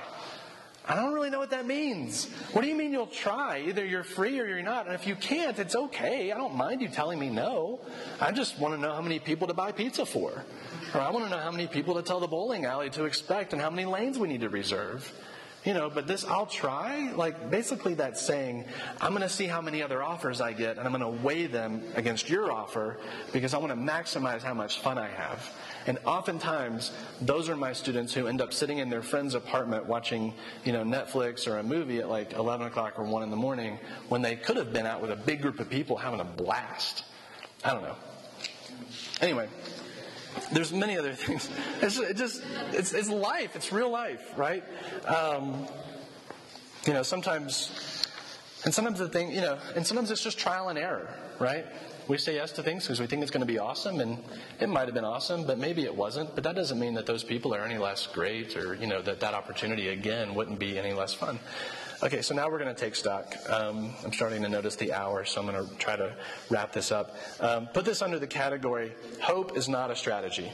I 0.89 0.95
don't 0.95 1.13
really 1.13 1.31
know 1.31 1.41
what 1.41 1.51
that 1.51 1.67
means. 1.67 2.27
What 2.53 2.63
do 2.63 2.69
you 2.69 2.75
mean 2.77 2.93
you'll 2.93 3.09
try? 3.09 3.65
Either 3.67 3.85
you're 3.85 4.05
free 4.05 4.39
or 4.39 4.47
you're 4.47 4.63
not. 4.63 4.87
And 4.87 4.95
if 4.95 5.07
you 5.07 5.17
can't, 5.17 5.59
it's 5.59 5.75
okay. 5.75 6.31
I 6.31 6.37
don't 6.37 6.55
mind 6.55 6.81
you 6.81 6.89
telling 6.89 7.19
me 7.19 7.29
no. 7.29 7.81
I 8.21 8.31
just 8.31 8.59
want 8.61 8.75
to 8.75 8.81
know 8.81 8.93
how 8.93 9.03
many 9.03 9.19
people 9.19 9.49
to 9.49 9.55
buy 9.55 9.73
pizza 9.73 10.07
for. 10.07 10.45
Or 10.95 11.01
I 11.01 11.11
want 11.11 11.25
to 11.25 11.31
know 11.31 11.39
how 11.39 11.51
many 11.51 11.67
people 11.67 11.95
to 11.97 12.03
tell 12.03 12.21
the 12.21 12.29
bowling 12.29 12.67
alley 12.67 12.91
to 12.91 13.05
expect 13.05 13.53
and 13.53 13.61
how 13.61 13.71
many 13.71 13.85
lanes 13.85 14.17
we 14.17 14.29
need 14.29 14.43
to 14.43 14.49
reserve. 14.49 15.13
You 15.65 15.75
know, 15.75 15.91
but 15.91 16.07
this 16.07 16.25
I'll 16.25 16.47
try, 16.47 17.11
like 17.17 17.51
basically 17.51 17.95
that's 17.95 18.23
saying, 18.23 18.67
I'm 19.01 19.11
going 19.11 19.23
to 19.23 19.29
see 19.29 19.47
how 19.47 19.61
many 19.61 19.83
other 19.83 20.01
offers 20.01 20.41
I 20.41 20.53
get 20.53 20.79
and 20.79 20.87
I'm 20.87 20.93
going 20.93 21.01
to 21.01 21.23
weigh 21.25 21.49
them 21.49 21.83
against 21.97 22.31
your 22.31 22.53
offer 22.53 22.99
because 23.33 23.53
I 23.53 23.59
want 23.59 23.73
to 23.73 23.77
maximize 23.77 24.43
how 24.43 24.55
much 24.55 24.79
fun 24.79 24.97
I 24.99 25.09
have. 25.09 25.51
And 25.87 25.99
oftentimes, 26.05 26.91
those 27.21 27.49
are 27.49 27.57
my 27.57 27.73
students 27.73 28.13
who 28.13 28.27
end 28.27 28.41
up 28.41 28.53
sitting 28.53 28.79
in 28.79 28.91
their 28.91 29.03
friend's 29.03 29.35
apartment 29.35 29.87
watching, 29.87 30.35
you 30.65 30.73
know, 30.73 30.83
Netflix 30.83 31.47
or 31.47 31.59
a 31.59 31.63
movie 31.63 31.99
at 31.99 32.09
like 32.09 32.33
11 32.33 32.67
o'clock 32.67 32.99
or 32.99 33.05
1 33.05 33.23
in 33.23 33.31
the 33.31 33.37
morning 33.37 33.79
when 34.09 34.21
they 34.21 34.35
could 34.35 34.57
have 34.57 34.73
been 34.73 34.87
out 34.87 35.01
with 35.01 35.13
a 35.13 35.17
big 35.17 35.43
group 35.43 35.61
of 35.61 35.71
people 35.71 35.97
having 35.97 36.21
a 36.21 36.25
blast. 36.25 37.05
I 37.65 37.73
don't 37.73 37.83
know. 37.83 37.97
Anyway, 39.21 39.49
there's 40.53 40.73
many 40.73 40.99
other 40.99 41.13
things. 41.15 41.49
It's 41.81 41.99
it 41.99 42.17
just 42.17 42.43
it's, 42.73 42.93
it's 42.93 43.09
life. 43.09 43.57
It's 43.57 43.73
real 43.73 43.91
life, 43.91 44.37
right? 44.37 44.65
Um, 45.07 45.67
you 46.87 46.93
know, 46.93 47.03
sometimes, 47.03 48.07
and 48.65 48.73
sometimes 48.73 48.99
the 48.99 49.09
thing, 49.09 49.33
you 49.33 49.41
know, 49.41 49.59
and 49.75 49.87
sometimes 49.87 50.11
it's 50.11 50.23
just 50.23 50.39
trial 50.39 50.69
and 50.69 50.79
error, 50.79 51.09
right? 51.39 51.67
We 52.09 52.19
say 52.19 52.37
yes 52.37 52.53
to 52.53 52.63
things 52.63 52.85
because 52.85 53.01
we 53.01 53.07
think 53.07 53.23
it's 53.23 53.33
going 53.33 53.41
to 53.41 53.53
be 53.53 53.59
awesome, 53.59 53.99
and 53.99 54.19
it 54.61 54.69
might 54.69 54.85
have 54.85 54.95
been 54.95 55.05
awesome, 55.05 55.45
but 55.45 55.59
maybe 55.59 55.85
it 55.85 55.95
wasn't. 55.95 56.35
But 56.37 56.45
that 56.45 56.55
doesn't 56.55 56.79
mean 56.79 56.95
that 56.95 57.05
those 57.05 57.25
people 57.25 57.53
are 57.53 57.65
any 57.65 57.79
less 57.79 58.07
great, 58.07 58.57
or 58.57 58.75
you 58.75 58.87
know, 58.87 59.03
that 59.03 59.19
that 59.21 59.35
opportunity 59.35 59.89
again 59.89 60.35
wouldn't 60.37 60.61
be 60.61 60.79
any 60.79 60.93
less 60.93 61.13
fun. 61.13 61.41
Okay, 62.03 62.23
so 62.23 62.35
now 62.35 62.49
we're 62.49 62.59
going 62.59 62.73
to 62.73 62.81
take 62.81 62.95
stock. 62.95 63.35
Um, 63.49 63.93
I'm 64.05 64.13
starting 64.13 64.43
to 64.43 64.49
notice 64.49 64.77
the 64.77 64.93
hour, 64.93 65.25
so 65.25 65.41
I'm 65.41 65.47
going 65.47 65.67
to 65.67 65.75
try 65.77 65.97
to 65.97 66.15
wrap 66.51 66.73
this 66.73 66.93
up. 66.93 67.17
Um, 67.41 67.67
put 67.69 67.85
this 67.85 68.03
under 68.03 68.19
the 68.19 68.27
category 68.27 68.93
hope 69.21 69.57
is 69.57 69.69
not 69.69 69.91
a 69.91 69.97
strategy. 69.97 70.53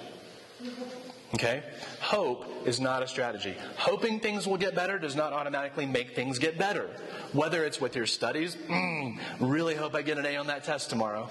Okay? 1.35 1.63
Hope 2.01 2.45
is 2.67 2.79
not 2.79 3.03
a 3.03 3.09
strategy. 3.09 3.55
Hoping 3.77 4.21
things 4.21 4.47
will 4.47 4.59
get 4.59 4.75
better 4.75 4.99
does 4.99 5.17
not 5.17 5.33
automatically 5.33 5.87
make 5.87 6.15
things 6.15 6.39
get 6.39 6.59
better. 6.59 6.91
Whether 7.33 7.65
it's 7.65 7.81
with 7.81 7.97
your 7.97 8.07
studies, 8.07 8.55
mm, 8.55 9.19
really 9.41 9.75
hope 9.75 9.95
I 9.95 10.03
get 10.03 10.19
an 10.19 10.27
A 10.27 10.37
on 10.37 10.49
that 10.49 10.65
test 10.65 10.91
tomorrow. 10.91 11.25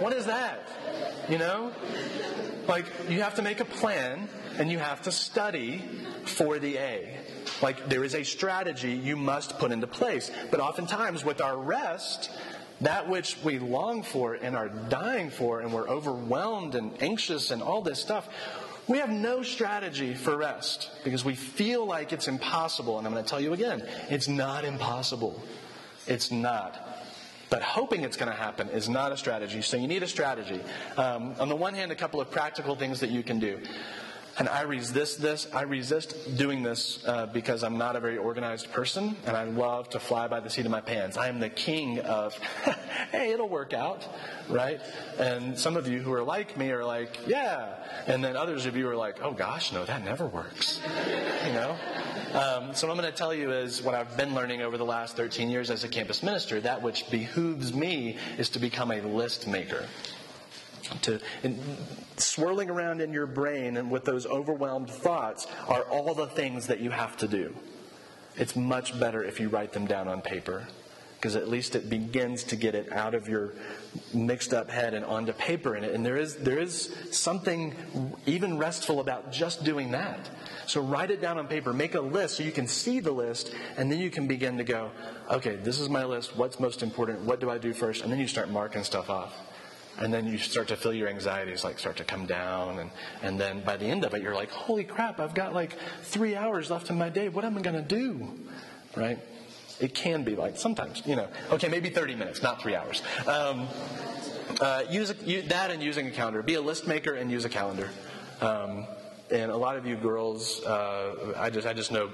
What 0.00 0.14
is 0.14 0.26
that? 0.26 0.66
You 1.28 1.38
know? 1.38 1.72
Like, 2.66 2.86
you 3.08 3.20
have 3.20 3.34
to 3.34 3.42
make 3.42 3.60
a 3.60 3.64
plan 3.64 4.28
and 4.58 4.70
you 4.70 4.78
have 4.78 5.02
to 5.02 5.12
study 5.12 5.82
for 6.24 6.58
the 6.58 6.78
A. 6.78 7.18
Like 7.60 7.88
there 7.88 8.04
is 8.04 8.14
a 8.14 8.24
strategy 8.24 8.92
you 8.92 9.16
must 9.16 9.58
put 9.58 9.72
into 9.72 9.86
place. 9.86 10.30
But 10.50 10.60
oftentimes 10.60 11.24
with 11.24 11.40
our 11.40 11.56
rest, 11.56 12.30
that 12.80 13.08
which 13.08 13.36
we 13.44 13.58
long 13.58 14.02
for 14.02 14.34
and 14.34 14.56
are 14.56 14.68
dying 14.68 15.30
for, 15.30 15.60
and 15.60 15.72
we're 15.72 15.88
overwhelmed 15.88 16.74
and 16.74 17.00
anxious 17.00 17.50
and 17.50 17.62
all 17.62 17.82
this 17.82 18.00
stuff, 18.00 18.28
we 18.88 18.98
have 18.98 19.10
no 19.10 19.42
strategy 19.42 20.14
for 20.14 20.36
rest 20.36 20.90
because 21.04 21.24
we 21.24 21.34
feel 21.34 21.86
like 21.86 22.12
it's 22.12 22.28
impossible. 22.28 22.98
And 22.98 23.06
I'm 23.06 23.12
going 23.12 23.24
to 23.24 23.30
tell 23.30 23.40
you 23.40 23.52
again, 23.52 23.86
it's 24.10 24.28
not 24.28 24.64
impossible. 24.64 25.40
It's 26.06 26.30
not. 26.30 26.88
But 27.48 27.62
hoping 27.62 28.02
it's 28.02 28.16
going 28.16 28.30
to 28.30 28.36
happen 28.36 28.70
is 28.70 28.88
not 28.88 29.12
a 29.12 29.16
strategy. 29.16 29.60
So 29.60 29.76
you 29.76 29.86
need 29.86 30.02
a 30.02 30.08
strategy. 30.08 30.60
Um, 30.96 31.34
on 31.38 31.48
the 31.48 31.56
one 31.56 31.74
hand, 31.74 31.92
a 31.92 31.94
couple 31.94 32.20
of 32.20 32.30
practical 32.30 32.74
things 32.74 33.00
that 33.00 33.10
you 33.10 33.22
can 33.22 33.38
do. 33.38 33.60
And 34.38 34.48
I 34.48 34.62
resist 34.62 35.20
this. 35.20 35.46
I 35.52 35.62
resist 35.62 36.36
doing 36.36 36.62
this 36.62 37.02
uh, 37.06 37.26
because 37.26 37.62
I'm 37.62 37.76
not 37.76 37.96
a 37.96 38.00
very 38.00 38.16
organized 38.16 38.72
person 38.72 39.16
and 39.26 39.36
I 39.36 39.44
love 39.44 39.90
to 39.90 40.00
fly 40.00 40.26
by 40.26 40.40
the 40.40 40.48
seat 40.48 40.64
of 40.64 40.70
my 40.70 40.80
pants. 40.80 41.16
I 41.16 41.28
am 41.28 41.38
the 41.38 41.50
king 41.50 42.00
of, 42.00 42.34
hey, 43.12 43.32
it'll 43.32 43.48
work 43.48 43.74
out, 43.74 44.06
right? 44.48 44.80
And 45.18 45.58
some 45.58 45.76
of 45.76 45.86
you 45.86 46.00
who 46.00 46.12
are 46.14 46.22
like 46.22 46.56
me 46.56 46.70
are 46.70 46.84
like, 46.84 47.18
yeah. 47.26 47.74
And 48.06 48.24
then 48.24 48.36
others 48.36 48.66
of 48.66 48.76
you 48.76 48.88
are 48.88 48.96
like, 48.96 49.22
oh 49.22 49.32
gosh, 49.32 49.72
no, 49.72 49.84
that 49.84 50.04
never 50.04 50.26
works, 50.26 50.80
you 51.46 51.52
know? 51.52 51.76
Um, 52.32 52.74
so 52.74 52.86
what 52.86 52.94
I'm 52.94 53.00
going 53.00 53.12
to 53.12 53.16
tell 53.16 53.34
you 53.34 53.52
is 53.52 53.82
what 53.82 53.94
I've 53.94 54.16
been 54.16 54.34
learning 54.34 54.62
over 54.62 54.78
the 54.78 54.84
last 54.86 55.16
13 55.16 55.50
years 55.50 55.70
as 55.70 55.84
a 55.84 55.88
campus 55.88 56.22
minister. 56.22 56.58
That 56.60 56.80
which 56.80 57.10
behooves 57.10 57.74
me 57.74 58.16
is 58.38 58.48
to 58.50 58.58
become 58.58 58.90
a 58.90 59.02
list 59.02 59.46
maker 59.46 59.86
to 61.02 61.20
swirling 62.16 62.70
around 62.70 63.00
in 63.00 63.12
your 63.12 63.26
brain 63.26 63.76
and 63.76 63.90
with 63.90 64.04
those 64.04 64.26
overwhelmed 64.26 64.90
thoughts 64.90 65.46
are 65.68 65.82
all 65.82 66.14
the 66.14 66.26
things 66.26 66.66
that 66.66 66.80
you 66.80 66.90
have 66.90 67.16
to 67.18 67.28
do. 67.28 67.54
It's 68.36 68.56
much 68.56 68.98
better 68.98 69.22
if 69.22 69.40
you 69.40 69.48
write 69.48 69.72
them 69.72 69.86
down 69.86 70.08
on 70.08 70.22
paper 70.22 70.66
because 71.22 71.36
at 71.36 71.48
least 71.48 71.76
it 71.76 71.88
begins 71.88 72.42
to 72.42 72.56
get 72.56 72.74
it 72.74 72.92
out 72.92 73.14
of 73.14 73.28
your 73.28 73.52
mixed 74.12 74.52
up 74.52 74.68
head 74.68 74.92
and 74.92 75.04
onto 75.04 75.32
paper 75.32 75.76
in 75.76 75.84
it. 75.84 75.94
And 75.94 76.04
there 76.04 76.16
is 76.16 76.34
there 76.34 76.58
is 76.58 76.92
something 77.12 77.76
even 78.26 78.58
restful 78.58 78.98
about 78.98 79.30
just 79.30 79.62
doing 79.62 79.92
that. 79.92 80.28
So 80.66 80.80
write 80.80 81.12
it 81.12 81.20
down 81.20 81.38
on 81.38 81.46
paper, 81.46 81.72
make 81.72 81.94
a 81.94 82.00
list 82.00 82.38
so 82.38 82.42
you 82.42 82.50
can 82.50 82.66
see 82.66 82.98
the 82.98 83.12
list, 83.12 83.54
and 83.76 83.90
then 83.90 84.00
you 84.00 84.10
can 84.10 84.26
begin 84.26 84.56
to 84.58 84.64
go, 84.64 84.90
okay, 85.30 85.54
this 85.54 85.78
is 85.78 85.88
my 85.88 86.04
list. 86.04 86.36
What's 86.36 86.58
most 86.58 86.82
important? 86.82 87.20
What 87.20 87.38
do 87.38 87.50
I 87.50 87.58
do 87.58 87.72
first? 87.72 88.02
And 88.02 88.10
then 88.10 88.18
you 88.18 88.26
start 88.26 88.50
marking 88.50 88.82
stuff 88.82 89.08
off 89.08 89.32
and 89.98 90.12
then 90.12 90.26
you 90.26 90.38
start 90.38 90.68
to 90.68 90.76
feel 90.76 90.92
your 90.92 91.08
anxieties 91.08 91.64
like 91.64 91.78
start 91.78 91.96
to 91.96 92.04
come 92.04 92.26
down. 92.26 92.78
And, 92.78 92.90
and 93.22 93.40
then 93.40 93.62
by 93.62 93.76
the 93.76 93.86
end 93.86 94.04
of 94.04 94.14
it 94.14 94.22
you're 94.22 94.34
like 94.34 94.50
holy 94.50 94.84
crap 94.84 95.20
i've 95.20 95.34
got 95.34 95.54
like 95.54 95.76
three 96.02 96.36
hours 96.36 96.70
left 96.70 96.90
in 96.90 96.98
my 96.98 97.08
day. 97.08 97.28
What 97.28 97.44
am 97.44 97.58
i 97.58 97.62
going 97.62 97.76
to 97.76 97.82
do? 97.82 98.28
Right? 98.96 99.18
It 99.80 99.94
can 99.94 100.22
be 100.22 100.36
like 100.36 100.56
sometimes 100.56 101.02
you 101.06 101.16
know. 101.16 101.28
Okay 101.50 101.68
maybe 101.68 101.90
30 101.90 102.14
minutes 102.16 102.42
not 102.42 102.60
three 102.60 102.74
hours. 102.74 103.02
Um, 103.26 103.68
uh, 104.60 104.84
use, 104.90 105.10
a, 105.10 105.40
that 105.48 105.70
and 105.70 105.82
using 105.82 106.06
a 106.06 106.10
calendar. 106.10 106.42
Be 106.42 106.54
a 106.54 106.60
list 106.60 106.86
maker 106.86 107.14
and 107.14 107.30
use 107.30 107.44
a 107.44 107.48
calendar. 107.48 107.88
Um, 108.40 108.86
and 109.30 109.50
a 109.50 109.56
lot 109.56 109.76
of 109.76 109.86
you 109.86 109.96
girls 109.96 110.62
uh, 110.64 111.32
i 111.38 111.48
just 111.48 111.66
i 111.66 111.72
just 111.72 111.90
know 111.90 112.10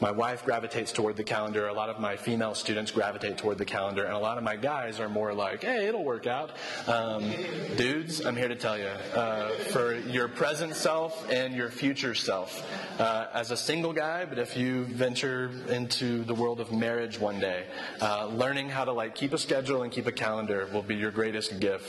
my 0.00 0.10
wife 0.10 0.44
gravitates 0.44 0.92
toward 0.92 1.16
the 1.16 1.24
calendar. 1.24 1.66
A 1.68 1.72
lot 1.72 1.88
of 1.88 1.98
my 1.98 2.16
female 2.16 2.54
students 2.54 2.90
gravitate 2.90 3.38
toward 3.38 3.58
the 3.58 3.64
calendar, 3.64 4.04
and 4.04 4.14
a 4.14 4.18
lot 4.18 4.38
of 4.38 4.44
my 4.44 4.56
guys 4.56 5.00
are 5.00 5.08
more 5.08 5.34
like, 5.34 5.62
"Hey, 5.62 5.86
it'll 5.86 6.04
work 6.04 6.26
out." 6.26 6.50
Um, 6.86 7.32
dudes, 7.76 8.24
I'm 8.24 8.36
here 8.36 8.48
to 8.48 8.56
tell 8.56 8.78
you, 8.78 8.86
uh, 9.14 9.48
for 9.72 9.94
your 9.94 10.28
present 10.28 10.74
self 10.74 11.28
and 11.30 11.54
your 11.54 11.70
future 11.70 12.14
self. 12.14 12.64
Uh, 12.98 13.26
as 13.32 13.50
a 13.50 13.56
single 13.56 13.92
guy, 13.92 14.24
but 14.24 14.38
if 14.38 14.56
you 14.56 14.84
venture 14.84 15.50
into 15.68 16.24
the 16.24 16.34
world 16.34 16.60
of 16.60 16.72
marriage 16.72 17.18
one 17.18 17.38
day, 17.38 17.64
uh, 18.00 18.26
learning 18.26 18.68
how 18.68 18.84
to 18.84 18.92
like 18.92 19.14
keep 19.14 19.32
a 19.32 19.38
schedule 19.38 19.82
and 19.82 19.92
keep 19.92 20.06
a 20.06 20.12
calendar 20.12 20.68
will 20.72 20.82
be 20.82 20.96
your 20.96 21.10
greatest 21.10 21.60
gift. 21.60 21.88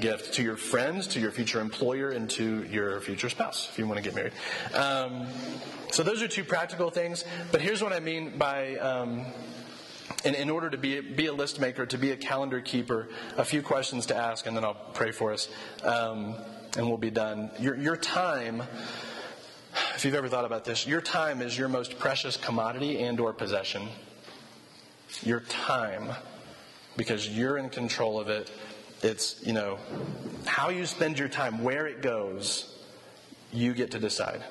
gift 0.00 0.34
to 0.34 0.42
your 0.42 0.56
friends, 0.56 1.06
to 1.06 1.20
your 1.20 1.30
future 1.30 1.60
employer, 1.60 2.10
and 2.10 2.30
to 2.30 2.64
your 2.64 3.00
future 3.00 3.28
spouse 3.28 3.68
if 3.70 3.78
you 3.78 3.86
want 3.86 3.96
to 3.96 4.02
get 4.02 4.14
married. 4.14 4.32
Um, 4.74 5.26
so 5.90 6.02
those 6.02 6.22
are 6.22 6.28
two 6.28 6.44
practical 6.44 6.90
things. 6.90 7.24
But 7.52 7.60
here's 7.60 7.82
what 7.82 7.92
I 7.92 8.00
mean 8.00 8.38
by. 8.38 8.76
Um, 8.76 9.26
in, 10.24 10.34
in 10.34 10.50
order 10.50 10.70
to 10.70 10.76
be, 10.76 11.00
be 11.00 11.26
a 11.26 11.32
list 11.32 11.60
maker, 11.60 11.86
to 11.86 11.98
be 11.98 12.10
a 12.10 12.16
calendar 12.16 12.60
keeper, 12.60 13.08
a 13.36 13.44
few 13.44 13.62
questions 13.62 14.06
to 14.06 14.16
ask, 14.16 14.46
and 14.46 14.56
then 14.56 14.64
I'll 14.64 14.74
pray 14.74 15.12
for 15.12 15.32
us, 15.32 15.48
um, 15.84 16.34
and 16.76 16.86
we'll 16.86 16.96
be 16.96 17.10
done. 17.10 17.50
Your, 17.60 17.76
your 17.76 17.96
time, 17.96 18.62
if 19.94 20.04
you've 20.04 20.14
ever 20.14 20.28
thought 20.28 20.44
about 20.44 20.64
this, 20.64 20.86
your 20.86 21.00
time 21.00 21.42
is 21.42 21.56
your 21.56 21.68
most 21.68 21.98
precious 21.98 22.36
commodity 22.36 23.02
and 23.02 23.20
or 23.20 23.32
possession. 23.32 23.88
Your 25.22 25.40
time, 25.40 26.12
because 26.96 27.28
you're 27.28 27.58
in 27.58 27.68
control 27.68 28.18
of 28.18 28.28
it. 28.28 28.50
It's, 29.02 29.44
you 29.44 29.52
know, 29.52 29.78
how 30.44 30.70
you 30.70 30.86
spend 30.86 31.18
your 31.18 31.28
time, 31.28 31.62
where 31.62 31.86
it 31.86 32.02
goes, 32.02 32.76
you 33.52 33.74
get 33.74 33.92
to 33.92 33.98
decide, 33.98 34.42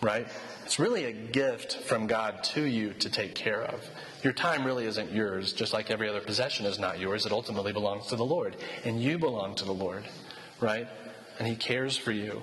right? 0.00 0.26
It's 0.72 0.78
really 0.78 1.04
a 1.04 1.12
gift 1.12 1.80
from 1.82 2.06
God 2.06 2.42
to 2.54 2.64
you 2.64 2.94
to 2.94 3.10
take 3.10 3.34
care 3.34 3.60
of. 3.60 3.86
Your 4.22 4.32
time 4.32 4.64
really 4.64 4.86
isn't 4.86 5.12
yours, 5.12 5.52
just 5.52 5.74
like 5.74 5.90
every 5.90 6.08
other 6.08 6.22
possession 6.22 6.64
is 6.64 6.78
not 6.78 6.98
yours. 6.98 7.26
It 7.26 7.32
ultimately 7.32 7.74
belongs 7.74 8.06
to 8.06 8.16
the 8.16 8.24
Lord. 8.24 8.56
And 8.86 8.98
you 8.98 9.18
belong 9.18 9.54
to 9.56 9.66
the 9.66 9.74
Lord, 9.74 10.02
right? 10.60 10.88
And 11.38 11.46
He 11.46 11.56
cares 11.56 11.98
for 11.98 12.10
you. 12.10 12.42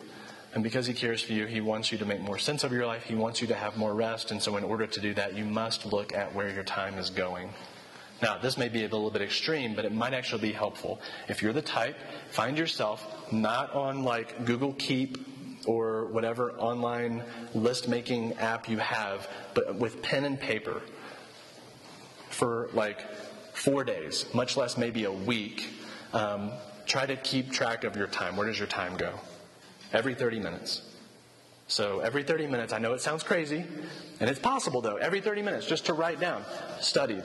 And 0.53 0.63
because 0.63 0.85
He 0.85 0.93
cares 0.93 1.23
for 1.23 1.33
you, 1.33 1.47
He 1.47 1.59
wants 1.59 1.91
you 1.91 1.97
to 1.97 2.05
make 2.05 2.21
more 2.21 2.37
sense 2.37 2.63
of 2.63 2.71
your 2.71 2.85
life. 2.85 3.01
He 3.01 3.15
wants 3.15 3.41
you 3.41 3.47
to 3.47 3.55
have 3.55 3.77
more 3.77 3.95
rest. 3.95 4.29
And 4.29 4.39
so, 4.39 4.57
in 4.57 4.63
order 4.63 4.85
to 4.85 5.01
do 5.01 5.15
that, 5.15 5.35
you 5.35 5.45
must 5.45 5.87
look 5.87 6.13
at 6.13 6.35
where 6.35 6.53
your 6.53 6.63
time 6.63 6.99
is 6.99 7.09
going. 7.09 7.49
Now, 8.21 8.37
this 8.37 8.59
may 8.59 8.69
be 8.69 8.81
a 8.81 8.89
little 8.89 9.09
bit 9.09 9.23
extreme, 9.23 9.73
but 9.73 9.85
it 9.85 9.91
might 9.91 10.13
actually 10.13 10.43
be 10.43 10.51
helpful. 10.51 11.01
If 11.29 11.41
you're 11.41 11.51
the 11.51 11.63
type, 11.63 11.97
find 12.29 12.59
yourself 12.59 13.03
not 13.31 13.73
on 13.73 14.03
like 14.03 14.45
Google 14.45 14.73
Keep 14.73 15.17
or 15.65 16.05
whatever 16.05 16.51
online 16.53 17.23
list 17.53 17.87
making 17.87 18.33
app 18.33 18.69
you 18.69 18.77
have, 18.77 19.27
but 19.53 19.75
with 19.75 20.01
pen 20.01 20.25
and 20.25 20.39
paper 20.39 20.81
for 22.29 22.69
like 22.73 23.01
four 23.53 23.83
days, 23.83 24.25
much 24.33 24.55
less 24.55 24.77
maybe 24.77 25.03
a 25.03 25.11
week. 25.11 25.69
Um, 26.13 26.51
try 26.85 27.05
to 27.05 27.15
keep 27.15 27.51
track 27.51 27.83
of 27.83 27.95
your 27.95 28.07
time. 28.07 28.35
Where 28.35 28.47
does 28.47 28.57
your 28.57 28.67
time 28.67 28.97
go? 28.97 29.13
Every 29.93 30.15
30 30.15 30.39
minutes. 30.39 30.81
So 31.67 31.99
every 31.99 32.23
30 32.23 32.47
minutes, 32.47 32.73
I 32.73 32.79
know 32.79 32.93
it 32.93 33.01
sounds 33.01 33.21
crazy, 33.21 33.63
and 34.19 34.29
it's 34.29 34.39
possible 34.39 34.81
though, 34.81 34.95
every 34.95 35.21
30 35.21 35.43
minutes 35.43 35.67
just 35.67 35.85
to 35.85 35.93
write 35.93 36.19
down, 36.19 36.43
studied, 36.81 37.23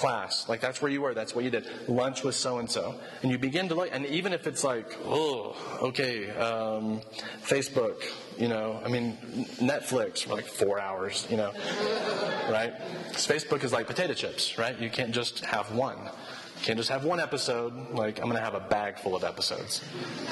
class, 0.00 0.48
like 0.48 0.62
that's 0.62 0.80
where 0.80 0.90
you 0.90 1.02
were, 1.02 1.12
that's 1.12 1.34
what 1.34 1.44
you 1.44 1.50
did, 1.50 1.66
lunch 1.86 2.24
with 2.24 2.34
so 2.34 2.58
and 2.58 2.70
so. 2.70 2.94
And 3.22 3.30
you 3.30 3.36
begin 3.36 3.68
to 3.68 3.74
look, 3.74 3.90
and 3.92 4.06
even 4.06 4.32
if 4.32 4.46
it's 4.46 4.64
like, 4.64 4.96
oh, 5.04 5.54
okay, 5.82 6.30
um, 6.30 7.02
Facebook, 7.42 8.02
you 8.38 8.48
know, 8.48 8.80
I 8.82 8.88
mean, 8.88 9.18
Netflix 9.60 10.24
for 10.24 10.34
like 10.34 10.46
four 10.46 10.80
hours, 10.80 11.26
you 11.30 11.36
know, 11.36 11.52
right? 12.50 12.72
Because 13.08 13.26
Facebook 13.26 13.62
is 13.62 13.72
like 13.74 13.86
potato 13.86 14.14
chips, 14.14 14.56
right? 14.56 14.78
You 14.80 14.88
can't 14.88 15.12
just 15.12 15.44
have 15.44 15.70
one. 15.74 15.98
You 15.98 16.64
can't 16.64 16.78
just 16.78 16.88
have 16.88 17.04
one 17.04 17.20
episode, 17.20 17.74
like, 17.92 18.20
I'm 18.20 18.24
going 18.24 18.36
to 18.36 18.42
have 18.42 18.54
a 18.54 18.60
bag 18.60 18.98
full 18.98 19.14
of 19.14 19.22
episodes, 19.22 19.84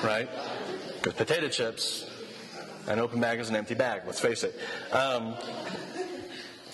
right? 0.03 0.31
Because 0.97 1.13
potato 1.13 1.49
chips, 1.49 2.09
an 2.87 3.01
open 3.01 3.21
bag 3.21 3.39
is 3.39 3.51
an 3.51 3.57
empty 3.57 3.75
bag, 3.75 4.03
let's 4.07 4.21
face 4.21 4.45
it. 4.45 4.59
Um, 4.93 5.35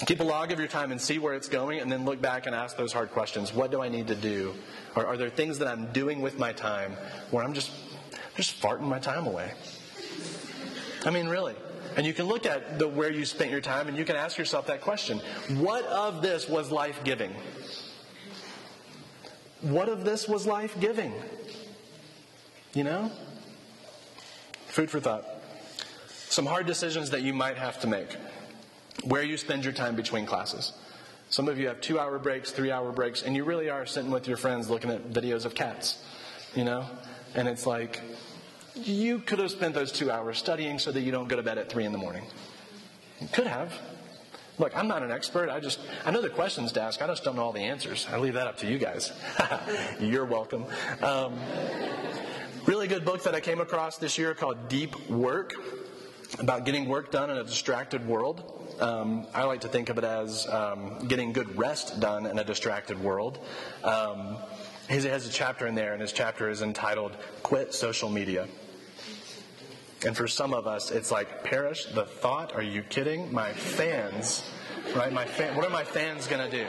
keep 0.06 0.20
a 0.20 0.24
log 0.24 0.52
of 0.52 0.58
your 0.58 0.68
time 0.68 0.92
and 0.92 1.00
see 1.00 1.18
where 1.18 1.34
it's 1.34 1.48
going, 1.48 1.80
and 1.80 1.90
then 1.90 2.04
look 2.04 2.20
back 2.20 2.46
and 2.46 2.54
ask 2.54 2.76
those 2.76 2.92
hard 2.92 3.10
questions. 3.10 3.52
What 3.52 3.70
do 3.70 3.80
I 3.80 3.88
need 3.88 4.08
to 4.08 4.14
do? 4.14 4.54
Or 4.96 5.06
are 5.06 5.16
there 5.16 5.30
things 5.30 5.58
that 5.58 5.68
I'm 5.68 5.92
doing 5.92 6.20
with 6.20 6.38
my 6.38 6.52
time 6.52 6.96
where 7.30 7.44
I'm 7.44 7.54
just 7.54 7.70
just 8.36 8.60
farting 8.60 8.82
my 8.82 8.98
time 8.98 9.26
away? 9.26 9.52
I 11.04 11.10
mean, 11.10 11.28
really. 11.28 11.54
And 11.96 12.04
you 12.04 12.12
can 12.12 12.26
look 12.26 12.44
at 12.44 12.78
the 12.78 12.88
where 12.88 13.10
you 13.10 13.24
spent 13.24 13.50
your 13.50 13.60
time, 13.60 13.88
and 13.88 13.96
you 13.96 14.04
can 14.04 14.16
ask 14.16 14.36
yourself 14.36 14.66
that 14.66 14.80
question: 14.80 15.20
What 15.50 15.84
of 15.84 16.22
this 16.22 16.48
was 16.48 16.70
life 16.70 17.02
giving? 17.04 17.32
What 19.60 19.88
of 19.88 20.04
this 20.04 20.28
was 20.28 20.46
life 20.46 20.78
giving? 20.80 21.14
You 22.74 22.84
know? 22.84 23.10
Food 24.66 24.90
for 24.90 25.00
thought. 25.00 25.24
Some 26.28 26.46
hard 26.46 26.66
decisions 26.66 27.10
that 27.10 27.22
you 27.22 27.32
might 27.32 27.56
have 27.56 27.80
to 27.80 27.86
make. 27.86 28.08
Where 29.02 29.22
you 29.22 29.36
spend 29.36 29.64
your 29.64 29.72
time 29.72 29.96
between 29.96 30.24
classes. 30.24 30.72
Some 31.30 31.48
of 31.48 31.58
you 31.58 31.66
have 31.68 31.80
two 31.80 31.98
hour 31.98 32.18
breaks, 32.18 32.52
three 32.52 32.70
hour 32.70 32.92
breaks, 32.92 33.22
and 33.22 33.34
you 33.34 33.44
really 33.44 33.68
are 33.68 33.86
sitting 33.86 34.10
with 34.10 34.28
your 34.28 34.36
friends 34.36 34.70
looking 34.70 34.90
at 34.90 35.10
videos 35.10 35.44
of 35.44 35.54
cats, 35.54 36.02
you 36.54 36.64
know? 36.64 36.86
And 37.34 37.48
it's 37.48 37.66
like, 37.66 38.00
you 38.76 39.18
could 39.18 39.38
have 39.40 39.50
spent 39.50 39.74
those 39.74 39.90
two 39.90 40.10
hours 40.10 40.38
studying 40.38 40.78
so 40.78 40.92
that 40.92 41.00
you 41.00 41.10
don't 41.10 41.28
go 41.28 41.36
to 41.36 41.42
bed 41.42 41.58
at 41.58 41.68
three 41.68 41.84
in 41.84 41.92
the 41.92 41.98
morning. 41.98 42.24
You 43.20 43.28
could 43.28 43.46
have. 43.46 43.72
Look, 44.58 44.76
I'm 44.76 44.86
not 44.86 45.02
an 45.02 45.10
expert. 45.10 45.50
I 45.50 45.58
just, 45.58 45.80
I 46.04 46.12
know 46.12 46.22
the 46.22 46.30
questions 46.30 46.70
to 46.72 46.82
ask. 46.82 47.02
I 47.02 47.08
just 47.08 47.24
don't 47.24 47.34
know 47.34 47.42
all 47.42 47.52
the 47.52 47.60
answers. 47.60 48.06
I 48.10 48.18
leave 48.18 48.34
that 48.34 48.46
up 48.46 48.58
to 48.58 48.70
you 48.70 48.78
guys. 48.78 49.12
You're 50.00 50.24
welcome. 50.24 50.64
Um, 51.02 51.34
really 52.66 52.86
good 52.86 53.04
book 53.04 53.24
that 53.24 53.34
I 53.34 53.40
came 53.40 53.60
across 53.60 53.98
this 53.98 54.16
year 54.16 54.34
called 54.34 54.68
Deep 54.68 55.10
Work 55.10 55.54
about 56.38 56.64
getting 56.64 56.88
work 56.88 57.10
done 57.10 57.30
in 57.30 57.38
a 57.38 57.44
distracted 57.44 58.06
world. 58.06 58.63
Um, 58.80 59.26
I 59.32 59.44
like 59.44 59.60
to 59.60 59.68
think 59.68 59.88
of 59.88 59.98
it 59.98 60.04
as 60.04 60.48
um, 60.48 61.06
getting 61.06 61.32
good 61.32 61.56
rest 61.56 62.00
done 62.00 62.26
in 62.26 62.38
a 62.38 62.44
distracted 62.44 63.02
world. 63.02 63.38
Um, 63.82 64.36
he 64.88 64.96
has 64.96 65.26
a 65.26 65.30
chapter 65.30 65.66
in 65.66 65.74
there, 65.74 65.92
and 65.92 66.02
his 66.02 66.12
chapter 66.12 66.50
is 66.50 66.60
entitled 66.60 67.16
Quit 67.42 67.72
Social 67.72 68.08
Media. 68.08 68.48
And 70.04 70.16
for 70.16 70.28
some 70.28 70.52
of 70.52 70.66
us, 70.66 70.90
it's 70.90 71.10
like, 71.10 71.44
perish 71.44 71.86
the 71.86 72.04
thought, 72.04 72.54
are 72.54 72.62
you 72.62 72.82
kidding? 72.82 73.32
My 73.32 73.52
fans, 73.52 74.44
right? 74.94 75.12
My 75.12 75.24
fan, 75.24 75.56
what 75.56 75.64
are 75.64 75.70
my 75.70 75.84
fans 75.84 76.26
going 76.26 76.50
to 76.50 76.54
do, 76.54 76.66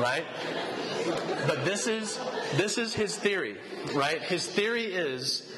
right? 0.00 0.24
But 1.46 1.64
this 1.64 1.86
is, 1.86 2.18
this 2.54 2.78
is 2.78 2.94
his 2.94 3.16
theory, 3.16 3.58
right? 3.94 4.22
His 4.22 4.46
theory 4.46 4.84
is 4.84 5.52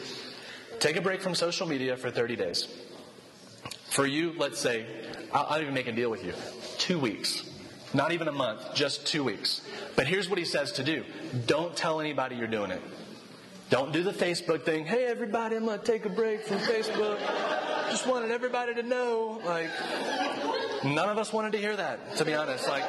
take 0.81 0.97
a 0.97 1.01
break 1.01 1.21
from 1.21 1.37
social 1.37 1.69
media 1.69 1.97
for 1.97 2.11
30 2.11 2.37
days. 2.37 2.69
For 3.95 4.05
you, 4.05 4.35
let's 4.37 4.59
say, 4.59 4.87
I'll, 5.33 5.47
I'll 5.51 5.63
even 5.63 5.73
make 5.73 5.87
a 5.87 5.93
deal 5.93 6.11
with 6.11 6.25
you. 6.25 6.33
Two 6.79 6.99
weeks. 6.99 7.49
Not 7.95 8.11
even 8.11 8.27
a 8.27 8.33
month, 8.33 8.75
just 8.75 9.07
two 9.07 9.23
weeks. 9.23 9.61
But 9.95 10.09
here's 10.09 10.29
what 10.29 10.37
he 10.37 10.45
says 10.45 10.73
to 10.73 10.83
do 10.83 11.05
don't 11.47 11.77
tell 11.77 12.01
anybody 12.01 12.35
you're 12.35 12.49
doing 12.49 12.73
it. 12.73 12.83
Don't 13.71 13.93
do 13.93 14.03
the 14.03 14.11
Facebook 14.11 14.63
thing. 14.63 14.85
Hey, 14.85 15.05
everybody, 15.05 15.55
I'm 15.55 15.65
going 15.65 15.79
to 15.79 15.85
take 15.85 16.07
a 16.07 16.09
break 16.09 16.43
from 16.43 16.59
Facebook. 16.59 17.21
Just 17.89 18.09
wanted 18.09 18.33
everybody 18.33 18.75
to 18.75 18.83
know. 18.83 19.41
Like, 19.45 19.71
none 20.83 21.09
of 21.09 21.17
us 21.17 21.33
wanted 21.33 21.53
to 21.53 21.59
hear 21.59 21.77
that, 21.77 22.17
to 22.17 22.25
be 22.25 22.35
honest. 22.35 22.69
Like, 22.69 22.83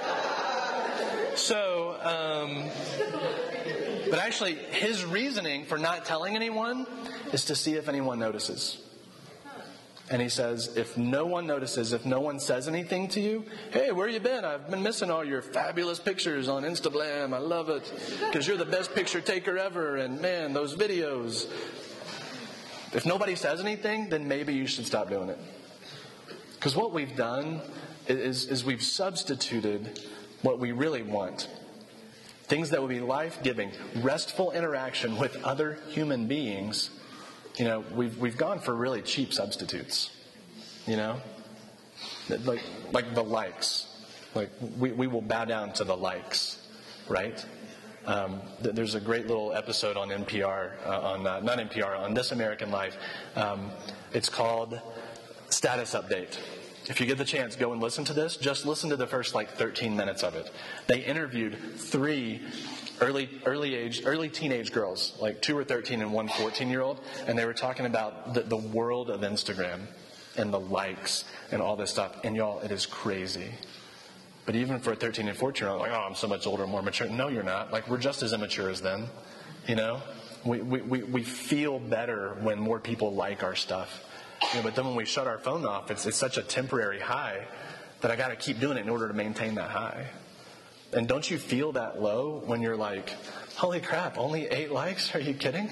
so, 1.35 1.99
um, 2.01 2.63
but 4.09 4.17
actually, 4.17 4.55
his 4.55 5.05
reasoning 5.05 5.65
for 5.65 5.77
not 5.77 6.05
telling 6.05 6.35
anyone 6.35 6.87
is 7.31 7.45
to 7.45 7.55
see 7.55 7.75
if 7.75 7.89
anyone 7.89 8.17
notices. 8.17 8.81
And 10.09 10.21
he 10.21 10.29
says, 10.29 10.77
if 10.77 10.97
no 10.97 11.25
one 11.25 11.47
notices, 11.47 11.91
if 11.91 12.05
no 12.05 12.19
one 12.19 12.39
says 12.39 12.67
anything 12.67 13.07
to 13.09 13.19
you, 13.19 13.43
hey, 13.71 13.91
where 13.91 14.07
you 14.07 14.19
been? 14.19 14.45
I've 14.45 14.69
been 14.69 14.83
missing 14.83 15.09
all 15.09 15.23
your 15.23 15.41
fabulous 15.41 15.99
pictures 15.99 16.47
on 16.47 16.63
Instagram. 16.63 17.33
I 17.33 17.39
love 17.39 17.69
it 17.69 17.91
because 18.19 18.47
you're 18.47 18.57
the 18.57 18.65
best 18.65 18.93
picture 18.93 19.19
taker 19.19 19.57
ever. 19.57 19.95
And 19.97 20.21
man, 20.21 20.53
those 20.53 20.75
videos. 20.75 21.49
If 22.93 23.03
nobody 23.05 23.35
says 23.35 23.59
anything, 23.61 24.09
then 24.09 24.27
maybe 24.27 24.53
you 24.53 24.67
should 24.67 24.85
stop 24.85 25.09
doing 25.09 25.29
it. 25.29 25.39
Because 26.53 26.75
what 26.75 26.93
we've 26.93 27.15
done 27.15 27.61
is, 28.07 28.45
is 28.45 28.63
we've 28.63 28.83
substituted 28.83 29.99
what 30.43 30.59
we 30.59 30.71
really 30.71 31.01
want. 31.01 31.49
Things 32.43 32.69
that 32.69 32.79
would 32.79 32.89
be 32.89 32.99
life 32.99 33.41
giving, 33.41 33.71
restful 33.95 34.51
interaction 34.51 35.17
with 35.17 35.43
other 35.43 35.79
human 35.89 36.27
beings 36.27 36.91
you 37.57 37.65
know, 37.65 37.83
we've, 37.93 38.17
we've 38.17 38.37
gone 38.37 38.59
for 38.59 38.73
really 38.73 39.01
cheap 39.01 39.33
substitutes, 39.33 40.11
you 40.85 40.97
know? 40.97 41.21
Like, 42.29 42.61
like 42.91 43.13
the 43.13 43.23
likes. 43.23 43.87
Like, 44.33 44.49
we, 44.77 44.91
we 44.91 45.07
will 45.07 45.21
bow 45.21 45.45
down 45.45 45.71
to 45.73 45.83
the 45.83 45.95
likes, 45.95 46.67
right? 47.07 47.43
Um, 48.05 48.41
there's 48.61 48.95
a 48.95 48.99
great 48.99 49.27
little 49.27 49.53
episode 49.53 49.97
on 49.97 50.09
NPR, 50.09 50.71
uh, 50.85 51.01
on 51.01 51.25
uh, 51.25 51.39
not 51.39 51.57
NPR, 51.57 51.97
on 51.99 52.13
This 52.13 52.31
American 52.31 52.69
Life. 52.69 52.97
Um, 53.35 53.71
it's 54.13 54.29
called 54.29 54.79
Status 55.49 55.95
Update. 55.95 56.37
If 56.87 56.99
you 56.99 57.07
get 57.07 57.17
the 57.17 57.25
chance, 57.25 57.55
go 57.55 57.71
and 57.71 57.81
listen 57.81 58.05
to 58.05 58.13
this. 58.13 58.37
Just 58.37 58.65
listen 58.65 58.91
to 58.91 58.95
the 58.95 59.07
first 59.07 59.33
like 59.33 59.51
13 59.51 59.95
minutes 59.95 60.21
of 60.21 60.35
it. 60.35 60.51
They 60.85 61.03
interviewed 61.03 61.57
three 61.77 62.41
early 63.01 63.29
early 63.45 63.75
age 63.75 64.03
early 64.05 64.29
teenage 64.29 64.71
girls 64.71 65.13
like 65.19 65.41
two 65.41 65.57
or 65.57 65.63
13 65.63 66.01
and 66.01 66.13
one 66.13 66.27
14 66.27 66.69
year 66.69 66.81
old 66.81 66.99
and 67.27 67.37
they 67.37 67.45
were 67.45 67.53
talking 67.53 67.85
about 67.85 68.33
the, 68.33 68.41
the 68.41 68.57
world 68.57 69.09
of 69.09 69.21
instagram 69.21 69.81
and 70.37 70.53
the 70.53 70.59
likes 70.59 71.23
and 71.51 71.61
all 71.61 71.75
this 71.75 71.91
stuff. 71.91 72.17
And 72.23 72.35
y'all 72.35 72.59
it 72.59 72.71
is 72.71 72.85
crazy. 72.85 73.51
But 74.45 74.55
even 74.55 74.79
for 74.79 74.91
a 74.91 74.95
13 74.95 75.27
and 75.27 75.37
14 75.37 75.61
year 75.61 75.71
old 75.71 75.81
like 75.81 75.91
oh 75.91 76.05
i'm 76.07 76.15
so 76.15 76.27
much 76.27 76.45
older 76.47 76.67
more 76.67 76.81
mature. 76.81 77.07
No 77.07 77.27
you're 77.27 77.43
not. 77.43 77.71
Like 77.71 77.89
we're 77.89 77.97
just 77.97 78.23
as 78.23 78.33
immature 78.33 78.69
as 78.69 78.81
them 78.81 79.07
you 79.67 79.75
know? 79.75 80.01
We, 80.43 80.61
we, 80.61 81.01
we 81.01 81.23
feel 81.23 81.79
better 81.79 82.35
when 82.41 82.59
more 82.59 82.79
people 82.79 83.15
like 83.15 83.43
our 83.43 83.55
stuff. 83.55 84.03
You 84.51 84.59
know, 84.59 84.63
but 84.63 84.75
then 84.75 84.85
when 84.85 84.95
we 84.95 85.05
shut 85.05 85.25
our 85.25 85.39
phone 85.39 85.65
off 85.65 85.89
it's, 85.89 86.05
it's 86.05 86.17
such 86.17 86.37
a 86.37 86.43
temporary 86.43 86.99
high 86.99 87.47
that 88.01 88.11
i 88.11 88.15
got 88.15 88.27
to 88.27 88.35
keep 88.35 88.59
doing 88.59 88.77
it 88.77 88.81
in 88.81 88.89
order 88.89 89.07
to 89.07 89.13
maintain 89.13 89.55
that 89.55 89.71
high 89.71 90.07
and 90.95 91.07
don't 91.09 91.29
you 91.29 91.37
feel 91.37 91.73
that 91.73 92.01
low 92.01 92.41
when 92.45 92.61
you're 92.61 92.77
like, 92.77 93.09
holy 93.55 93.81
crap, 93.81 94.17
only 94.17 94.47
eight 94.47 94.71
likes? 94.71 95.13
Are 95.13 95.19
you 95.19 95.33
kidding? 95.33 95.69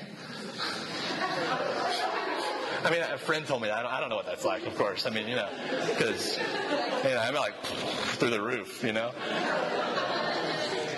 I 2.86 2.89
mean, 2.91 3.01
a 3.01 3.17
friend 3.17 3.47
told 3.47 3.61
me 3.61 3.69
that. 3.69 3.86
I 3.86 4.01
don't, 4.01 4.09
know 4.09 4.17
what 4.17 4.26
that's 4.26 4.43
like, 4.43 4.65
of 4.67 4.76
course. 4.76 5.05
I 5.05 5.11
mean, 5.11 5.30
you 5.30 5.36
know, 5.36 5.47
because, 5.88 6.38
you 6.38 7.09
know, 7.11 7.17
I'm 7.17 7.34
like 7.36 7.53
through 7.63 8.32
the 8.32 8.41
roof, 8.41 8.84
you 8.84 8.91
know? 8.91 9.11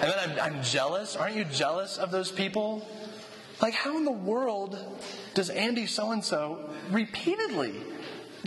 And 0.01 0.11
then 0.11 0.17
I'm, 0.17 0.39
I'm 0.55 0.63
jealous. 0.63 1.15
Aren't 1.15 1.35
you 1.35 1.45
jealous 1.45 1.99
of 1.99 2.09
those 2.09 2.31
people? 2.31 2.87
Like, 3.61 3.75
how 3.75 3.95
in 3.97 4.05
the 4.05 4.11
world 4.11 4.75
does 5.35 5.51
Andy 5.51 5.85
so 5.85 6.11
and 6.11 6.25
so 6.25 6.71
repeatedly, 6.89 7.75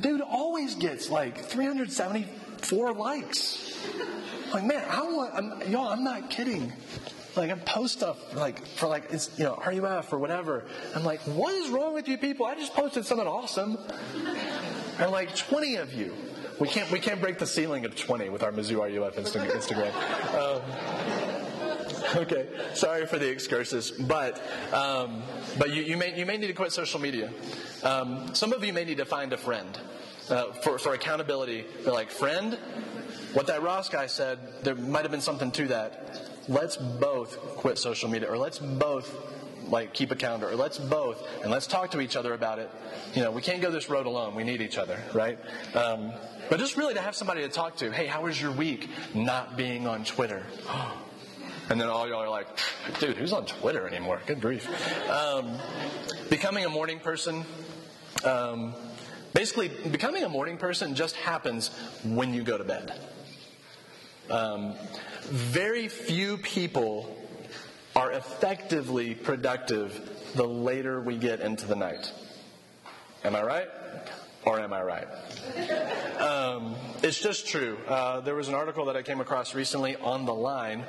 dude 0.00 0.22
always 0.22 0.74
gets 0.74 1.08
like 1.08 1.44
374 1.44 2.92
likes? 2.94 3.78
Like, 4.52 4.64
man, 4.64 4.84
I 4.88 5.02
want, 5.02 5.34
I'm, 5.34 5.70
y'all, 5.70 5.88
I'm 5.88 6.04
not 6.04 6.30
kidding. 6.30 6.72
Like, 7.36 7.50
I 7.50 7.54
post 7.54 7.98
stuff 7.98 8.34
like 8.34 8.66
for 8.66 8.88
like 8.88 9.04
it's 9.10 9.30
you 9.38 9.44
know 9.44 9.62
RUF 9.64 10.12
or 10.12 10.18
whatever. 10.18 10.64
I'm 10.94 11.04
like, 11.04 11.20
what 11.20 11.54
is 11.54 11.70
wrong 11.70 11.94
with 11.94 12.08
you 12.08 12.18
people? 12.18 12.46
I 12.46 12.54
just 12.54 12.74
posted 12.74 13.04
something 13.04 13.26
awesome. 13.26 13.78
And 14.98 15.10
like 15.12 15.36
20 15.36 15.76
of 15.76 15.92
you. 15.92 16.14
We 16.58 16.66
can't 16.66 16.90
we 16.90 16.98
can't 16.98 17.20
break 17.20 17.38
the 17.38 17.46
ceiling 17.46 17.84
of 17.84 17.94
20 17.94 18.30
with 18.30 18.42
our 18.42 18.50
Mizzou 18.50 18.80
RUF 18.80 19.14
Instagram. 19.14 19.92
Um, 20.34 20.62
okay, 22.16 22.48
sorry 22.74 23.06
for 23.06 23.18
the 23.18 23.28
excursus, 23.28 23.92
but 23.92 24.42
um, 24.72 25.22
but 25.58 25.70
you, 25.70 25.82
you 25.82 25.96
may 25.96 26.18
you 26.18 26.26
may 26.26 26.36
need 26.36 26.48
to 26.48 26.52
quit 26.54 26.72
social 26.72 26.98
media. 27.00 27.30
Um, 27.84 28.34
some 28.34 28.52
of 28.52 28.64
you 28.64 28.72
may 28.72 28.84
need 28.84 28.96
to 28.96 29.04
find 29.04 29.32
a 29.32 29.36
friend 29.36 29.78
uh, 30.30 30.52
for 30.52 30.78
for 30.78 30.94
accountability. 30.94 31.64
They're 31.84 31.92
like 31.92 32.10
friend. 32.10 32.54
What 33.32 33.46
that 33.48 33.62
Ross 33.62 33.88
guy 33.88 34.06
said, 34.06 34.38
there 34.62 34.74
might 34.74 35.02
have 35.02 35.10
been 35.10 35.20
something 35.20 35.50
to 35.52 35.68
that. 35.68 36.30
Let's 36.48 36.76
both 36.76 37.38
quit 37.56 37.78
social 37.78 38.08
media, 38.08 38.30
or 38.30 38.38
let's 38.38 38.58
both 38.58 39.14
like 39.68 39.92
keep 39.92 40.10
a 40.10 40.16
calendar, 40.16 40.48
or 40.48 40.56
let's 40.56 40.78
both 40.78 41.22
and 41.42 41.50
let's 41.50 41.66
talk 41.66 41.90
to 41.90 42.00
each 42.00 42.16
other 42.16 42.32
about 42.32 42.58
it. 42.58 42.70
You 43.14 43.22
know, 43.22 43.30
we 43.30 43.42
can't 43.42 43.60
go 43.60 43.70
this 43.70 43.90
road 43.90 44.06
alone. 44.06 44.34
We 44.34 44.44
need 44.44 44.60
each 44.62 44.78
other, 44.78 44.98
right? 45.12 45.38
Um, 45.74 46.12
but 46.48 46.58
just 46.58 46.76
really 46.76 46.94
to 46.94 47.00
have 47.00 47.14
somebody 47.14 47.42
to 47.42 47.48
talk 47.48 47.76
to. 47.76 47.92
Hey, 47.92 48.06
how 48.06 48.22
was 48.22 48.40
your 48.40 48.52
week? 48.52 48.88
Not 49.14 49.56
being 49.56 49.86
on 49.86 50.04
Twitter. 50.04 50.44
And 51.70 51.78
then 51.78 51.88
all 51.90 52.08
y'all 52.08 52.22
are 52.22 52.30
like, 52.30 52.46
dude, 52.98 53.18
who's 53.18 53.34
on 53.34 53.44
Twitter 53.44 53.86
anymore? 53.86 54.22
Good 54.26 54.40
grief. 54.40 54.66
Um, 55.10 55.58
becoming 56.30 56.64
a 56.64 56.70
morning 56.70 56.98
person. 56.98 57.44
Um, 58.24 58.74
basically, 59.38 59.68
becoming 59.68 60.24
a 60.24 60.28
morning 60.28 60.56
person 60.56 60.96
just 60.96 61.14
happens 61.14 61.70
when 62.02 62.34
you 62.34 62.42
go 62.42 62.58
to 62.58 62.64
bed. 62.64 62.92
Um, 64.28 64.74
very 65.30 65.86
few 65.86 66.38
people 66.38 67.16
are 67.94 68.10
effectively 68.10 69.14
productive 69.14 70.32
the 70.34 70.44
later 70.44 71.00
we 71.00 71.16
get 71.16 71.38
into 71.38 71.68
the 71.68 71.76
night. 71.76 72.12
Am 73.22 73.36
I 73.36 73.42
right? 73.44 73.68
Or 74.44 74.60
am 74.60 74.72
I 74.72 74.82
right? 74.82 75.08
Um, 76.20 76.74
it's 77.02 77.20
just 77.20 77.46
true. 77.46 77.76
Uh, 77.86 78.20
there 78.20 78.34
was 78.34 78.48
an 78.48 78.54
article 78.54 78.86
that 78.86 78.96
I 78.96 79.02
came 79.02 79.20
across 79.20 79.54
recently 79.54 79.96
on 79.96 80.26
the 80.26 80.34
line 80.34 80.84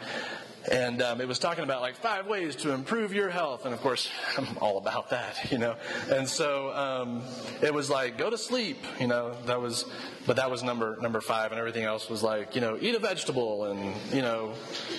and 0.71 1.01
um, 1.01 1.21
it 1.21 1.27
was 1.27 1.39
talking 1.39 1.63
about 1.63 1.81
like 1.81 1.95
five 1.95 2.27
ways 2.27 2.55
to 2.57 2.73
improve 2.73 3.13
your 3.13 3.29
health. 3.29 3.65
And 3.65 3.73
of 3.73 3.81
course, 3.81 4.09
I'm 4.37 4.57
all 4.59 4.77
about 4.77 5.09
that, 5.11 5.51
you 5.51 5.57
know. 5.57 5.75
And 6.11 6.27
so 6.27 6.73
um, 6.73 7.23
it 7.61 7.73
was 7.73 7.89
like 7.89 8.17
go 8.17 8.29
to 8.29 8.37
sleep, 8.37 8.77
you 8.99 9.07
know. 9.07 9.35
That 9.45 9.61
was, 9.61 9.85
but 10.27 10.35
that 10.35 10.51
was 10.51 10.63
number 10.63 10.97
number 11.01 11.21
five, 11.21 11.51
and 11.51 11.59
everything 11.59 11.83
else 11.83 12.09
was 12.09 12.23
like 12.23 12.55
you 12.55 12.61
know 12.61 12.77
eat 12.79 12.95
a 12.95 12.99
vegetable 12.99 13.65
and 13.65 13.95
you 14.13 14.21
know 14.21 14.53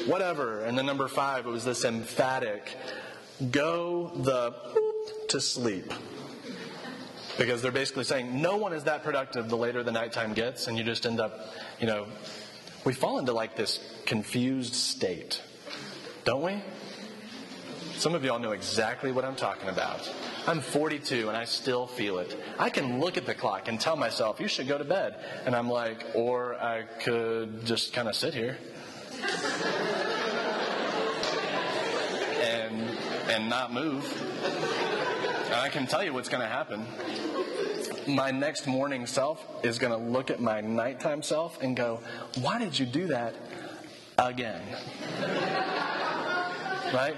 whatever. 0.07 0.63
And 0.63 0.77
then 0.77 0.87
number 0.87 1.09
five, 1.09 1.47
it 1.47 1.51
was 1.51 1.65
this 1.65 1.85
emphatic 1.85 2.77
go 3.51 4.11
the 4.15 4.55
to 5.29 5.41
sleep. 5.41 5.93
Because 7.41 7.63
they're 7.63 7.73
basically 7.73 8.05
saying 8.05 8.41
no 8.41 8.57
one 8.57 8.73
is 8.73 8.85
that 8.85 9.03
productive 9.03 9.49
the 9.49 9.57
later 9.57 9.83
the 9.83 9.93
nighttime 9.93 10.35
gets, 10.35 10.69
and 10.69 10.77
you 10.77 10.85
just 10.85 11.07
end 11.07 11.21
up, 11.21 11.33
you 11.81 11.87
know, 11.87 12.07
we 12.85 12.93
fall 12.93 13.19
into 13.19 13.33
like 13.33 13.57
this 13.57 13.81
confused 14.05 14.75
state 14.75 15.41
don't 16.25 16.43
we? 16.43 16.63
Some 17.95 18.15
of 18.15 18.25
y'all 18.25 18.39
know 18.39 18.53
exactly 18.53 19.11
what 19.11 19.25
I'm 19.25 19.37
talking 19.37 19.69
about. 19.69 20.09
I'm 20.47 20.61
42 20.61 21.29
and 21.29 21.37
I 21.37 21.45
still 21.45 21.87
feel 21.87 22.19
it. 22.19 22.39
I 22.59 22.71
can 22.71 23.01
look 23.01 23.17
at 23.17 23.27
the 23.27 23.35
clock 23.35 23.69
and 23.69 23.81
tell 23.81 23.97
myself, 23.97 24.41
you 24.41 24.49
should 24.49 24.69
go 24.69 24.79
to 24.79 24.85
bed. 24.85 25.17
And 25.45 25.55
I'm 25.55 25.69
like, 25.69 26.07
or 26.15 26.55
I 26.55 26.83
could 27.03 27.65
just 27.67 27.93
kind 27.93 28.09
of 28.09 28.15
sit 28.15 28.35
here. 28.35 28.59
and, 32.43 32.81
and 33.29 33.49
not 33.51 33.73
move. 33.73 34.05
And 35.51 35.59
I 35.59 35.69
can 35.69 35.89
tell 35.89 36.05
you 36.05 36.15
what's 36.15 36.29
going 36.29 36.43
to 36.43 36.47
happen. 36.47 36.87
My 38.07 38.31
next 38.31 38.69
morning 38.69 39.05
self 39.05 39.45
is 39.65 39.81
going 39.81 39.91
to 39.91 39.99
look 39.99 40.31
at 40.31 40.39
my 40.39 40.61
nighttime 40.61 41.25
self 41.25 41.61
and 41.61 41.77
go, 41.77 41.99
why 42.41 42.61
did 42.61 42.79
you 42.79 42.87
do 42.87 43.09
that 43.09 43.35
again? 44.17 44.63
right? 46.95 47.17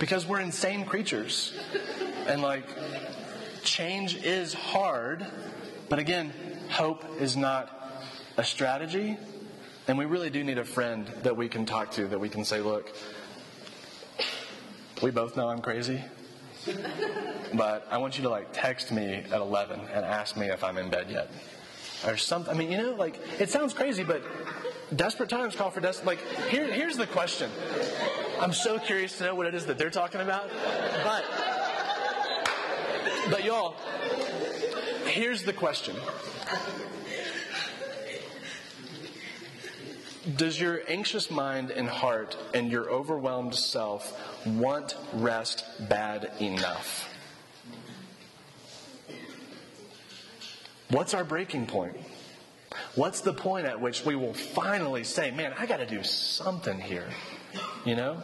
Because 0.00 0.24
we're 0.24 0.40
insane 0.40 0.86
creatures. 0.86 1.52
And 2.26 2.40
like, 2.40 2.64
change 3.62 4.16
is 4.16 4.54
hard, 4.54 5.26
but 5.90 5.98
again, 5.98 6.32
hope 6.70 7.04
is 7.20 7.36
not 7.36 7.70
a 8.38 8.44
strategy. 8.44 9.18
And 9.88 9.98
we 9.98 10.06
really 10.06 10.30
do 10.30 10.42
need 10.42 10.56
a 10.56 10.64
friend 10.64 11.06
that 11.22 11.36
we 11.36 11.50
can 11.50 11.66
talk 11.66 11.90
to, 11.92 12.06
that 12.06 12.18
we 12.18 12.30
can 12.30 12.46
say, 12.46 12.62
look, 12.62 12.90
we 15.02 15.10
both 15.10 15.36
know 15.36 15.50
I'm 15.50 15.60
crazy. 15.60 16.02
But 17.54 17.86
I 17.90 17.98
want 17.98 18.16
you 18.16 18.24
to 18.24 18.30
like 18.30 18.48
text 18.52 18.92
me 18.92 19.24
at 19.30 19.32
11 19.32 19.80
and 19.80 20.04
ask 20.04 20.36
me 20.36 20.46
if 20.48 20.64
I'm 20.64 20.78
in 20.78 20.90
bed 20.90 21.10
yet. 21.10 21.30
Or 22.04 22.16
something. 22.16 22.52
I 22.52 22.58
mean, 22.58 22.72
you 22.72 22.78
know, 22.78 22.94
like, 22.94 23.20
it 23.38 23.48
sounds 23.48 23.74
crazy, 23.74 24.02
but 24.02 24.24
desperate 24.96 25.28
times 25.28 25.54
call 25.54 25.70
for 25.70 25.80
desperate. 25.80 26.06
Like, 26.06 26.48
here, 26.48 26.66
here's 26.66 26.96
the 26.96 27.06
question 27.06 27.48
I'm 28.40 28.52
so 28.52 28.80
curious 28.80 29.18
to 29.18 29.24
know 29.26 29.36
what 29.36 29.46
it 29.46 29.54
is 29.54 29.66
that 29.66 29.78
they're 29.78 29.88
talking 29.88 30.20
about. 30.20 30.50
But, 31.04 31.24
but 33.30 33.44
y'all, 33.44 33.76
here's 35.06 35.44
the 35.44 35.52
question. 35.52 35.94
Does 40.36 40.60
your 40.60 40.82
anxious 40.86 41.32
mind 41.32 41.70
and 41.70 41.88
heart 41.88 42.36
and 42.54 42.70
your 42.70 42.88
overwhelmed 42.88 43.56
self 43.56 44.46
want 44.46 44.96
rest 45.12 45.64
bad 45.88 46.30
enough? 46.40 47.12
What's 50.90 51.14
our 51.14 51.24
breaking 51.24 51.66
point? 51.66 51.96
What's 52.94 53.22
the 53.22 53.32
point 53.32 53.66
at 53.66 53.80
which 53.80 54.04
we 54.04 54.14
will 54.14 54.34
finally 54.34 55.02
say, 55.02 55.30
man, 55.32 55.54
I 55.58 55.66
got 55.66 55.78
to 55.78 55.86
do 55.86 56.04
something 56.04 56.78
here? 56.78 57.08
You 57.84 57.96
know? 57.96 58.22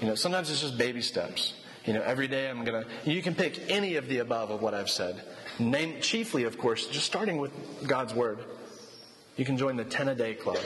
You 0.00 0.08
know, 0.08 0.14
sometimes 0.16 0.50
it's 0.50 0.60
just 0.60 0.76
baby 0.76 1.00
steps. 1.00 1.54
You 1.86 1.94
know, 1.94 2.02
every 2.02 2.28
day 2.28 2.50
I'm 2.50 2.64
going 2.64 2.84
to, 2.84 3.10
you 3.10 3.22
can 3.22 3.34
pick 3.34 3.70
any 3.70 3.96
of 3.96 4.08
the 4.08 4.18
above 4.18 4.50
of 4.50 4.60
what 4.60 4.74
I've 4.74 4.90
said. 4.90 5.22
Name, 5.58 6.00
chiefly, 6.00 6.44
of 6.44 6.58
course, 6.58 6.88
just 6.88 7.06
starting 7.06 7.38
with 7.38 7.52
God's 7.86 8.12
Word. 8.12 8.40
You 9.36 9.44
can 9.44 9.56
join 9.56 9.76
the 9.76 9.84
10 9.84 10.08
a 10.08 10.14
day 10.14 10.34
club. 10.34 10.58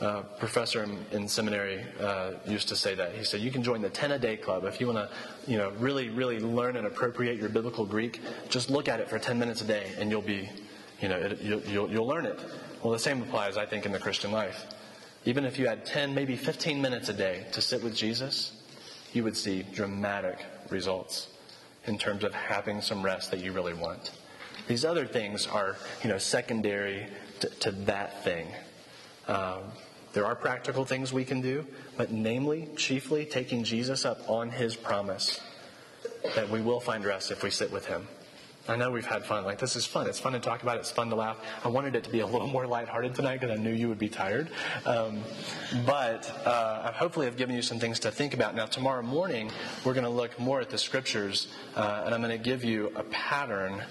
Uh, 0.00 0.22
professor 0.38 0.84
in, 0.84 0.96
in 1.10 1.26
seminary 1.26 1.84
uh, 2.00 2.30
used 2.46 2.68
to 2.68 2.76
say 2.76 2.94
that. 2.94 3.12
He 3.14 3.24
said, 3.24 3.40
You 3.40 3.50
can 3.50 3.64
join 3.64 3.82
the 3.82 3.90
10 3.90 4.12
a 4.12 4.18
day 4.18 4.36
club. 4.36 4.64
If 4.64 4.80
you 4.80 4.86
want 4.86 4.98
to, 4.98 5.50
you 5.50 5.58
know, 5.58 5.70
really, 5.70 6.08
really 6.08 6.38
learn 6.38 6.76
and 6.76 6.86
appropriate 6.86 7.36
your 7.36 7.48
biblical 7.48 7.84
Greek, 7.84 8.20
just 8.48 8.70
look 8.70 8.86
at 8.86 9.00
it 9.00 9.10
for 9.10 9.18
10 9.18 9.40
minutes 9.40 9.60
a 9.60 9.64
day 9.64 9.90
and 9.98 10.08
you'll 10.08 10.22
be, 10.22 10.48
you 11.00 11.08
know, 11.08 11.16
it, 11.18 11.40
you'll, 11.42 11.60
you'll, 11.62 11.90
you'll 11.90 12.06
learn 12.06 12.26
it. 12.26 12.38
Well, 12.80 12.92
the 12.92 12.98
same 13.00 13.22
applies, 13.22 13.56
I 13.56 13.66
think, 13.66 13.86
in 13.86 13.92
the 13.92 13.98
Christian 13.98 14.30
life. 14.30 14.66
Even 15.24 15.44
if 15.44 15.58
you 15.58 15.66
had 15.66 15.84
10, 15.84 16.14
maybe 16.14 16.36
15 16.36 16.80
minutes 16.80 17.08
a 17.08 17.12
day 17.12 17.46
to 17.50 17.60
sit 17.60 17.82
with 17.82 17.96
Jesus, 17.96 18.52
you 19.12 19.24
would 19.24 19.36
see 19.36 19.64
dramatic 19.74 20.38
results 20.70 21.26
in 21.86 21.98
terms 21.98 22.22
of 22.22 22.32
having 22.34 22.80
some 22.80 23.02
rest 23.02 23.32
that 23.32 23.40
you 23.40 23.50
really 23.50 23.74
want. 23.74 24.12
These 24.68 24.84
other 24.84 25.06
things 25.06 25.48
are, 25.48 25.76
you 26.04 26.08
know, 26.08 26.18
secondary 26.18 27.08
to, 27.40 27.48
to 27.48 27.70
that 27.72 28.22
thing. 28.22 28.46
Um, 29.26 29.62
there 30.18 30.26
are 30.26 30.34
practical 30.34 30.84
things 30.84 31.12
we 31.12 31.24
can 31.24 31.40
do, 31.40 31.64
but 31.96 32.10
namely, 32.10 32.68
chiefly, 32.74 33.24
taking 33.24 33.62
Jesus 33.62 34.04
up 34.04 34.28
on 34.28 34.50
his 34.50 34.74
promise 34.74 35.40
that 36.34 36.50
we 36.50 36.60
will 36.60 36.80
find 36.80 37.04
rest 37.04 37.30
if 37.30 37.44
we 37.44 37.50
sit 37.50 37.70
with 37.70 37.86
him. 37.86 38.08
I 38.66 38.74
know 38.74 38.90
we've 38.90 39.06
had 39.06 39.24
fun. 39.24 39.44
Like, 39.44 39.60
this 39.60 39.76
is 39.76 39.86
fun. 39.86 40.08
It's 40.08 40.18
fun 40.18 40.32
to 40.32 40.40
talk 40.40 40.64
about. 40.64 40.78
It's 40.78 40.90
fun 40.90 41.08
to 41.10 41.14
laugh. 41.14 41.36
I 41.64 41.68
wanted 41.68 41.94
it 41.94 42.02
to 42.02 42.10
be 42.10 42.18
a 42.18 42.26
little 42.26 42.48
more 42.48 42.66
lighthearted 42.66 43.14
tonight 43.14 43.38
because 43.38 43.56
I 43.56 43.62
knew 43.62 43.70
you 43.70 43.88
would 43.88 44.00
be 44.00 44.08
tired. 44.08 44.50
Um, 44.84 45.22
but 45.86 46.28
uh, 46.44 46.90
hopefully, 46.90 47.28
I've 47.28 47.36
given 47.36 47.54
you 47.54 47.62
some 47.62 47.78
things 47.78 48.00
to 48.00 48.10
think 48.10 48.34
about. 48.34 48.56
Now, 48.56 48.66
tomorrow 48.66 49.02
morning, 49.02 49.52
we're 49.84 49.94
going 49.94 50.02
to 50.02 50.10
look 50.10 50.36
more 50.40 50.60
at 50.60 50.68
the 50.68 50.78
scriptures, 50.78 51.46
uh, 51.76 52.02
and 52.06 52.12
I'm 52.12 52.20
going 52.20 52.36
to 52.36 52.44
give 52.44 52.64
you 52.64 52.90
a 52.96 53.04
pattern 53.04 53.84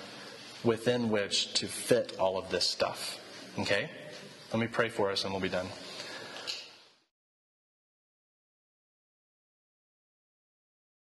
within 0.65 1.09
which 1.09 1.53
to 1.53 1.67
fit 1.67 2.17
all 2.19 2.38
of 2.38 2.49
this 2.49 2.65
stuff. 2.65 3.17
Okay? 3.59 3.89
Let 4.51 4.59
me 4.59 4.67
pray 4.67 4.89
for 4.89 5.09
us, 5.09 5.23
and 5.23 5.32
we'll 5.32 5.41
be 5.41 5.47
done. 5.47 5.67